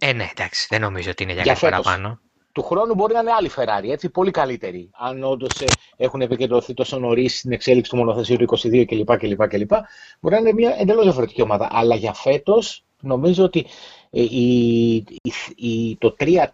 Ε, 0.00 0.12
ναι, 0.12 0.28
εντάξει, 0.36 0.66
δεν 0.70 0.80
νομίζω 0.80 1.10
ότι 1.10 1.22
είναι 1.22 1.32
για, 1.32 1.42
για 1.42 1.52
κάτι 1.52 1.64
φέτος. 1.64 1.84
παραπάνω 1.84 2.20
του 2.56 2.62
χρόνου 2.62 2.94
μπορεί 2.94 3.14
να 3.14 3.20
είναι 3.20 3.32
άλλη 3.32 3.50
Ferrari, 3.56 3.88
έτσι, 3.90 4.08
πολύ 4.08 4.30
καλύτερη. 4.30 4.90
Αν 4.92 5.24
όντως 5.24 5.60
ε, 5.60 5.76
έχουν 5.96 6.20
επικεντρωθεί 6.20 6.74
τόσο 6.74 6.98
νωρίς 6.98 7.38
στην 7.38 7.52
εξέλιξη 7.52 7.90
του 7.90 7.96
μονοθεσίου 7.96 8.36
του 8.36 8.58
22 8.58 8.84
κλπ. 8.86 9.16
κλπ, 9.16 9.48
κλπ 9.48 9.70
μπορεί 10.20 10.34
να 10.34 10.40
είναι 10.40 10.52
μια 10.52 10.76
εντελώς 10.78 11.04
διαφορετική 11.04 11.42
ομάδα. 11.42 11.68
Αλλά 11.72 11.94
για 11.94 12.12
φέτος 12.12 12.84
νομίζω 13.00 13.44
ότι 13.44 13.66
ε, 14.10 14.20
η, 14.20 14.94
η, 15.56 15.96
το 15.96 16.16
3-4 16.20 16.44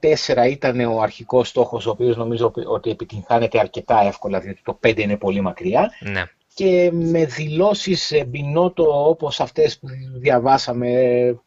ήταν 0.51 0.81
ο 0.81 1.01
αρχικός 1.01 1.49
στόχος, 1.49 1.87
ο 1.87 1.91
οποίος 1.91 2.17
νομίζω 2.17 2.53
ότι 2.67 2.91
επιτυγχάνεται 2.91 3.59
αρκετά 3.59 4.01
εύκολα, 4.01 4.41
διότι 4.41 4.61
το 4.65 4.79
5 4.87 4.99
είναι 4.99 5.17
πολύ 5.17 5.41
μακριά. 5.41 5.91
Ναι 6.01 6.25
και 6.55 6.91
με 6.93 7.25
δηλώσεις 7.25 8.23
μπινότο 8.27 9.09
όπως 9.09 9.41
αυτές 9.41 9.79
που 9.79 9.87
διαβάσαμε 10.15 10.91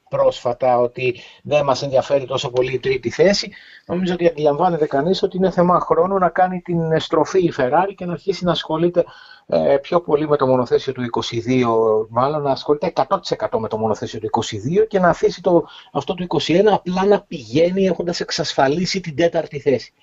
πρόσφατα 0.09 0.77
ότι 0.79 1.15
δεν 1.43 1.63
μας 1.63 1.81
ενδιαφέρει 1.81 2.25
τόσο 2.25 2.49
πολύ 2.49 2.73
η 2.73 2.79
τρίτη 2.79 3.09
θέση 3.09 3.51
νομίζω 3.85 4.13
ότι 4.13 4.27
αντιλαμβάνεται 4.27 4.85
κανείς 4.85 5.23
ότι 5.23 5.37
είναι 5.37 5.51
θέμα 5.51 5.79
χρόνου 5.79 6.17
να 6.17 6.29
κάνει 6.29 6.61
την 6.61 6.99
στροφή 6.99 7.43
η 7.43 7.53
Ferrari 7.57 7.93
και 7.95 8.05
να 8.05 8.11
αρχίσει 8.11 8.43
να 8.43 8.51
ασχολείται 8.51 9.05
ε, 9.47 9.77
πιο 9.77 10.01
πολύ 10.01 10.27
με 10.27 10.37
το 10.37 10.47
μονοθέσιο 10.47 10.93
του 10.93 11.01
22 11.23 12.07
μάλλον 12.09 12.41
να 12.41 12.51
ασχολείται 12.51 12.93
100% 13.39 13.59
με 13.59 13.67
το 13.67 13.77
μονοθέσιο 13.77 14.19
του 14.19 14.29
22 14.83 14.87
και 14.87 14.99
να 14.99 15.09
αφήσει 15.09 15.41
το, 15.41 15.65
αυτό 15.91 16.13
του 16.13 16.27
21 16.29 16.61
απλά 16.65 17.05
να 17.05 17.21
πηγαίνει 17.21 17.85
έχοντας 17.85 18.19
εξασφαλίσει 18.19 18.99
την 18.99 19.15
τέταρτη 19.15 19.59
θέση. 19.59 19.93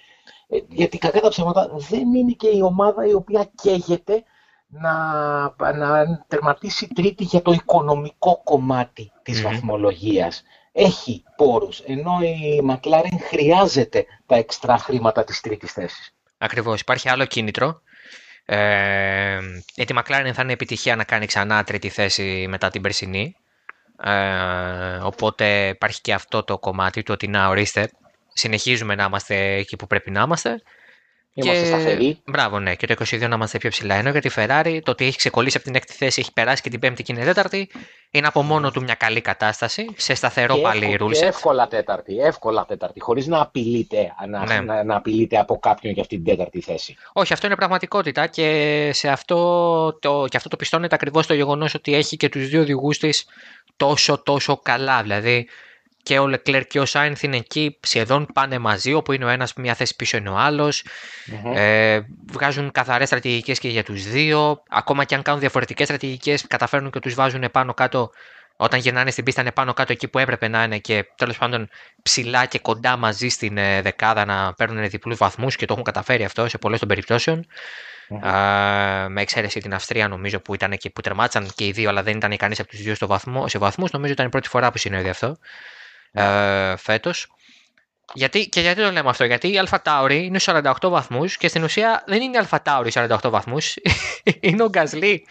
Ε, 0.49 0.59
γιατί 0.69 0.99
κακά 0.99 1.21
τα 1.21 1.29
ψέματα 1.29 1.71
δεν 1.91 2.15
είναι 2.15 2.33
και 2.33 2.49
η 2.49 2.62
ομάδα 2.62 3.07
η 3.07 3.15
οποία 3.15 3.51
καίγεται 3.62 4.25
να, 4.73 5.73
να 5.73 6.25
τερματίσει 6.29 6.89
τρίτη 6.89 7.25
για 7.25 7.43
το 7.43 7.53
οικονομικό 7.53 8.41
κομμάτι 8.45 9.13
της 9.23 9.41
mm 9.41 9.43
βαθμολογίας. 9.43 10.43
Έχει 10.73 11.25
πόρους, 11.37 11.81
ενώ 11.81 12.19
η 12.23 12.63
McLaren 12.71 13.19
χρειάζεται 13.29 14.05
τα 14.27 14.37
εξτρά 14.37 14.79
χρήματα 14.79 15.25
της 15.25 15.41
τρίτης 15.41 15.73
θέσης. 15.73 16.15
Ακριβώς. 16.39 16.81
Υπάρχει 16.81 17.09
άλλο 17.09 17.25
κίνητρο. 17.25 17.83
Ε, 18.45 19.39
γιατί 19.75 19.93
η 19.93 19.97
McLaren 19.99 20.31
θα 20.35 20.43
είναι 20.43 20.53
επιτυχία 20.53 20.97
να 20.97 21.05
κάνει 21.05 21.27
ξανά 21.27 21.65
τρίτη 21.65 21.89
θέση 21.89 22.47
μετά 22.49 22.71
την 22.71 22.83
περσινή. 22.83 23.37
Ε, 24.05 24.97
οπότε 25.03 25.69
υπάρχει 25.69 26.01
και 26.01 26.13
αυτό 26.13 26.43
το 26.43 26.59
κομμάτι 26.59 27.03
του 27.03 27.13
ότι 27.13 27.29
να 27.29 27.49
ορίστε, 27.49 27.91
συνεχίζουμε 28.33 28.95
να 28.95 29.05
είμαστε 29.05 29.55
εκεί 29.55 29.77
που 29.77 29.87
πρέπει 29.87 30.11
να 30.11 30.23
είμαστε 30.23 30.63
Είμαστε 31.35 31.61
και... 31.61 31.66
σταθεροί. 31.66 32.18
Μπράβο, 32.27 32.59
ναι. 32.59 32.75
Και 32.75 32.87
το 32.87 32.95
22 32.99 33.18
να 33.18 33.35
είμαστε 33.35 33.59
πιο 33.59 33.70
ψηλά. 33.70 33.95
Ενώ 33.95 34.11
για 34.11 34.20
τη 34.20 34.30
Ferrari 34.37 34.80
το 34.85 34.91
ότι 34.91 35.05
έχει 35.05 35.16
ξεκολλήσει 35.16 35.57
από 35.57 35.66
την 35.66 35.74
έκτη 35.74 35.93
θέση, 35.93 36.20
έχει 36.20 36.33
περάσει 36.33 36.62
και 36.62 36.70
την 36.70 36.80
πέμπτη 36.80 37.03
και 37.03 37.12
είναι 37.12 37.24
τέταρτη, 37.24 37.70
είναι 38.11 38.26
από 38.26 38.43
μόνο 38.43 38.70
του 38.70 38.83
μια 38.83 38.95
καλή 38.95 39.20
κατάσταση. 39.20 39.87
Σε 39.97 40.14
σταθερό 40.14 40.55
και 40.55 40.61
πάλι 40.61 40.97
ρούλσε. 40.97 41.26
Εύκολα 41.26 41.68
τέταρτη. 41.68 42.18
Εύκολα 42.18 42.64
τέταρτη. 42.64 43.01
Χωρίς 43.01 43.26
να 43.26 43.41
απειλείται 43.41 44.12
να, 44.28 44.47
ναι. 44.47 44.61
να, 44.61 44.85
να 44.85 44.97
απειλείται 44.97 45.39
από 45.39 45.59
κάποιον 45.59 45.93
για 45.93 46.03
αυτή 46.03 46.14
την 46.14 46.24
τέταρτη 46.24 46.61
θέση. 46.61 46.97
Όχι, 47.12 47.33
αυτό 47.33 47.47
είναι 47.47 47.57
πραγματικότητα 47.57 48.26
και 48.26 48.91
σε 48.93 49.09
αυτό 49.09 49.37
το, 50.01 50.24
και 50.28 50.37
αυτό 50.37 50.49
το 50.49 50.57
πιστώνεται 50.57 50.95
ακριβώς 50.95 51.26
το 51.26 51.35
γεγονός 51.35 51.74
ότι 51.74 51.95
έχει 51.95 52.16
και 52.16 52.28
τους 52.28 52.49
δύο 52.49 52.61
οδηγούς 52.61 52.99
της 52.99 53.26
τόσο 53.76 54.22
τόσο 54.22 54.57
καλά. 54.57 55.03
Δηλαδή 55.03 55.49
και 56.03 56.18
ο 56.18 56.26
Λεκλέρ 56.26 56.66
και 56.66 56.80
ο 56.80 56.84
Σάινθ 56.84 57.22
είναι 57.22 57.36
εκεί, 57.36 57.78
σχεδόν 57.82 58.26
πάνε 58.32 58.59
μαζί, 58.59 58.92
όπου 58.92 59.12
είναι 59.12 59.24
ο 59.24 59.28
ένας 59.28 59.55
μια 59.55 59.74
θέση 59.74 59.96
πίσω 59.96 60.16
είναι 60.16 60.28
ο 60.28 60.36
αλλος 60.36 60.84
Ε, 61.55 62.00
βγάζουν 62.32 62.70
καθαρές 62.70 63.07
στρατηγικές 63.07 63.59
και 63.59 63.68
για 63.68 63.84
τους 63.84 64.03
δύο. 64.03 64.62
Ακόμα 64.68 65.05
και 65.05 65.14
αν 65.14 65.22
κάνουν 65.22 65.40
διαφορετικές 65.40 65.86
στρατηγικές, 65.86 66.46
καταφέρνουν 66.46 66.90
και 66.90 66.98
τους 66.98 67.14
βάζουν 67.14 67.50
πάνω 67.53 67.74
κάτω 67.74 68.11
Όταν 68.57 68.80
γυρνάνε 68.80 69.11
στην 69.11 69.24
πίστα 69.24 69.40
είναι 69.40 69.53
πάνω 69.53 69.72
κάτω 69.72 69.92
εκεί 69.92 70.09
που 70.09 70.18
έπρεπε 70.18 70.48
να 70.48 70.62
είναι 70.62 70.78
και 70.78 71.07
τέλος 71.16 71.38
πάντων 71.38 71.68
ψηλά 72.03 72.46
και 72.46 72.59
κοντά 72.59 72.96
μαζί 72.96 73.28
στην 73.28 73.57
ε, 73.57 73.82
δεκάδα 73.82 74.24
να 74.24 74.55
παίρνουν 74.55 74.88
διπλούς 74.88 75.16
βαθμούς 75.16 75.57
και 75.57 75.66
το 75.66 75.72
έχουν 75.72 75.84
καταφέρει 75.84 76.24
αυτό 76.24 76.48
σε 76.48 76.59
πολλές 76.59 76.78
των 76.78 76.88
περιπτώσεων. 76.88 77.46
Uh, 78.22 79.07
με 79.09 79.20
εξαίρεση 79.20 79.61
την 79.61 79.74
Αυστρία 79.74 80.09
νομίζω 80.09 80.40
που 80.40 80.55
ήταν 80.55 80.72
εκεί 80.72 80.90
που 80.90 81.00
τερμάτσαν 81.00 81.50
και 81.55 81.66
οι 81.66 81.70
δύο, 81.70 81.88
αλλά 81.88 82.03
δεν 82.03 82.16
ήταν 82.16 82.36
κανεί 82.36 82.55
από 82.59 82.68
τους 82.68 82.82
δύο 82.82 82.94
στο 82.94 83.07
βαθμό, 83.07 83.48
σε 83.48 83.59
βαθμούς. 83.59 83.90
Νομίζω 83.90 84.12
ήταν 84.12 84.26
η 84.26 84.28
πρώτη 84.28 84.48
φορά 84.48 84.70
που 84.70 84.78
συνέβη 84.78 85.09
αυτό 85.09 85.36
uh, 86.15 86.75
φέτος. 86.79 87.27
Γιατί, 88.15 88.49
και 88.49 88.61
γιατί 88.61 88.83
το 88.83 88.91
λέμε 88.91 89.09
αυτό, 89.09 89.25
Γιατί 89.25 89.53
η 89.53 89.59
Αλφα 89.59 89.83
Τάουρι 89.83 90.25
είναι 90.25 90.39
48 90.45 90.73
βαθμούς 90.81 91.37
και 91.37 91.49
στην 91.49 91.63
ουσία 91.63 92.05
δεν 92.07 92.23
είναι 92.23 92.35
η 92.35 92.39
Αλφα 92.39 92.63
Τάουρι 92.63 92.91
48 92.95 93.17
βαθμούς, 93.23 93.75
είναι 94.41 94.63
ο 94.63 94.69
Γκασλί 94.69 95.27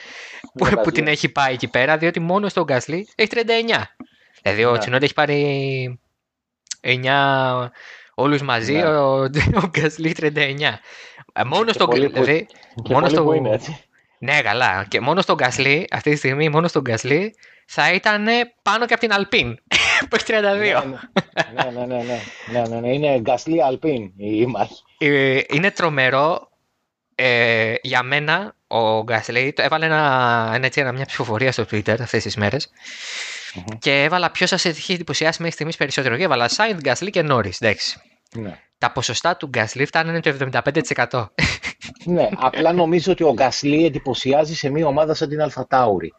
που, 0.53 0.69
που 0.83 0.91
την 0.91 1.07
έχει 1.07 1.29
πάει 1.29 1.53
εκεί 1.53 1.67
πέρα, 1.67 1.97
διότι 1.97 2.19
μόνο 2.19 2.49
στον 2.49 2.63
Γκασλί 2.63 3.07
έχει 3.15 3.29
39. 3.33 3.39
Δηλαδή 4.41 4.65
ο 4.65 4.71
ναι. 4.71 4.77
Τσινόντα 4.77 5.03
έχει 5.03 5.13
πάρει 5.13 5.99
9 6.81 7.67
όλους 8.13 8.41
μαζί, 8.41 8.73
ναι. 8.73 8.87
ο, 8.87 9.23
ο 9.63 9.67
Γκασλί 9.69 10.15
39. 10.19 10.29
Ε, 11.33 11.43
μόνο 11.43 11.71
στον 11.71 11.89
δηλαδή, 11.91 12.47
μόνο 12.89 13.09
στο... 13.09 13.33
είναι, 13.33 13.49
έτσι. 13.49 13.83
Ναι, 14.17 14.41
καλά. 14.41 14.85
Και 14.87 14.99
μόνο 14.99 15.21
στον 15.21 15.35
Γκασλί, 15.35 15.87
αυτή 15.91 16.11
τη 16.11 16.17
στιγμή, 16.17 16.49
μόνο 16.49 16.67
στον 16.67 16.81
Γκασλί 16.81 17.35
θα 17.65 17.93
ήταν 17.93 18.27
πάνω 18.61 18.85
και 18.85 18.93
από 18.93 19.01
την 19.01 19.13
Αλπίν 19.13 19.59
που 20.09 20.15
έχει 20.15 20.25
32. 20.27 20.33
Ναι, 20.33 21.63
ναι, 21.63 21.85
ναι, 21.85 21.85
ναι, 21.85 22.03
ναι, 22.51 22.67
ναι, 22.67 22.79
ναι, 22.79 22.93
είναι 22.93 23.19
Γκασλί 23.19 23.63
Αλπίν 23.63 24.11
η 24.17 24.45
μάχη. 24.45 24.83
Είναι 25.49 25.71
τρομερό 25.71 26.49
ε, 27.15 27.73
για 27.81 28.03
μένα 28.03 28.55
ο 28.67 29.03
Γκασλί 29.03 29.53
έβαλε 29.57 29.85
ένα, 29.85 30.51
ένα, 30.53 30.65
έτσι, 30.65 30.83
μια 30.83 31.05
ψηφοφορία 31.05 31.51
στο 31.51 31.63
Twitter 31.71 31.95
αυτές 31.99 32.23
τις 32.23 32.35
μέρες. 32.35 32.69
Mm-hmm. 33.55 33.77
Και 33.79 34.03
έβαλα 34.03 34.31
ποιος 34.31 34.49
σας 34.49 34.65
έχει 34.65 34.93
εντυπωσιάσει 34.93 35.37
μέχρι 35.39 35.53
στιγμής 35.53 35.77
περισσότερο. 35.77 36.17
Και 36.17 36.23
έβαλα 36.23 36.47
Σάιντ, 36.47 36.79
Γκασλί 36.79 37.09
και 37.09 37.21
Νόρις. 37.21 37.59
Ναι. 38.35 38.59
Τα 38.77 38.91
ποσοστά 38.91 39.37
του 39.37 39.47
Γκασλί 39.47 39.85
φτάνουν 39.85 40.21
το 40.21 40.35
75%. 41.09 41.25
ναι, 42.05 42.29
απλά 42.37 42.73
νομίζω 42.73 43.11
ότι 43.11 43.23
ο 43.23 43.33
Γκασλί 43.33 43.85
εντυπωσιάζει 43.85 44.55
σε 44.55 44.69
μια 44.69 44.85
ομάδα 44.85 45.13
σαν 45.13 45.29
την 45.29 45.41
Αλφατάουρη. 45.41 46.13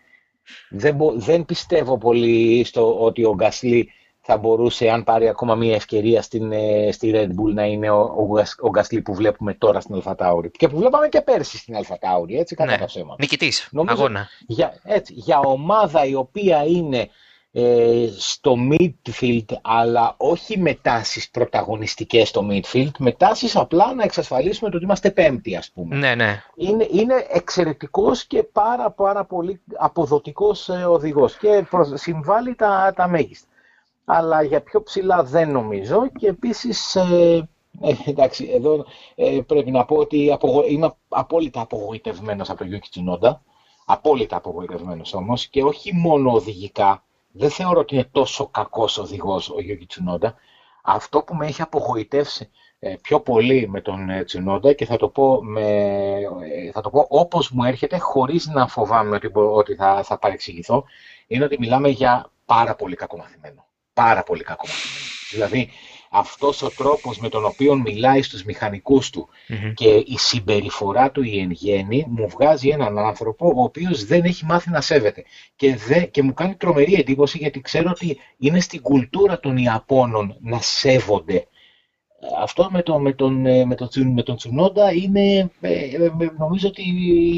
Δεν, 0.71 0.97
δεν 1.15 1.45
πιστεύω 1.45 1.99
πολύ 1.99 2.65
στο 2.65 3.05
ότι 3.05 3.25
ο 3.25 3.35
Γκασλί 3.35 3.93
θα 4.25 4.37
μπορούσε, 4.37 4.89
αν 4.89 5.05
πάρει 5.05 5.29
ακόμα 5.29 5.55
μια 5.55 5.75
ευκαιρία 5.75 6.23
στην, 6.23 6.53
ε, 6.53 6.93
στη 6.93 7.13
Red 7.15 7.29
Bull, 7.29 7.55
να 7.55 7.65
είναι 7.65 7.91
ο, 7.91 8.01
ο, 8.01 8.43
ο 8.61 8.71
Γκασλί 8.71 9.01
που 9.01 9.15
βλέπουμε 9.15 9.55
τώρα 9.55 9.81
στην 9.81 9.95
Αλφατάουρη. 9.95 10.51
Και 10.51 10.69
που 10.69 10.77
βλέπαμε 10.77 11.09
και 11.09 11.21
πέρσι 11.21 11.59
στην 11.59 11.77
Αλφατάουρη, 11.77 12.39
έτσι, 12.39 12.55
κατά 12.55 12.71
ναι. 12.71 12.79
τα 12.79 12.85
ψέματα. 12.85 13.17
Νικητής, 13.19 13.71
αγώνα. 13.87 14.29
Για, 14.47 14.81
έτσι, 14.85 15.13
για 15.17 15.39
ομάδα 15.39 16.05
η 16.05 16.15
οποία 16.15 16.65
είναι 16.65 17.09
ε, 17.55 18.09
στο 18.19 18.57
midfield, 18.71 19.45
αλλά 19.63 20.15
όχι 20.17 20.59
με 20.59 20.75
τάσεις 20.75 21.31
πρωταγωνιστικές 21.31 22.29
στο 22.29 22.47
midfield, 22.51 22.91
με 22.99 23.13
τάσεις 23.13 23.57
απλά 23.57 23.95
να 23.95 24.03
εξασφαλίσουμε 24.03 24.71
ότι 24.75 24.85
είμαστε 24.85 25.11
πέμπτοι, 25.11 25.57
ας 25.57 25.71
πούμε. 25.71 25.97
Ναι, 25.97 26.15
ναι. 26.15 26.43
Είναι, 26.57 26.89
είναι 26.91 27.27
εξαιρετικός 27.29 28.25
και 28.25 28.43
πάρα 28.43 28.91
πάρα 28.91 29.25
πολύ 29.25 29.61
αποδοτικός 29.75 30.69
ε, 30.69 30.85
οδηγός 30.85 31.37
και 31.37 31.67
συμβάλλει 31.95 32.55
τα, 32.55 32.93
τα 32.97 33.09
μέγιστα. 33.09 33.47
Αλλά 34.05 34.43
για 34.43 34.61
πιο 34.61 34.83
ψηλά 34.83 35.23
δεν 35.23 35.51
νομίζω 35.51 36.11
και 36.19 36.27
επίσης... 36.29 36.95
Ε, 36.95 37.49
ε, 37.81 37.95
εντάξει, 38.07 38.51
εδώ 38.53 38.85
ε, 39.15 39.41
πρέπει 39.47 39.71
να 39.71 39.85
πω 39.85 39.97
ότι 39.97 40.33
απογο... 40.33 40.65
είμαι 40.67 40.95
απόλυτα 41.09 41.61
απογοητευμένος 41.61 42.51
από 42.51 42.59
τον 42.59 42.69
Γιώκη 42.69 42.89
Τσινόντα. 42.91 43.43
Απόλυτα 43.85 44.37
απογοητευμένος 44.37 45.15
όμως 45.15 45.47
και 45.47 45.63
όχι 45.63 45.95
μόνο 45.95 46.33
οδηγικά, 46.33 47.05
δεν 47.33 47.51
θεωρώ 47.51 47.81
ότι 47.81 47.95
είναι 47.95 48.09
τόσο 48.13 48.47
κακός 48.47 48.99
οδηγός 48.99 49.51
ο 49.51 49.61
Γιώργη 49.61 49.87
Τσουνόντα. 49.87 50.35
Αυτό 50.83 51.23
που 51.23 51.35
με 51.35 51.47
έχει 51.47 51.63
απογοητεύσει 51.63 52.51
ε, 52.79 52.95
πιο 53.03 53.21
πολύ 53.21 53.69
με 53.69 53.81
τον 53.81 54.11
ε, 54.11 54.25
Τσουνόντα 54.25 54.73
και 54.73 54.85
θα 54.85 54.97
το 54.97 55.09
πω, 55.09 55.43
με, 55.43 55.61
ε, 55.61 56.71
θα 56.73 56.81
το 56.81 56.91
πω 56.91 57.07
όπως 57.09 57.51
μου 57.51 57.65
έρχεται 57.65 57.99
χωρίς 57.99 58.47
να 58.47 58.67
φοβάμαι 58.67 59.17
ότι, 59.17 59.31
ότι 59.35 59.75
θα, 59.75 60.03
θα 60.03 60.19
παρεξηγηθώ 60.19 60.85
είναι 61.27 61.45
ότι 61.45 61.59
μιλάμε 61.59 61.89
για 61.89 62.31
πάρα 62.45 62.75
πολύ 62.75 62.97
κακομαθημένο. 62.97 63.67
Πάρα 63.93 64.23
πολύ 64.23 64.43
κακομαθημένο. 64.43 65.07
Δηλαδή 65.31 65.71
αυτός 66.15 66.63
ο 66.63 66.71
τρόπος 66.71 67.19
με 67.19 67.29
τον 67.29 67.45
οποίο 67.45 67.75
μιλάει 67.75 68.23
στους 68.23 68.45
μηχανικούς 68.45 69.11
του 69.11 69.29
και 69.75 69.89
η 69.89 70.19
συμπεριφορά 70.19 71.11
του 71.11 71.23
η 71.23 71.39
εν 71.39 71.51
γέννη 71.51 72.07
μου 72.09 72.29
βγάζει 72.29 72.69
έναν 72.69 72.99
άνθρωπο 72.99 73.47
ο 73.57 73.63
οποίος 73.63 74.05
δεν 74.05 74.25
έχει 74.25 74.45
μάθει 74.45 74.71
να 74.71 74.81
σέβεται 74.81 75.25
και, 75.57 75.77
δε, 75.77 76.01
και 76.01 76.23
μου 76.23 76.35
κάνει 76.35 76.55
τρομερή 76.55 76.95
εντύπωση 76.95 77.39
γιατί 77.39 77.61
ξέρω 77.61 77.91
ότι 77.91 78.19
είναι 78.39 78.61
στην 78.61 78.81
κουλτούρα 78.81 79.41
των 79.41 79.57
Ιαπώνων 79.57 80.37
να 80.41 80.61
σέβονται. 80.61 81.47
Αυτό 82.41 82.69
με 82.71 82.83
τον, 82.83 83.03
με 83.03 83.13
τον, 83.13 83.41
με 83.67 83.75
τον, 83.75 83.89
με 84.13 84.23
τον 84.23 84.37
Τσουνόντα 84.37 84.93
είναι, 84.93 85.51
ε, 85.61 85.71
ε, 85.71 86.11
νομίζω 86.39 86.69
ότι 86.69 86.83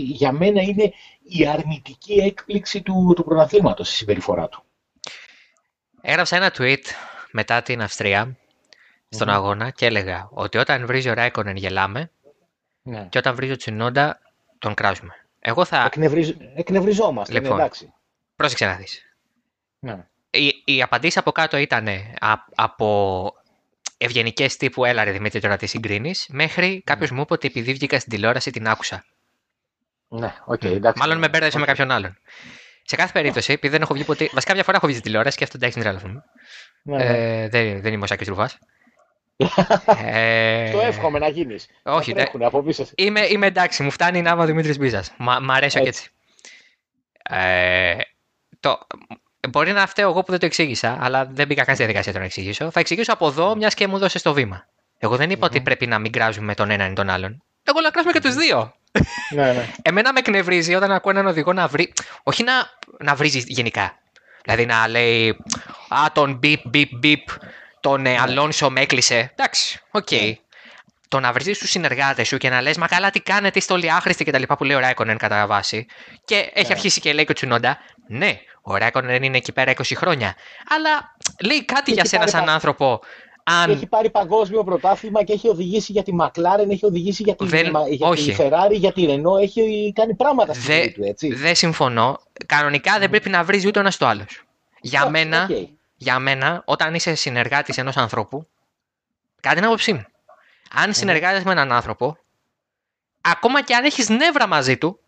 για 0.06 0.32
μένα 0.32 0.62
είναι 0.62 0.92
η 1.22 1.46
αρνητική 1.46 2.12
έκπληξη 2.12 2.82
του, 2.82 3.12
του 3.16 3.24
πρωταθλήματος, 3.24 3.92
η 3.92 3.94
συμπεριφορά 3.94 4.48
του. 4.48 4.62
Έγραψα 6.00 6.36
ένα 6.36 6.52
tweet 6.58 6.84
μετά 7.30 7.62
την 7.62 7.82
Αυστρία 7.82 8.36
στον 9.14 9.28
αγώνα 9.28 9.70
και 9.70 9.86
έλεγα 9.86 10.28
ότι 10.32 10.58
όταν 10.58 10.86
βρίζει 10.86 11.08
ο 11.08 11.12
Ράικονεν 11.12 11.56
γελάμε 11.56 12.10
ναι. 12.82 13.06
και 13.10 13.18
όταν 13.18 13.34
βρίζει 13.34 13.52
ο 13.52 13.56
Τσινόντα 13.56 14.20
τον 14.58 14.74
κράζουμε. 14.74 15.14
Εγώ 15.40 15.64
θα... 15.64 15.84
Εκνευριζ... 15.84 16.30
Εκνευριζόμαστε, 16.54 17.32
ναι, 17.32 17.40
λοιπόν, 17.40 17.58
εντάξει. 17.58 17.92
Πρόσεξε 18.36 18.66
να 18.66 18.74
δεις. 18.74 19.16
Ναι. 19.78 20.06
Η, 20.30 20.62
η 20.64 20.82
απαντήση 20.82 21.18
από 21.18 21.32
κάτω 21.32 21.56
ήταν 21.56 21.88
από 22.54 23.32
ευγενικές 23.98 24.56
τύπου 24.56 24.84
έλα 24.84 25.04
ρε 25.04 25.10
Δημήτρη 25.10 25.40
τώρα 25.40 25.56
τη 25.56 25.66
συγκρίνεις, 25.66 26.26
μέχρι 26.28 26.68
ναι. 26.68 26.78
κάποιος 26.78 27.10
μου 27.10 27.20
είπε 27.20 27.32
ότι 27.32 27.46
επειδή 27.46 27.72
βγήκα 27.72 27.98
στην 27.98 28.12
τηλεόραση 28.12 28.50
την 28.50 28.68
άκουσα. 28.68 29.04
Ναι, 30.08 30.34
okay, 30.46 30.64
εντάξει. 30.64 31.00
Μάλλον 31.00 31.18
με 31.18 31.28
μπέρδεψε 31.28 31.56
okay. 31.56 31.60
με 31.60 31.66
κάποιον 31.66 31.90
άλλον. 31.90 32.18
Σε 32.82 32.96
κάθε 32.96 33.12
περίπτωση, 33.12 33.52
επειδή 33.52 33.72
δεν 33.72 33.82
έχω 33.82 33.94
βγει 33.94 34.04
ποτέ. 34.04 34.30
Βασικά, 34.32 34.54
μια 34.54 34.64
φορά 34.64 34.76
έχω 34.76 34.86
βγει 34.86 34.96
στην 34.96 35.06
τηλεόραση 35.06 35.36
και 35.36 35.44
αυτό 35.44 35.56
εντάξει 35.56 35.78
είναι 35.80 35.88
τρέλα 35.88 36.24
ναι, 36.82 37.04
ε, 37.04 37.48
δεν, 37.48 37.80
δεν 37.80 37.92
είμαι 37.92 38.04
ο 38.04 38.06
Σάκης 38.06 38.28
Ρουβά 38.28 38.50
ε... 40.04 40.70
Το 40.70 40.80
εύχομαι 40.80 41.18
να 41.18 41.28
γίνεις. 41.28 41.66
Όχι, 41.82 42.12
δεν. 42.12 42.26
Είμαι, 42.94 43.26
είμαι 43.26 43.46
εντάξει, 43.46 43.82
μου 43.82 43.90
φτάνει 43.90 44.22
να 44.22 44.30
είμαι 44.30 44.42
ο 44.42 44.46
Δημήτρης 44.46 44.78
Μπίζας. 44.78 45.12
Μ' 45.18 45.50
αρέσει 45.50 45.80
και 45.80 45.88
έτσι. 45.88 46.08
Ε, 47.30 47.96
το, 48.60 48.78
μπορεί 49.50 49.72
να 49.72 49.86
φταίω 49.86 50.08
εγώ 50.10 50.22
που 50.22 50.30
δεν 50.30 50.40
το 50.40 50.46
εξήγησα, 50.46 50.98
αλλά 51.00 51.26
δεν 51.26 51.46
μπήκα 51.46 51.64
καν 51.64 51.74
στη 51.74 51.84
διαδικασία 51.84 52.12
να 52.12 52.18
το 52.18 52.24
εξηγήσω. 52.24 52.70
Θα 52.70 52.80
εξηγήσω 52.80 53.12
από 53.12 53.26
εδώ, 53.26 53.56
μιας 53.56 53.74
και 53.74 53.86
μου 53.86 53.98
δώσες 53.98 54.22
το 54.22 54.32
βήμα. 54.32 54.66
Εγώ 54.98 55.16
δεν 55.16 55.30
είπα 55.30 55.46
ότι 55.46 55.60
πρέπει 55.60 55.86
να 55.86 55.98
μην 55.98 56.12
κράζουμε 56.12 56.54
τον 56.54 56.70
έναν 56.70 56.90
ή 56.90 56.94
τον 56.94 57.10
άλλον. 57.10 57.42
Εγώ 57.62 57.80
να 57.80 57.90
κράζουμε 57.90 58.12
και 58.12 58.20
τους 58.20 58.34
δύο. 58.34 58.74
ναι, 59.30 59.52
ναι. 59.52 59.68
Εμένα 59.82 60.12
με 60.12 60.18
εκνευρίζει 60.18 60.74
όταν 60.74 60.92
ακούω 60.92 61.12
έναν 61.12 61.26
οδηγό 61.26 61.52
να 61.52 61.66
βρίζει. 61.66 61.92
Όχι 62.22 62.42
να, 62.42 62.52
να 62.98 63.14
βρίζει 63.14 63.44
γενικά. 63.46 63.98
Δηλαδή 64.42 64.66
να 64.66 64.88
λέει 64.88 65.36
Α, 65.88 66.12
τον 66.12 66.34
μπιπ, 66.34 66.60
μπιπ, 66.68 66.88
μπιπ 66.96 67.28
τον 67.84 68.06
ε, 68.06 68.18
Αλόνσο 68.18 68.70
με 68.70 68.80
έκλεισε. 68.80 69.32
Εντάξει, 69.36 69.80
OK. 69.90 70.06
Okay. 70.10 70.26
Ναι. 70.26 70.36
Το 71.08 71.20
να 71.20 71.32
βρίζεις 71.32 71.56
τους 71.56 71.66
συνεργάτες 71.66 72.28
σου 72.28 72.36
και 72.36 72.48
να 72.48 72.60
λες, 72.60 72.76
Μα 72.76 72.86
καλά, 72.86 73.10
τι 73.10 73.20
κάνετε, 73.20 73.58
είστε 73.58 73.72
όλοι 73.72 73.90
άχρηστοι 73.92 74.24
κτλ. 74.24 74.42
που 74.42 74.64
λέει 74.64 74.76
ο 74.76 74.80
Ράικονεν 74.80 75.16
κατά 75.16 75.46
βάση. 75.46 75.86
Και 76.24 76.34
έχει 76.34 76.68
ναι. 76.68 76.74
αρχίσει 76.74 77.00
και 77.00 77.12
λέει 77.12 77.24
και 77.24 77.30
ο 77.30 77.34
Τσουνόντα, 77.34 77.78
Ναι, 78.08 78.40
ο 78.62 78.76
Ράικονεν 78.76 79.22
είναι 79.22 79.36
εκεί 79.36 79.52
πέρα 79.52 79.72
20 79.72 79.82
χρόνια. 79.96 80.34
Αλλά 80.68 81.16
λέει 81.44 81.64
κάτι 81.64 81.92
για 81.92 82.04
σένα 82.04 82.26
σαν 82.26 82.48
άνθρωπο. 82.48 83.00
Αν... 83.44 83.70
Έχει 83.70 83.86
πάρει 83.86 84.10
παγκόσμιο 84.10 84.64
πρωτάθλημα 84.64 85.22
και 85.24 85.32
έχει 85.32 85.48
οδηγήσει 85.48 85.92
για 85.92 86.02
τη 86.02 86.14
Μακλάρεν, 86.14 86.70
έχει 86.70 86.84
οδηγήσει 86.84 87.22
για 87.22 87.34
τη, 87.34 87.46
δεν... 87.46 87.72
για 87.88 88.10
τη 88.10 88.36
Ferrari, 88.38 88.76
για 88.76 88.92
τη 88.92 89.06
Renault, 89.08 89.42
έχει 89.42 89.92
κάνει 89.94 90.14
πράγματα 90.14 90.54
στη 90.54 90.72
ζωή 90.72 90.92
του, 90.92 91.04
έτσι. 91.04 91.34
Δεν 91.34 91.54
συμφωνώ. 91.54 92.20
Κανονικά 92.46 92.98
δεν 92.98 93.10
πρέπει 93.10 93.28
να 93.28 93.44
βρεις 93.44 93.66
ούτε 93.66 93.80
ένας 93.80 93.94
στο 93.94 94.06
άλλος. 94.06 94.44
Για 94.80 95.10
μένα, 95.10 95.48
για 96.04 96.18
μένα, 96.18 96.62
όταν 96.66 96.94
είσαι 96.94 97.14
συνεργάτης 97.14 97.78
ενός 97.78 97.96
ανθρώπου, 97.96 98.48
κάτι 99.40 99.58
είναι 99.58 99.66
άποψή 99.66 99.92
μου. 99.92 100.04
Αν 100.70 100.94
συνεργάζεσαι 100.94 101.44
με 101.44 101.52
έναν 101.52 101.72
άνθρωπο, 101.72 102.18
ακόμα 103.20 103.62
και 103.62 103.74
αν 103.74 103.84
έχεις 103.84 104.08
νεύρα 104.08 104.46
μαζί 104.46 104.78
του, 104.78 105.00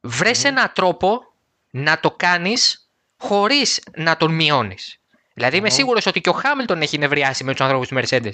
βρες 0.00 0.44
έναν 0.44 0.72
τρόπο 0.74 1.32
να 1.70 2.00
το 2.00 2.10
κάνεις 2.10 2.90
χωρίς 3.16 3.82
να 3.96 4.16
τον 4.16 4.34
μειώνεις. 4.34 4.97
Δηλαδή, 5.38 5.56
είμαι 5.56 5.70
σίγουρος 5.70 6.06
ότι 6.06 6.20
και 6.20 6.28
ο 6.28 6.32
Χάμιλτον 6.32 6.82
έχει 6.82 6.98
νευριάσει 6.98 7.44
με 7.44 7.50
τους 7.50 7.60
ανθρώπους 7.60 7.88
του 7.88 8.00
Mercedes. 8.00 8.30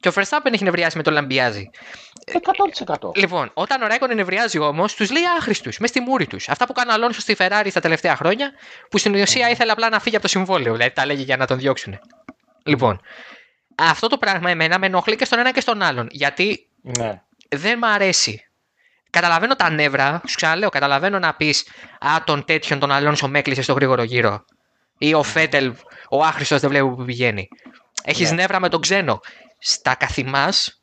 Και 0.00 0.08
ο 0.08 0.12
Verstappen 0.14 0.52
έχει 0.52 0.64
νευριάσει 0.64 0.96
με 0.96 1.02
τον 1.02 1.12
Λαμπιάζη. 1.12 1.70
100%. 2.26 3.10
Λοιπόν, 3.14 3.50
όταν 3.54 3.82
ο 3.82 3.86
Ράικον 3.86 4.14
νευριάζει 4.14 4.58
όμως, 4.58 4.94
τους 4.94 5.10
λέει 5.10 5.22
άχρηστους, 5.38 5.78
μες 5.78 5.90
στη 5.90 6.00
μούρη 6.00 6.26
τους. 6.26 6.48
Αυτά 6.48 6.66
που 6.66 6.72
κάνει 6.72 6.90
ο 6.90 6.92
Αλόνσο 6.92 7.20
στη 7.20 7.36
Ferrari 7.38 7.68
τα 7.72 7.80
τελευταία 7.80 8.16
χρόνια, 8.16 8.50
που 8.90 8.98
στην 8.98 9.14
ουσία 9.14 9.50
ήθελε 9.50 9.72
απλά 9.72 9.88
να 9.88 10.00
φύγει 10.00 10.14
από 10.14 10.24
το 10.24 10.30
συμβόλαιο. 10.30 10.72
Δηλαδή, 10.72 10.92
τα 10.92 11.06
λέγει 11.06 11.22
για 11.22 11.36
να 11.36 11.46
τον 11.46 11.58
διώξουν. 11.58 11.98
Λοιπόν, 12.64 13.00
αυτό 13.74 14.06
το 14.06 14.18
πράγμα 14.18 14.50
εμένα 14.50 14.78
με 14.78 14.86
ενοχλεί 14.86 15.16
και 15.16 15.24
στον 15.24 15.38
ένα 15.38 15.52
και 15.52 15.60
στον 15.60 15.82
άλλον. 15.82 16.08
Γιατί 16.10 16.68
ναι. 16.98 17.22
δεν 17.48 17.78
μ' 17.78 17.84
αρέσει. 17.84 18.46
Καταλαβαίνω 19.10 19.56
τα 19.56 19.70
νεύρα, 19.70 20.22
σου 20.26 20.36
ξαναλέω, 20.36 20.68
καταλαβαίνω 20.68 21.18
να 21.18 21.34
πεις 21.34 21.66
Α, 21.98 22.16
τον 22.24 22.44
τέτοιον 22.44 22.78
τον 22.78 22.92
Αλόνσο 22.92 23.28
με 23.28 23.38
έκλεισε 23.38 23.62
στο 23.62 23.72
γρήγορο 23.72 24.02
γύρο 24.02 24.44
Ή 25.02 25.14
ο 25.14 25.22
Φέτελ, 25.22 25.74
ο 26.08 26.24
άχρηστος 26.24 26.60
δεν 26.60 26.70
βλέπει 26.70 26.88
που 26.88 27.04
πηγαίνει. 27.04 27.48
Έχεις 28.04 28.30
ναι. 28.30 28.36
νεύρα 28.36 28.60
με 28.60 28.68
τον 28.68 28.80
ξένο. 28.80 29.20
Στα 29.58 29.94
καθημάς, 29.94 30.82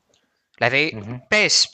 δηλαδή, 0.58 0.98
mm-hmm. 0.98 1.18
πες, 1.28 1.70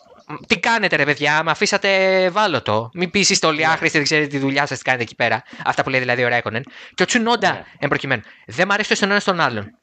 τι 0.48 0.60
κάνετε 0.60 0.96
ρε 0.96 1.06
παιδιά, 1.06 1.44
με 1.44 1.52
αφήσατε 1.52 2.30
βάλωτο. 2.30 2.90
Μην 2.94 3.10
πεις 3.10 3.30
είστε 3.30 3.48
όλοι 3.48 3.58
ναι. 3.58 3.66
άχρηστοι, 3.66 3.98
δεν 3.98 4.06
ξέρετε 4.06 4.28
τη 4.28 4.38
δουλειά 4.38 4.66
σας, 4.66 4.78
τι 4.78 4.84
κάνετε 4.84 5.04
εκεί 5.04 5.16
πέρα. 5.16 5.44
Αυτά 5.66 5.84
που 5.84 5.90
λέει 5.90 6.00
δηλαδή 6.00 6.24
ο 6.24 6.28
Ρέκονεν. 6.28 6.64
Και 6.94 7.04
ο 7.04 7.06
Τσουνόντα, 7.06 7.64
yeah. 7.64 7.66
εμπροκειμένου. 7.80 8.22
Δεν 8.46 8.66
μου 8.68 8.74
αρέσει 8.74 8.96
το 8.96 9.06
ένα 9.06 9.20
στον 9.20 9.40
άλλον. 9.40 9.78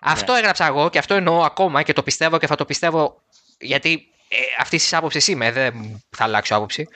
Αυτό 0.00 0.32
έγραψα 0.32 0.66
εγώ 0.66 0.90
και 0.90 0.98
αυτό 0.98 1.14
εννοώ 1.14 1.42
ακόμα 1.42 1.82
και 1.82 1.92
το 1.92 2.02
πιστεύω 2.02 2.38
και 2.38 2.46
θα 2.46 2.54
το 2.54 2.64
πιστεύω 2.64 3.22
γιατί 3.58 4.02
ε, 4.28 4.36
αυτή 4.58 4.76
της 4.76 4.92
άποψης 4.92 5.28
είμαι, 5.28 5.52
δεν 5.52 6.02
θα 6.10 6.24
αλλάξω 6.24 6.54
άποψη. 6.54 6.88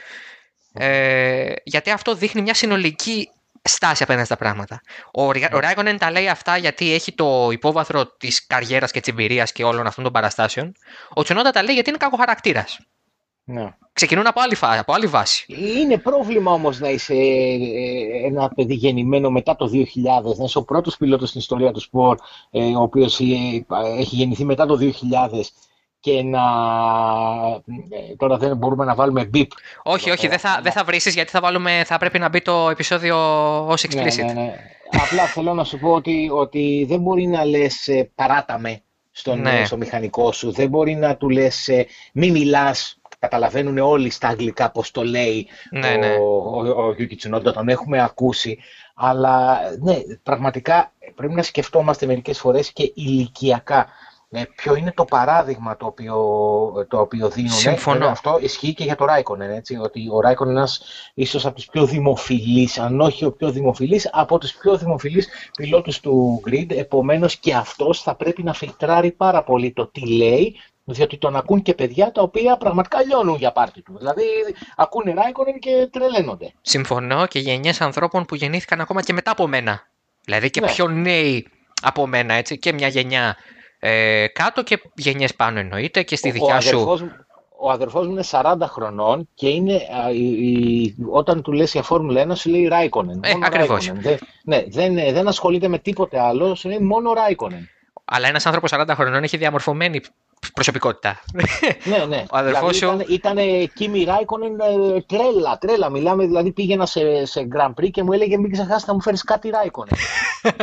Ε, 0.73 1.53
γιατί 1.65 1.91
αυτό 1.91 2.15
δείχνει 2.15 2.43
μια 2.43 2.55
συνολική 2.55 3.29
στάση 3.67 4.03
απέναντι 4.03 4.27
στα 4.27 4.37
πράγματα. 4.37 4.81
Ο, 5.13 5.23
ο 5.25 5.59
Ράικονεν 5.59 5.99
τα 5.99 6.11
λέει 6.11 6.29
αυτά 6.29 6.57
γιατί 6.57 6.93
έχει 6.93 7.13
το 7.13 7.49
υπόβαθρο 7.53 8.07
της 8.07 8.47
καριέρας 8.47 8.91
και 8.91 9.01
της 9.01 9.13
εμπειρίας 9.13 9.53
και 9.53 9.65
όλων 9.65 9.87
αυτών 9.87 10.05
των 10.05 10.13
παραστάσεων. 10.13 10.73
Ο 11.15 11.23
Τσονόντα 11.23 11.51
τα 11.51 11.63
λέει 11.63 11.75
γιατί 11.75 11.89
είναι 11.89 11.99
κακό 11.99 12.17
χαρακτήρα. 12.17 12.65
Ναι. 13.49 13.75
Ξεκινούν 13.93 14.27
από 14.27 14.41
άλλη, 14.41 14.79
από 14.79 14.93
άλλη 14.93 15.07
βάση. 15.07 15.45
Είναι 15.49 15.99
πρόβλημα 15.99 16.53
όμως 16.53 16.81
να 16.81 16.89
είσαι 16.89 17.15
ε, 17.15 18.27
ένα 18.27 18.49
παιδί 18.49 18.75
γεννημένο 18.75 19.31
μετά 19.31 19.57
το 19.57 19.71
2000, 19.73 20.37
να 20.37 20.45
είσαι 20.45 20.59
ο 20.59 20.63
πρώτος 20.63 20.97
πιλότος 20.97 21.29
στην 21.29 21.41
ιστορία 21.41 21.73
του 21.73 21.81
σπορ, 21.81 22.17
ε, 22.51 22.65
ο 22.65 22.83
οποίος 22.83 23.21
ε, 23.21 23.25
έχει 23.99 24.17
γεννηθεί 24.17 24.45
μετά 24.45 24.67
το 24.67 24.79
2000 24.81 25.41
και 26.07 26.23
να. 26.23 26.43
Τώρα 28.17 28.37
δεν 28.37 28.57
μπορούμε 28.57 28.85
να 28.85 28.95
βάλουμε 28.95 29.25
μπιπ. 29.25 29.51
Όχι, 29.83 30.11
όχι, 30.11 30.29
δεν 30.29 30.39
θα, 30.39 30.61
δεν 30.63 30.73
θα 30.73 30.85
βρεις 30.85 31.15
γιατί 31.15 31.31
θα, 31.31 31.41
βάλουμε, 31.41 31.83
θα 31.87 31.99
πρέπει 31.99 32.19
να 32.19 32.29
μπει 32.29 32.41
το 32.41 32.69
επεισόδιο 32.71 33.17
ως 33.67 33.85
ναι, 33.85 34.03
explicit. 34.03 34.25
Ναι, 34.25 34.33
ναι, 34.33 34.55
Απλά 34.91 35.23
θέλω 35.23 35.55
να 35.55 35.65
σου 35.65 35.79
πω 35.79 35.93
ότι, 35.93 36.31
ότι 36.33 36.85
δεν 36.89 37.01
μπορεί 37.01 37.27
να 37.27 37.45
λες 37.45 37.89
παράταμε 38.15 38.81
στον 39.11 39.41
ναι. 39.41 39.65
στο 39.65 39.77
μηχανικό 39.77 40.33
σου. 40.33 40.53
Δεν 40.53 40.69
μπορεί 40.69 40.95
να 40.95 41.17
του 41.17 41.29
λες 41.29 41.71
μη 42.13 42.31
μιλάς 42.31 42.99
καταλαβαίνουν 43.19 43.79
όλοι 43.79 44.11
στα 44.11 44.29
αγγλικά 44.29 44.71
πώς 44.71 44.91
το 44.91 45.05
λέει 45.05 45.47
ναι, 45.71 45.89
ο, 45.89 45.97
ναι. 45.97 46.17
ο, 46.73 47.37
ο, 47.37 47.53
τον 47.53 47.69
έχουμε 47.69 48.03
ακούσει. 48.03 48.59
Αλλά 48.95 49.59
ναι, 49.81 49.97
πραγματικά 50.23 50.93
πρέπει 51.15 51.35
να 51.35 51.43
σκεφτόμαστε 51.43 52.07
μερικές 52.07 52.39
φορές 52.39 52.73
και 52.73 52.93
ηλικιακά. 52.95 53.87
Ε, 54.31 54.45
ποιο 54.57 54.75
είναι 54.75 54.93
το 54.93 55.05
παράδειγμα 55.05 55.77
το 55.77 55.87
οποίο, 55.87 56.17
το 56.89 57.01
οποίο 57.01 57.29
δίνουν. 57.29 57.51
Συμφωνώ. 57.51 58.07
αυτό 58.07 58.39
ισχύει 58.41 58.75
και 58.75 58.85
για 58.85 58.97
το 58.97 59.05
Ράικονεν, 59.05 59.51
έτσι, 59.51 59.77
ότι 59.77 60.09
ο 60.13 60.21
Ράικονεν 60.21 60.51
είναι 60.53 60.61
ένας 60.61 60.83
ίσως 61.15 61.47
από 61.47 61.55
τους 61.55 61.67
πιο 61.67 61.87
δημοφιλείς, 61.87 62.79
αν 62.79 63.01
όχι 63.01 63.25
ο 63.25 63.33
πιο 63.33 63.51
δημοφιλής, 63.51 64.09
από 64.13 64.39
τους 64.39 64.53
πιο 64.53 64.77
δημοφιλείς 64.77 65.29
πιλότους 65.57 66.01
του 66.01 66.43
grid, 66.49 66.67
επομένως 66.69 67.37
και 67.37 67.55
αυτός 67.55 68.03
θα 68.03 68.15
πρέπει 68.15 68.43
να 68.43 68.53
φιλτράρει 68.53 69.13
πάρα 69.13 69.43
πολύ 69.43 69.73
το 69.73 69.87
τι 69.87 70.17
λέει, 70.17 70.57
διότι 70.85 71.19
τον 71.19 71.37
ακούν 71.37 71.63
και 71.63 71.75
παιδιά 71.75 72.13
τα 72.13 72.23
οποία 72.23 72.57
πραγματικά 72.57 73.03
λιώνουν 73.03 73.37
για 73.37 73.53
πάρτι 73.53 73.83
του. 73.83 73.97
Δηλαδή 73.99 74.25
ακούνε 74.77 75.15
Ράικονεν 75.15 75.59
και 75.59 75.89
τρελαίνονται. 75.91 76.53
Συμφωνώ 76.61 77.27
και 77.27 77.39
γενιές 77.39 77.81
ανθρώπων 77.81 78.25
που 78.25 78.35
γεννήθηκαν 78.35 78.81
ακόμα 78.81 79.03
και 79.03 79.13
μετά 79.13 79.31
από 79.31 79.47
μένα. 79.47 79.87
Δηλαδή 80.25 80.51
και 80.51 80.61
ναι. 80.61 80.67
πιο 80.67 80.89
νέοι 80.89 81.47
από 81.83 82.07
μένα, 82.07 82.35
έτσι, 82.35 82.59
και 82.59 82.73
μια 82.73 82.89
γενιά 82.89 83.37
ε, 83.79 84.27
κάτω 84.27 84.63
και 84.63 84.83
γενιές 84.95 85.35
πάνω 85.35 85.59
εννοείται 85.59 86.03
και 86.03 86.17
στη 86.17 86.29
ο, 86.29 86.33
δικιά 86.33 86.57
ο 86.57 86.61
σου. 86.61 87.01
ο 87.59 87.71
αδερφός 87.71 88.07
μου 88.07 88.13
είναι 88.13 88.25
40 88.31 88.57
χρονών 88.63 89.29
και 89.35 89.49
είναι, 89.49 89.81
η, 90.13 90.95
όταν 91.11 91.43
του 91.43 91.53
λες 91.53 91.73
για 91.73 91.83
Φόρμουλα 91.83 92.27
1 92.29 92.37
σου 92.37 92.51
λέει 92.51 92.67
Ράικονεν. 92.67 93.21
Ε, 93.25 93.33
ακριβώς. 93.43 93.93
Δεν, 93.93 94.19
ναι, 94.45 94.65
δεν, 94.69 94.95
δεν 94.95 95.29
ασχολείται 95.29 95.69
με 95.69 95.79
τίποτε 95.79 96.21
άλλο, 96.21 96.55
σου 96.55 96.69
λέει 96.69 96.79
μόνο 96.79 97.13
Ράικονεν. 97.13 97.69
Αλλά 98.05 98.29
ένας 98.29 98.47
άνθρωπος 98.47 98.71
40 98.75 98.85
χρονών 98.95 99.23
έχει 99.23 99.37
διαμορφωμένη 99.37 100.01
προσωπικότητα. 100.53 101.21
ναι, 101.91 102.05
ναι. 102.05 102.25
Ο 102.31 102.37
αδερφός 102.37 102.79
δηλαδή, 102.79 103.05
σου... 103.05 103.13
Ήταν, 103.13 103.39
ήταν 103.39 103.71
Κίμι 103.75 104.05
Ράικονεν 104.05 104.61
ε, 104.61 105.01
τρέλα, 105.07 105.59
τρέλα. 105.59 105.91
Μιλάμε, 105.91 106.27
δηλαδή 106.27 106.53
πήγαινα 106.53 106.87
σε, 106.87 107.25
σε 107.25 107.49
Grand 107.57 107.71
Prix 107.81 107.91
και 107.91 108.03
μου 108.03 108.13
έλεγε 108.13 108.39
μην 108.39 108.53
ξεχάσεις 108.53 108.87
να 108.87 108.95
μου 108.95 109.03
φέρεις 109.03 109.23
κάτι 109.23 109.49
Ράικονεν. 109.49 109.97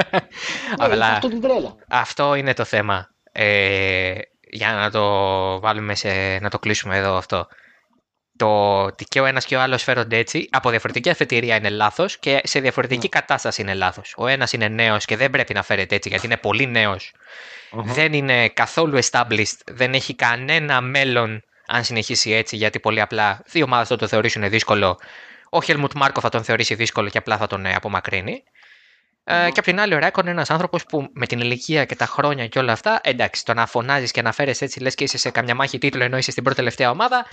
Αλλά 0.78 1.08
αυτό, 1.08 1.28
την 1.28 1.42
τρέλα. 1.42 1.76
αυτό 1.88 2.36
είναι 2.36 2.54
το 2.54 2.64
θέμα. 2.64 3.10
Ε, 3.32 4.14
για 4.50 4.72
να 4.72 4.92
το 4.92 5.04
βάλουμε 5.60 5.96
σε, 5.96 6.38
να 6.42 6.50
το 6.50 6.60
κλείσουμε 6.60 6.98
εδώ 6.98 7.16
αυτό. 7.16 7.48
Το 8.38 8.82
ότι 8.84 9.06
και 9.06 9.20
ο 9.20 9.26
ένας 9.26 9.46
και 9.46 9.56
ο 9.56 9.62
άλλος 9.62 9.84
φέρονται 9.84 10.18
έτσι 10.18 10.48
από 10.52 10.70
διαφορετική 10.70 11.10
αφετηρία 11.10 11.56
είναι 11.56 11.70
λάθος 11.70 12.18
και 12.18 12.42
σε 12.44 12.60
διαφορετική 12.60 13.10
ναι. 13.14 13.20
κατάσταση 13.20 13.62
είναι 13.62 13.74
λάθος. 13.74 14.14
Ο 14.18 14.28
ένας 14.28 14.54
είναι 14.54 14.68
νέος 14.68 15.06
και 15.06 15.18
δεν 15.18 15.30
πρέπει 15.30 15.54
να 15.54 15.64
φέρεται 15.64 15.96
έτσι 15.96 16.10
γιατί 16.10 16.26
είναι 16.26 16.38
πολύ 16.38 16.66
νέος 17.76 17.96
δεν 17.96 18.14
είναι 18.14 18.50
καθόλου 18.50 19.00
established, 19.04 19.58
δεν 19.66 19.94
έχει 19.94 20.16
κανένα 20.16 20.82
μέλλον 20.82 21.44
αν 21.68 21.84
συνεχίσει 21.84 22.32
έτσι, 22.32 22.56
γιατί 22.56 22.80
πολύ 22.80 23.02
απλά 23.02 23.42
δύο 23.46 23.64
ομάδες 23.64 23.88
θα 23.88 23.96
το 23.96 24.08
θεωρήσουν 24.08 24.50
δύσκολο. 24.50 25.00
Ο 25.50 25.62
Χέλμουτ 25.62 25.92
Μάρκο 25.96 26.22
θα 26.22 26.30
τον 26.30 26.44
θεωρήσει 26.44 26.76
δύσκολο 26.76 27.10
και 27.10 27.18
απλά 27.18 27.38
θα 27.38 27.48
τον 27.48 27.66
ε, 27.66 27.74
απομακρύνει. 27.76 28.44
Ε, 29.26 29.50
και 29.52 29.60
απ' 29.60 29.66
την 29.66 29.80
άλλη, 29.80 29.94
ο 29.94 30.00
Ράικονεν 30.00 30.24
είναι 30.24 30.32
ένας 30.32 30.50
άνθρωπος 30.50 30.86
που 30.86 31.10
με 31.14 31.26
την 31.26 31.40
ηλικία 31.40 31.86
και 31.86 31.96
τα 31.96 32.06
χρόνια 32.06 32.48
και 32.48 32.60
όλα 32.60 32.72
αυτά, 32.72 33.00
εντάξει, 33.04 33.46
το 33.46 33.54
να 33.54 33.66
φωνάζεις 33.66 34.12
και 34.12 34.22
να 34.22 34.32
φέρεσαι 34.32 34.54
έτσι, 34.60 34.80
λες 34.80 34.96
και 34.96 35.04
είσαι 35.04 35.18
σε 35.18 35.30
καμιά 35.30 35.56
μάχη 35.56 35.78
τίτλου 35.78 36.04
ενώ 36.04 36.18
είσαι 36.18 36.32
στην 36.32 36.44
προτελευταία 36.44 36.90
ομάδα, 36.90 37.26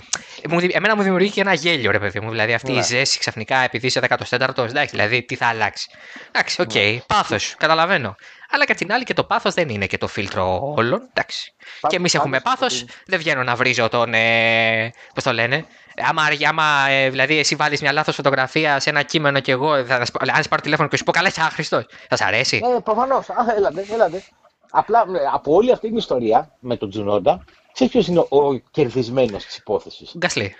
εμένα 0.71 0.95
μου 0.95 1.01
δημιουργεί 1.01 1.29
και 1.29 1.41
ένα 1.41 1.53
γέλιο, 1.53 1.91
ρε 1.91 1.99
παιδί 1.99 2.19
μου. 2.19 2.29
Δηλαδή 2.29 2.53
αυτή 2.53 2.71
η 2.71 2.75
ναι. 2.75 2.83
ζέση 2.83 3.19
ξαφνικά 3.19 3.57
επειδή 3.57 3.87
είσαι 3.87 3.99
14ος, 4.07 4.57
εντάξει, 4.57 4.89
δηλαδή 4.89 5.23
τι 5.23 5.35
θα 5.35 5.45
αλλάξεις. 5.45 5.87
Εντάξει, 6.31 6.61
OK, 6.61 6.69
okay, 6.73 6.93
ναι. 6.93 7.01
πάθος, 7.07 7.55
καταλαβαίνω. 7.57 8.15
Αλλά 8.51 8.65
και 8.65 8.73
την 8.73 8.93
άλλη 8.93 9.03
και 9.03 9.13
το 9.13 9.23
πάθος 9.23 9.53
δεν 9.53 9.69
είναι 9.69 9.85
και 9.85 9.97
το 9.97 10.07
φίλτρο 10.07 10.73
όλων. 10.75 11.09
Εντάξει. 11.13 11.53
και 11.87 11.95
εμείς 11.95 12.13
έχουμε 12.13 12.39
πάθος. 12.39 12.85
Δεν 13.05 13.19
βγαίνω 13.19 13.43
να 13.43 13.55
βρίζω 13.55 13.89
τον. 13.89 14.13
Ε, 14.13 14.91
Πώς 15.13 15.23
το 15.23 15.33
λένε. 15.33 15.65
Άμα, 16.09 16.23
άμα 16.47 16.89
ε, 16.89 17.09
δηλαδή 17.09 17.37
εσύ 17.37 17.55
βάλεις 17.55 17.81
μια 17.81 17.91
λάθος 17.91 18.15
φωτογραφία 18.15 18.79
σε 18.79 18.89
ένα 18.89 19.01
κείμενο 19.01 19.39
και 19.39 19.51
εγώ. 19.51 19.85
Θα, 19.85 19.95
αν 19.95 20.43
πάρω 20.49 20.61
τηλέφωνο 20.61 20.87
και 20.87 20.97
σου 20.97 21.03
πω 21.03 21.11
καλά, 21.11 21.27
είσαι 21.27 21.41
άχρηστος. 21.41 21.85
Θα 22.09 22.15
σ' 22.15 22.21
αρέσει. 22.21 22.61
Ε, 22.75 22.79
προφανώς. 22.79 23.27
Έλατε, 23.57 23.85
έλατε. 23.91 24.23
Απλά 24.71 24.99
ε, 24.99 25.19
από 25.33 25.53
όλη 25.53 25.71
αυτή 25.71 25.87
την 25.87 25.97
ιστορία 25.97 26.51
με 26.59 26.75
τον 26.77 26.89
Τζουνόντα, 26.89 27.45
ξέρεις 27.73 27.93
ποιος 27.93 28.07
είναι 28.07 28.19
ο 28.19 28.53
κερδισμένος 28.71 29.45
της 29.45 29.57
υπόθεσης; 29.57 30.13
Γκάσλι. 30.17 30.55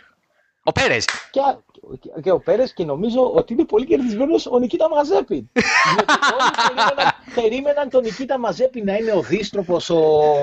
Ο 0.64 0.72
Πέρες. 0.72 1.06
Και, 1.32 1.42
και 2.22 2.32
ο 2.32 2.40
Πέρες 2.40 2.74
και 2.74 2.86
νομίζω 2.86 3.32
ότι 3.34 3.54
είναι 3.54 3.66
πολύ 3.66 3.86
κερδισμένος 3.86 4.46
ο 4.46 4.60
Νικήτα 4.60 4.90
Μαζέπιν. 4.90 5.50
Γιατί 5.96 6.14
όλοι 6.34 6.52
περίμεναν, 6.68 7.14
περίμεναν 7.36 7.90
τον 7.90 8.04
Νικήτα 8.04 8.40
Μαζέπιν 8.40 8.86
να 8.86 8.96
είναι 8.96 9.12
ο 9.12 9.22
δίστροπο, 9.22 9.78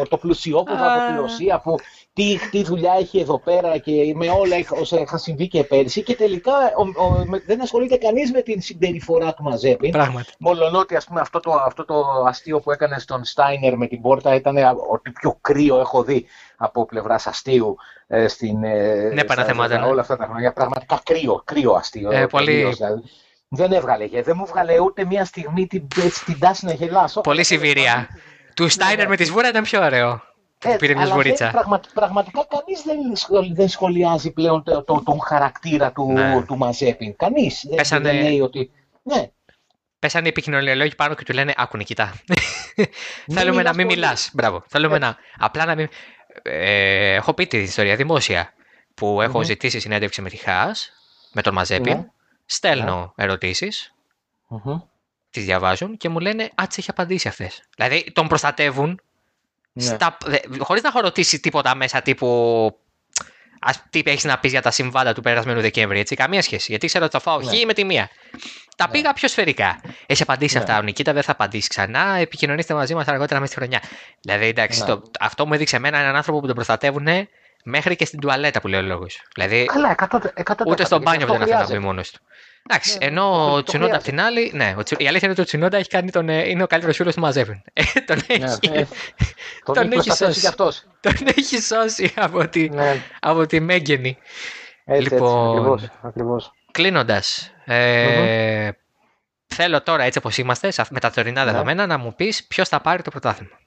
το 0.09 0.16
πλουσιόπουλο 0.16 0.79
από 0.79 1.12
τη 1.12 1.21
Ρωσία 1.21 1.61
που 1.61 1.77
τι, 2.12 2.39
τι 2.51 2.62
δουλειά 2.62 2.93
έχει 2.99 3.19
εδώ 3.19 3.39
πέρα 3.39 3.79
και 3.79 4.12
με 4.14 4.29
όλα 4.29 4.57
όσα 4.81 5.01
είχαν 5.01 5.19
συμβεί 5.19 5.49
και 5.49 5.64
πέρσι. 5.64 6.03
Και 6.03 6.14
τελικά 6.14 6.53
ο, 6.53 7.05
ο, 7.05 7.25
δεν 7.47 7.62
ασχολείται 7.62 7.97
κανείς 7.97 8.33
με 8.33 8.43
την 8.43 8.61
συμπεριφορά 8.61 9.35
του 9.35 9.43
Μαζέπιν. 9.43 9.91
Πράγματι. 9.91 10.33
ότι 10.73 10.97
ας 10.97 11.05
πούμε, 11.05 11.21
αυτό, 11.21 11.41
το, 11.41 11.53
αυτό 11.53 11.85
το 11.85 12.05
αστείο 12.27 12.61
που 12.61 12.71
έκανε 12.71 12.99
στον 12.99 13.25
Στάινερ 13.25 13.77
με 13.77 13.87
την 13.87 14.01
πόρτα 14.01 14.35
ήταν 14.35 14.57
ότι 14.91 15.11
πιο 15.11 15.39
κρύο 15.41 15.81
έχω 15.81 16.03
δει 16.03 16.27
από 16.59 16.86
πλευράς 16.86 17.26
αστείου 17.26 17.76
ε, 18.06 18.28
στην, 18.28 18.64
ε, 18.64 19.11
ναι, 19.14 19.22
στα, 19.28 19.86
όλα 19.86 20.00
αυτά 20.00 20.16
τα 20.16 20.26
χρόνια. 20.26 20.52
Πραγματικά 20.52 21.00
κρύο, 21.04 21.42
κρύο 21.44 21.72
αστείο. 21.72 22.11
Ε, 22.11 22.26
πολύ... 22.26 22.64
δηλαδή. 22.64 23.02
Δεν 23.48 23.72
έβγαλε, 23.72 24.22
δεν 24.22 24.34
μου 24.36 24.46
βγάλε 24.46 24.80
ούτε 24.80 25.04
μία 25.04 25.24
στιγμή 25.24 25.66
την, 25.66 25.88
την 26.24 26.38
τάση 26.38 26.66
να 26.66 26.72
γελάσω. 26.72 27.20
Πολύ 27.20 27.44
Σιβηρία. 27.44 28.09
του 28.54 28.68
Στάινερ 28.68 29.09
με 29.09 29.16
τη 29.16 29.24
σβούρα 29.24 29.48
ήταν 29.48 29.62
πιο 29.62 29.82
ωραίο. 29.82 30.22
Ε, 30.64 30.76
πήρε 30.76 30.94
μια 30.94 31.06
σβουρίτσα. 31.06 31.50
Πραγμα, 31.50 31.80
πραγματικά 31.94 32.46
κανείς 32.48 32.82
δεν, 32.82 33.54
δεν 33.54 33.68
σχολιάζει 33.68 34.30
πλέον 34.30 34.62
το, 34.62 34.82
το, 34.82 35.02
τον 35.04 35.20
χαρακτήρα 35.20 35.92
του, 35.92 36.12
ναι. 36.12 36.42
του 36.46 36.56
Μαζέπιν. 36.56 37.16
Κανείς 37.16 37.64
δεν, 37.88 38.02
δεν 38.02 38.14
λέει 38.22 38.40
ότι. 38.40 38.70
Ναι. 39.02 39.30
Πέσανε 39.98 40.26
οι 40.26 40.28
επικοινωνιολόγοι 40.28 40.94
πάνω 40.94 41.14
και 41.14 41.24
του 41.24 41.32
λένε 41.32 41.52
Άκου 41.56 41.76
Νικητά. 41.76 42.12
Θέλουμε 43.34 43.62
να 43.62 43.74
μην 43.74 43.86
μιλάς. 43.86 44.30
Μπράβο. 44.32 44.64
Θέλουμε 44.68 44.96
ε. 44.96 44.98
να. 44.98 45.16
Απλά 45.38 45.64
να 45.64 45.74
μην. 45.74 45.88
Ε, 46.43 47.14
έχω 47.14 47.34
πει 47.34 47.47
τη 47.47 47.59
ιστορία 47.59 47.97
δημόσια 47.97 48.53
που 48.95 49.22
έχω 49.22 49.39
mm-hmm. 49.39 49.45
ζητήσει 49.45 49.80
συνέντευξη 49.80 50.22
με 50.22 50.28
τη 50.28 50.36
ΧΑΣ, 50.36 50.93
με 51.32 51.43
τον 51.43 51.55
Μαζέπιν. 51.55 51.97
Ναι. 51.97 52.07
Στέλνω 52.47 53.12
ναι. 53.16 53.24
ερωτήσεις. 53.24 53.95
Mm-hmm. 54.51 54.82
Τις 55.30 55.45
διαβάζουν 55.45 55.97
και 55.97 56.09
μου 56.09 56.18
λένε 56.18 56.45
Α, 56.55 56.66
τι 56.68 56.74
έχει 56.78 56.91
απαντήσει 56.91 57.28
αυτές. 57.28 57.62
Δηλαδή 57.76 58.12
τον 58.12 58.28
προστατεύουν 58.28 59.01
ναι. 59.72 59.97
Χωρίς 60.59 60.82
να 60.82 60.89
έχω 60.89 61.01
ρωτήσει 61.01 61.41
τίποτα 61.41 61.74
μέσα 61.74 62.03
τύπου. 62.03 62.26
Α 63.61 63.70
τι 63.91 64.03
έχεις 64.05 64.24
να 64.24 64.39
πεις 64.39 64.51
για 64.51 64.62
τα 64.62 64.70
συμβάντα 64.70 65.12
του 65.12 65.20
περασμένου 65.20 65.61
Δεκέμβρη, 65.61 65.99
έτσι. 65.99 66.14
Καμία 66.14 66.43
σχέση. 66.43 66.66
Γιατί 66.70 66.86
ξέρω 66.86 67.05
ότι 67.05 67.12
θα 67.12 67.20
φάω 67.20 67.41
ναι. 67.41 67.64
με 67.64 67.72
τη 67.72 67.84
μία. 67.84 68.09
Τα 68.79 68.87
ναι. 68.87 68.93
πήγα 68.93 69.12
πιο 69.12 69.29
σφαιρικά. 69.29 69.81
Έχει 70.07 70.22
απαντήσει 70.22 70.57
ναι. 70.57 70.62
αυτά. 70.62 70.79
Ο 70.79 70.83
Νικήτα 70.83 71.12
δεν 71.12 71.22
θα 71.22 71.33
απαντήσει 71.33 71.68
ξανά. 71.68 72.16
Επικοινωνήστε 72.18 72.74
μαζί 72.74 72.95
μας 72.95 73.07
αργότερα 73.07 73.41
μέσα 73.41 73.53
στη 73.53 73.61
χρονιά. 73.61 73.83
Δηλαδή, 74.20 74.47
εντάξει, 74.47 74.81
ναι. 74.81 74.87
το, 74.87 75.03
αυτό 75.20 75.47
μου 75.47 75.55
έδειξε 75.55 75.76
εμένα 75.76 75.99
έναν 75.99 76.16
άνθρωπο 76.16 76.41
που 76.41 76.47
τον 76.47 76.55
προστατεύουν 76.55 77.07
μέχρι 77.64 77.97
και 77.97 78.05
στην 78.05 78.20
τουαλέτα 78.20 78.61
που 78.61 78.68
λέει 78.68 78.81
ο 78.81 78.83
λόγος. 78.83 79.22
Δηλαδή, 79.35 79.64
Καλά, 79.64 79.95
100%, 80.11 80.18
100%, 80.45 80.55
ούτε 80.66 80.85
στο 80.85 80.99
μπάνιο 80.99 81.26
δεν 81.26 81.43
αφήνει 81.43 81.59
να 81.59 81.66
πει 81.66 81.79
μόνος 81.79 82.11
του. 82.11 82.20
Εντάξει, 82.70 82.99
ναι, 82.99 83.07
ενώ 83.07 83.55
ο 83.55 83.62
Τσουνόντα 83.62 83.97
απ' 83.97 84.03
την 84.03 84.20
άλλη. 84.20 84.51
Ναι, 84.55 84.74
ο 84.79 84.83
Τσου... 84.83 84.97
η 84.99 85.09
αλήθεια 85.09 85.29
είναι 85.29 85.31
ότι 85.31 85.41
ο 85.41 85.45
Τσουνόντα 85.45 85.76
έχει 85.76 85.89
κάνει 85.89 86.11
τον, 86.11 86.29
ε, 86.29 86.49
είναι 86.49 86.62
ο 86.62 86.66
καλύτερος 86.66 86.97
φίλος 86.97 87.14
του 87.14 87.20
μαζεύουν. 87.20 87.62
Ε, 87.72 87.83
τον 88.07 88.16
ναι, 88.26 88.35
έχει, 88.35 88.70
ναι, 88.70 88.87
τον, 89.64 89.74
τον 89.74 89.93
έχει 89.93 90.12
σώσει. 90.12 90.47
αυτός. 90.47 90.85
Τον 91.01 91.14
έχει 91.37 91.61
σώσει 91.61 92.12
από 92.16 92.49
τη, 92.49 92.68
ναι. 92.68 93.03
από 93.20 93.47
τη 93.47 93.61
Μέγγενη. 93.61 94.18
Έτσι, 94.85 95.03
λοιπόν, 95.03 95.72
έτσι, 95.72 95.91
ακριβώς, 96.03 96.53
Κλείνοντας, 96.79 97.53
ε, 97.64 98.68
mm-hmm. 98.68 98.72
θέλω 99.47 99.83
τώρα 99.83 100.03
έτσι 100.03 100.18
όπως 100.18 100.39
είμαστε, 100.39 100.72
με 100.91 101.01
τα 101.01 101.11
τωρινά 101.11 101.45
ναι. 101.45 101.51
δεδομένα, 101.51 101.87
να 101.87 101.99
μου 101.99 102.14
πεις 102.14 102.47
ποιος 102.47 102.68
θα 102.68 102.81
πάρει 102.81 103.03
το 103.03 103.11
πρωτάθλημα. 103.11 103.59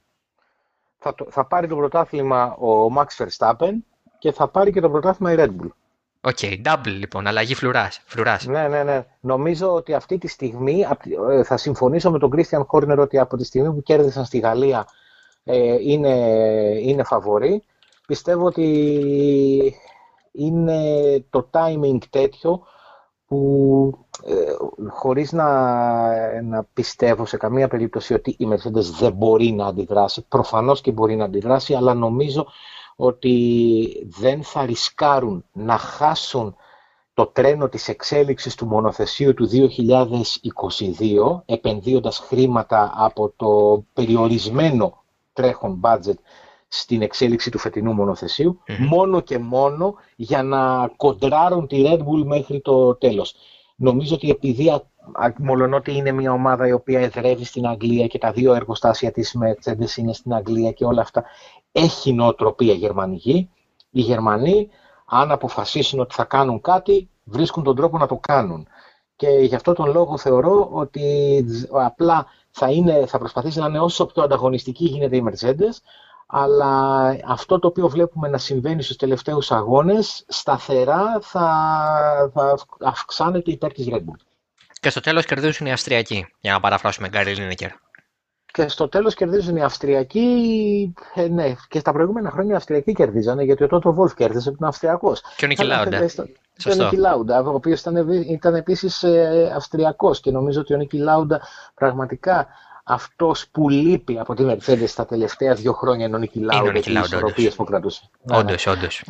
Θα, 0.98 1.16
θα 1.30 1.46
πάρει 1.46 1.68
το 1.68 1.76
πρωτάθλημα 1.76 2.56
ο 2.56 2.94
Max 2.98 3.26
Verstappen 3.26 3.72
και 4.20 4.32
θα 4.32 4.48
πάρει 4.48 4.72
και 4.72 4.82
το 4.82 4.90
πρωτάθλημα 4.90 5.32
η 5.32 5.36
Red 5.38 5.48
Bull. 5.48 5.70
OK, 6.22 6.38
okay, 6.42 6.62
double 6.66 6.86
λοιπόν, 6.86 7.28
αλλαγή 7.28 7.56
φρουράς, 7.56 8.02
φρουράς. 8.06 8.46
Ναι, 8.46 8.68
ναι, 8.68 8.84
ναι. 8.84 9.06
Νομίζω 9.20 9.74
ότι 9.74 9.94
αυτή 9.94 10.18
τη 10.18 10.28
στιγμή, 10.28 10.86
ε, 11.30 11.44
θα 11.44 11.58
συμφωνήσω 11.58 12.12
με 12.12 12.20
τον 12.20 12.32
Christian 12.36 12.66
Horner 12.72 12.98
ότι 12.98 13.20
από 13.20 13.38
τη 13.38 13.44
στιγμή 13.44 13.74
που 13.74 13.84
κέρδισαν 13.84 14.26
στη 14.26 14.40
Γαλλία 14.40 14.88
ε, 15.44 15.76
είναι, 15.80 16.16
είναι 16.82 17.04
φαβορή. 17.04 17.64
Πιστεύω 18.08 18.46
ότι 18.46 19.76
είναι 20.32 20.80
το 21.30 21.50
timing 21.52 21.98
τέτοιο 22.10 22.64
που 23.32 23.98
ε, 24.26 24.34
χωρίς 24.90 25.32
να, 25.32 26.42
να 26.42 26.64
πιστεύω 26.74 27.26
σε 27.26 27.38
καμία 27.38 27.68
περίπτωση 27.68 28.14
ότι 28.14 28.36
η 28.38 28.48
Mercedes 28.52 28.84
δεν 29.00 29.14
μπορεί 29.14 29.52
να 29.52 29.66
αντιδράσει, 29.66 30.26
προφανώς 30.28 30.82
και 30.82 30.92
μπορεί 30.92 31.16
να 31.16 31.26
αντιδράσει, 31.26 31.74
αλλά 31.74 31.94
νομίζω 31.94 32.46
ότι 32.96 34.08
δεν 34.20 34.44
θα 34.44 34.66
ρισκάρουν 34.66 35.46
να 35.52 35.78
χάσουν 35.78 36.56
το 37.14 37.26
τρένο 37.26 37.70
της 37.70 37.88
εξέλιξης 37.88 38.56
του 38.56 38.66
μονοθεσίου 38.66 39.34
του 39.34 39.50
2022, 39.50 41.42
επενδύοντας 41.46 42.18
χρήματα 42.20 42.94
από 42.96 43.34
το 43.36 43.84
περιορισμένο 43.94 45.04
τρέχον 45.34 45.82
budget 45.84 46.18
στην 46.74 47.02
εξέλιξη 47.02 47.52
του 47.52 47.58
φετινού 47.58 47.94
μόνο 48.90 49.20
και 49.22 49.38
μόνο 49.38 49.96
για 50.16 50.44
να 50.44 50.92
κοντράρουν 50.96 51.68
τη 51.68 51.84
Red 51.86 52.00
Bull 52.00 52.26
μέχρι 52.26 52.62
το 52.62 52.96
τέλος. 52.96 53.36
Νομίζω 53.76 54.16
ότι 54.16 54.30
επειδή 54.30 54.82
μολονότι 55.38 55.96
είναι 55.96 56.12
μια 56.12 56.32
ομάδα 56.32 56.68
η 56.68 56.72
οποία 56.72 57.00
εδρεύει 57.00 57.44
στην 57.44 57.68
Αγγλία 57.68 58.08
και 58.08 58.18
τα 58.18 58.32
δύο 58.32 58.54
εργοστάσια 58.54 59.12
της 59.12 59.38
Mercedes 59.44 59.98
είναι 59.98 60.14
στην 60.14 60.34
Αγγλία 60.34 60.72
και 60.72 60.86
όλα 60.86 61.02
αυτά, 61.02 61.24
έχει 61.72 62.14
νοοτροπία 62.14 62.74
γερμανική. 62.74 63.50
Οι 63.92 64.02
Γερμανοί, 64.02 64.70
αν 65.06 65.32
αποφασίσουν 65.32 66.00
ότι 66.00 66.16
θα 66.16 66.24
κάνουν 66.24 66.62
κάτι, 66.62 67.10
βρίσκουν 67.24 67.64
τον 67.64 67.76
τρόπο 67.76 67.98
να 67.98 68.08
το 68.08 68.16
κάνουν. 68.16 68.68
Και 69.16 69.28
γι' 69.28 69.56
αυτό 69.56 69.74
τον 69.74 69.92
λόγο 69.92 70.18
θεωρώ 70.18 70.70
ότι 70.72 71.46
απλά 71.72 72.26
θα, 72.52 72.72
είναι, 72.72 73.06
θα 73.06 73.18
προσπαθήσει 73.18 73.60
να 73.60 73.66
είναι 73.66 73.80
όσο 73.80 74.06
πιο 74.06 74.24
ανταγωνιστική 74.24 74.86
γίνεται 74.86 75.16
η 75.16 75.24
Mercedes, 75.30 75.78
αλλά 76.34 77.16
αυτό 77.26 77.60
το 77.60 77.68
οποίο 77.68 77.90
βλέπουμε 77.90 78.28
να 78.28 78.38
συμβαίνει 78.38 78.84
στους 78.84 78.96
τελευταίους 78.96 79.52
αγώνες, 79.52 80.26
σταθερά 80.28 81.20
θα, 81.22 82.32
θα 82.34 82.56
αυξάνεται 82.80 83.52
υπέρ 83.52 83.72
της 83.72 83.88
Red 83.90 83.98
Bull. 83.98 84.20
Και 84.80 84.90
στο 84.90 85.00
τέλος 85.00 85.26
κερδίζουν 85.26 85.68
οι 85.68 85.72
Αυστριακοί, 85.72 86.26
για 86.40 86.52
να 86.52 86.60
παραφράσουμε 86.60 87.08
Γκάρι 87.08 87.36
Λίνεκερ. 87.36 87.70
Και 88.54 88.68
στο 88.68 88.90
τέλος 88.90 89.14
κερδίζουν 89.14 89.56
οι 89.56 89.64
Αυστριακοί, 89.64 90.94
ε, 91.14 91.28
ναι, 91.28 91.56
και 91.68 91.80
στα 91.80 91.92
προηγούμενα 91.92 92.32
χρόνια 92.32 92.54
οι 92.54 92.56
Αυστριακοί 92.56 92.94
κερδίζανε, 92.94 93.44
γιατί 93.44 93.64
ο 93.64 93.68
Τότο 93.68 93.94
Βόλφ 93.94 94.14
κέρδισε 94.14 94.50
από 94.50 94.58
τον 94.58 94.68
Αυστριακός. 94.68 95.22
Και 95.36 95.46
ο 95.46 95.48
Νίκη 95.48 95.64
Λάουντα. 95.64 96.06
Και 96.56 96.72
ο 96.72 96.76
Νίκη 96.76 96.96
Λάουντα, 96.96 97.42
ο 97.42 97.54
οποίος 97.54 97.80
ήταν, 97.80 98.10
ήταν 98.10 98.56
επίσης 98.56 99.04
ε, 99.04 99.52
Αυστριακός 99.56 100.20
και 100.20 100.32
νομίζω 100.32 100.60
ότι 100.60 100.74
ο 100.74 100.78
Νίκη 100.78 100.98
Λάουντα 100.98 101.42
πραγματικά 101.76 102.48
αυτός 102.92 103.48
που 103.52 103.70
λείπει 103.70 104.20
από 104.20 104.34
τη 104.34 104.44
Mercedes 104.48 104.90
τα 104.96 105.06
τελευταία 105.06 105.54
δύο 105.54 105.74
χρόνια 105.74 106.06
είναι 106.06 106.16
ο 106.16 106.20
Νίκη 106.20 106.40
Λάουντα 106.40 106.80
και 106.80 106.92
οι 106.92 107.00
ισορροπίες 107.04 107.56
που 107.56 107.64
κρατούσε. 107.64 108.10
Όντως, 108.32 108.68
όντως. 108.68 109.04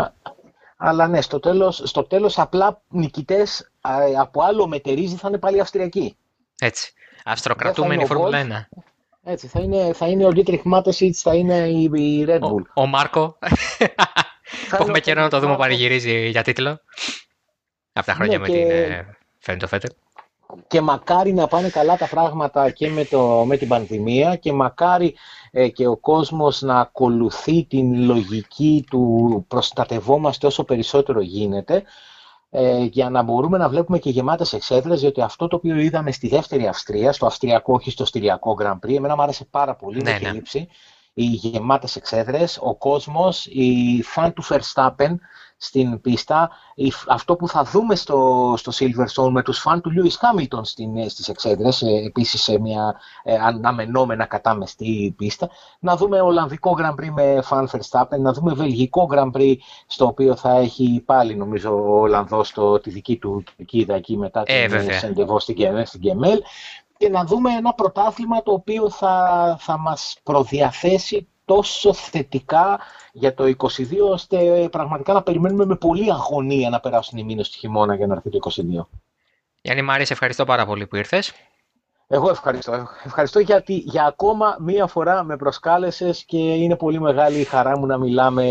Αλλά 0.77 1.07
ναι, 1.07 1.21
στο 1.21 1.39
τέλος, 1.39 1.81
στο 1.85 2.03
τέλος 2.03 2.39
απλά 2.39 2.81
νικητές 2.89 3.71
από 4.19 4.43
άλλο 4.43 4.67
μετερίζει 4.67 5.15
θα 5.15 5.27
είναι 5.27 5.37
πάλι 5.37 5.59
Αυστριακοί. 5.59 6.17
Έτσι. 6.59 6.93
Αυστροκρατούμενη 7.25 8.05
Φόρμουλα 8.05 8.67
1. 8.71 8.79
Έτσι, 9.23 9.47
θα 9.47 9.59
είναι, 9.59 9.93
θα 9.93 10.07
είναι 10.07 10.25
ο 10.25 10.31
Ντίτριχ 10.31 10.61
Μάτεσιτς, 10.63 11.21
θα 11.21 11.35
είναι 11.35 11.67
η, 11.67 11.89
η 11.93 12.25
Red 12.27 12.39
Bull. 12.39 12.61
Ο, 12.73 12.81
ο 12.81 12.85
Μάρκο, 12.85 13.37
που 14.69 14.75
έχουμε 14.79 14.99
καιρό 14.99 15.21
να 15.21 15.29
το 15.29 15.39
δούμε 15.39 15.57
παρηγυρίζει 15.57 16.29
για 16.29 16.41
τίτλο. 16.41 16.79
Από 17.93 18.05
τα 18.05 18.13
χρόνια 18.13 18.37
ναι, 18.37 18.47
με 18.47 18.53
την 18.53 18.71
ε, 18.71 19.67
Φέτελ 19.67 19.91
και 20.67 20.81
μακάρι 20.81 21.33
να 21.33 21.47
πάνε 21.47 21.69
καλά 21.69 21.97
τα 21.97 22.07
πράγματα 22.07 22.69
και 22.69 22.89
με, 22.89 23.05
το, 23.05 23.43
με 23.45 23.57
την 23.57 23.67
πανδημία 23.67 24.35
και 24.35 24.53
μακάρι 24.53 25.15
ε, 25.51 25.67
και 25.67 25.87
ο 25.87 25.97
κόσμος 25.97 26.61
να 26.61 26.79
ακολουθεί 26.79 27.65
την 27.65 28.03
λογική 28.03 28.85
του 28.89 29.45
προστατευόμαστε 29.47 30.47
όσο 30.47 30.63
περισσότερο 30.63 31.21
γίνεται 31.21 31.83
ε, 32.49 32.83
για 32.83 33.09
να 33.09 33.21
μπορούμε 33.21 33.57
να 33.57 33.69
βλέπουμε 33.69 33.99
και 33.99 34.09
γεμάτες 34.09 34.53
εξέδρες 34.53 34.99
διότι 35.01 35.21
αυτό 35.21 35.47
το 35.47 35.55
οποίο 35.55 35.79
είδαμε 35.79 36.11
στη 36.11 36.27
δεύτερη 36.27 36.67
Αυστρία, 36.67 37.11
στο 37.11 37.25
Αυστριακό 37.25 37.73
όχι 37.73 37.91
στο 37.91 38.05
Στυριακό 38.05 38.57
Grand 38.61 38.79
Prix, 38.85 38.95
εμένα 38.95 39.15
μου 39.15 39.21
άρεσε 39.21 39.45
πάρα 39.45 39.75
πολύ, 39.75 40.01
ναι, 40.01 40.17
ναι. 40.21 40.31
λείψει, 40.31 40.67
οι 41.13 41.23
γεμάτες 41.23 41.95
εξέδρες, 41.95 42.59
ο 42.61 42.75
κόσμος, 42.75 43.45
οι 43.45 44.01
φαν 44.03 44.33
του 44.33 44.43
Verstappen 44.43 45.15
στην 45.63 46.01
πίστα. 46.01 46.49
Αυτό 47.07 47.35
που 47.35 47.47
θα 47.47 47.63
δούμε 47.63 47.95
στο, 47.95 48.53
στο 48.57 48.71
Silverstone 48.75 49.29
με 49.29 49.41
τους 49.43 49.59
φαν 49.59 49.81
του 49.81 49.91
Lewis 49.95 50.09
Hamilton 50.09 50.61
στην, 50.61 51.09
στις 51.09 51.27
εξέδρες, 51.27 51.81
ε, 51.81 52.03
επίσης 52.05 52.41
σε 52.43 52.59
μια 52.59 52.95
ε, 53.23 53.35
αναμενόμενα 53.35 54.25
κατάμεστη 54.25 55.13
πίστα. 55.17 55.49
Να 55.79 55.95
δούμε 55.95 56.21
Ολλανδικό 56.21 56.77
Grand 56.79 57.03
Prix 57.03 57.09
με 57.09 57.41
φαν 57.41 57.69
Verstappen, 57.71 58.19
να 58.19 58.33
δούμε 58.33 58.53
Βελγικό 58.53 59.09
Grand 59.13 59.31
Prix 59.37 59.55
στο 59.85 60.05
οποίο 60.05 60.35
θα 60.35 60.57
έχει 60.57 61.03
πάλι 61.05 61.35
νομίζω 61.35 61.71
ο 61.71 61.99
Ολλανδός 61.99 62.51
το, 62.51 62.79
τη 62.79 62.89
δική 62.89 63.17
του 63.17 63.43
κοίδα 63.65 63.95
εκεί 63.95 64.17
μετά 64.17 64.43
ε, 64.45 64.67
την 64.67 64.93
Σεντεβό 64.93 65.39
στην, 65.39 65.85
στην 65.85 65.99
Γκεμέλ 65.99 66.41
και 67.01 67.09
να 67.09 67.23
δούμε 67.23 67.51
ένα 67.51 67.73
πρωτάθλημα 67.73 68.43
το 68.43 68.51
οποίο 68.51 68.89
θα, 68.89 69.55
θα 69.59 69.77
μας 69.77 70.17
προδιαθέσει 70.23 71.27
τόσο 71.45 71.93
θετικά 71.93 72.79
για 73.11 73.33
το 73.33 73.43
22, 73.57 73.65
ώστε 74.11 74.67
πραγματικά 74.71 75.13
να 75.13 75.21
περιμένουμε 75.21 75.65
με 75.65 75.75
πολύ 75.75 76.11
αγωνία 76.11 76.69
να 76.69 76.79
περάσουν 76.79 77.17
οι 77.17 77.23
μήνες 77.23 77.49
του 77.49 77.57
χειμώνα 77.57 77.95
για 77.95 78.07
να 78.07 78.13
έρθει 78.13 78.29
το 78.29 78.39
22. 78.51 78.85
Γιάννη 79.61 79.81
Μάρη, 79.81 80.05
σε 80.05 80.13
ευχαριστώ 80.13 80.45
πάρα 80.45 80.65
πολύ 80.65 80.87
που 80.87 80.95
ήρθες. 80.95 81.33
Εγώ 82.07 82.29
ευχαριστώ. 82.29 82.87
Ευχαριστώ 83.03 83.39
γιατί 83.39 83.73
για 83.73 84.05
ακόμα 84.05 84.57
μία 84.59 84.87
φορά 84.87 85.23
με 85.23 85.35
προσκάλεσες 85.35 86.23
και 86.25 86.37
είναι 86.37 86.75
πολύ 86.75 86.99
μεγάλη 86.99 87.39
η 87.39 87.43
χαρά 87.43 87.77
μου 87.79 87.85
να 87.85 87.97
μιλάμε 87.97 88.45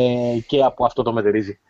και 0.46 0.64
από 0.64 0.84
αυτό 0.84 1.02
το 1.02 1.12
μετερίζει. 1.12 1.60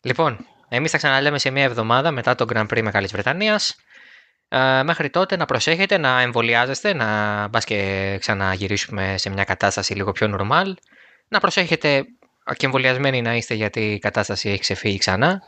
Λοιπόν, 0.00 0.46
εμείς 0.68 0.90
θα 0.90 0.96
ξαναλέμε 0.96 1.38
σε 1.38 1.50
μία 1.50 1.64
εβδομάδα 1.64 2.10
μετά 2.10 2.34
το 2.34 2.44
Grand 2.52 2.66
Prix 2.66 2.82
Μεγάλης 2.82 3.12
Βρετανίας. 3.12 3.76
Ε, 4.48 4.82
μέχρι 4.82 5.10
τότε 5.10 5.36
να 5.36 5.44
προσέχετε, 5.44 5.98
να 5.98 6.20
εμβολιάζεστε, 6.20 6.92
να 6.92 7.48
μπας 7.48 7.64
και 7.64 8.16
ξαναγυρίσουμε 8.20 9.14
σε 9.18 9.30
μια 9.30 9.44
κατάσταση 9.44 9.94
λίγο 9.94 10.12
πιο 10.12 10.36
normal. 10.38 10.72
Να 11.28 11.40
προσέχετε 11.40 12.04
και 12.56 12.66
εμβολιασμένοι 12.66 13.22
να 13.22 13.34
είστε 13.34 13.54
γιατί 13.54 13.92
η 13.92 13.98
κατάσταση 13.98 14.48
έχει 14.48 14.60
ξεφύγει 14.60 14.98
ξανά. 14.98 15.42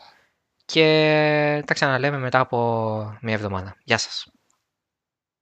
Και 0.65 1.63
τα 1.67 1.75
ξαναλέμε 1.75 2.19
μετά 2.19 2.39
από 2.39 2.59
μια 3.21 3.35
εβδομάδα. 3.35 3.77
Γεια 3.85 3.99
σας. 3.99 4.27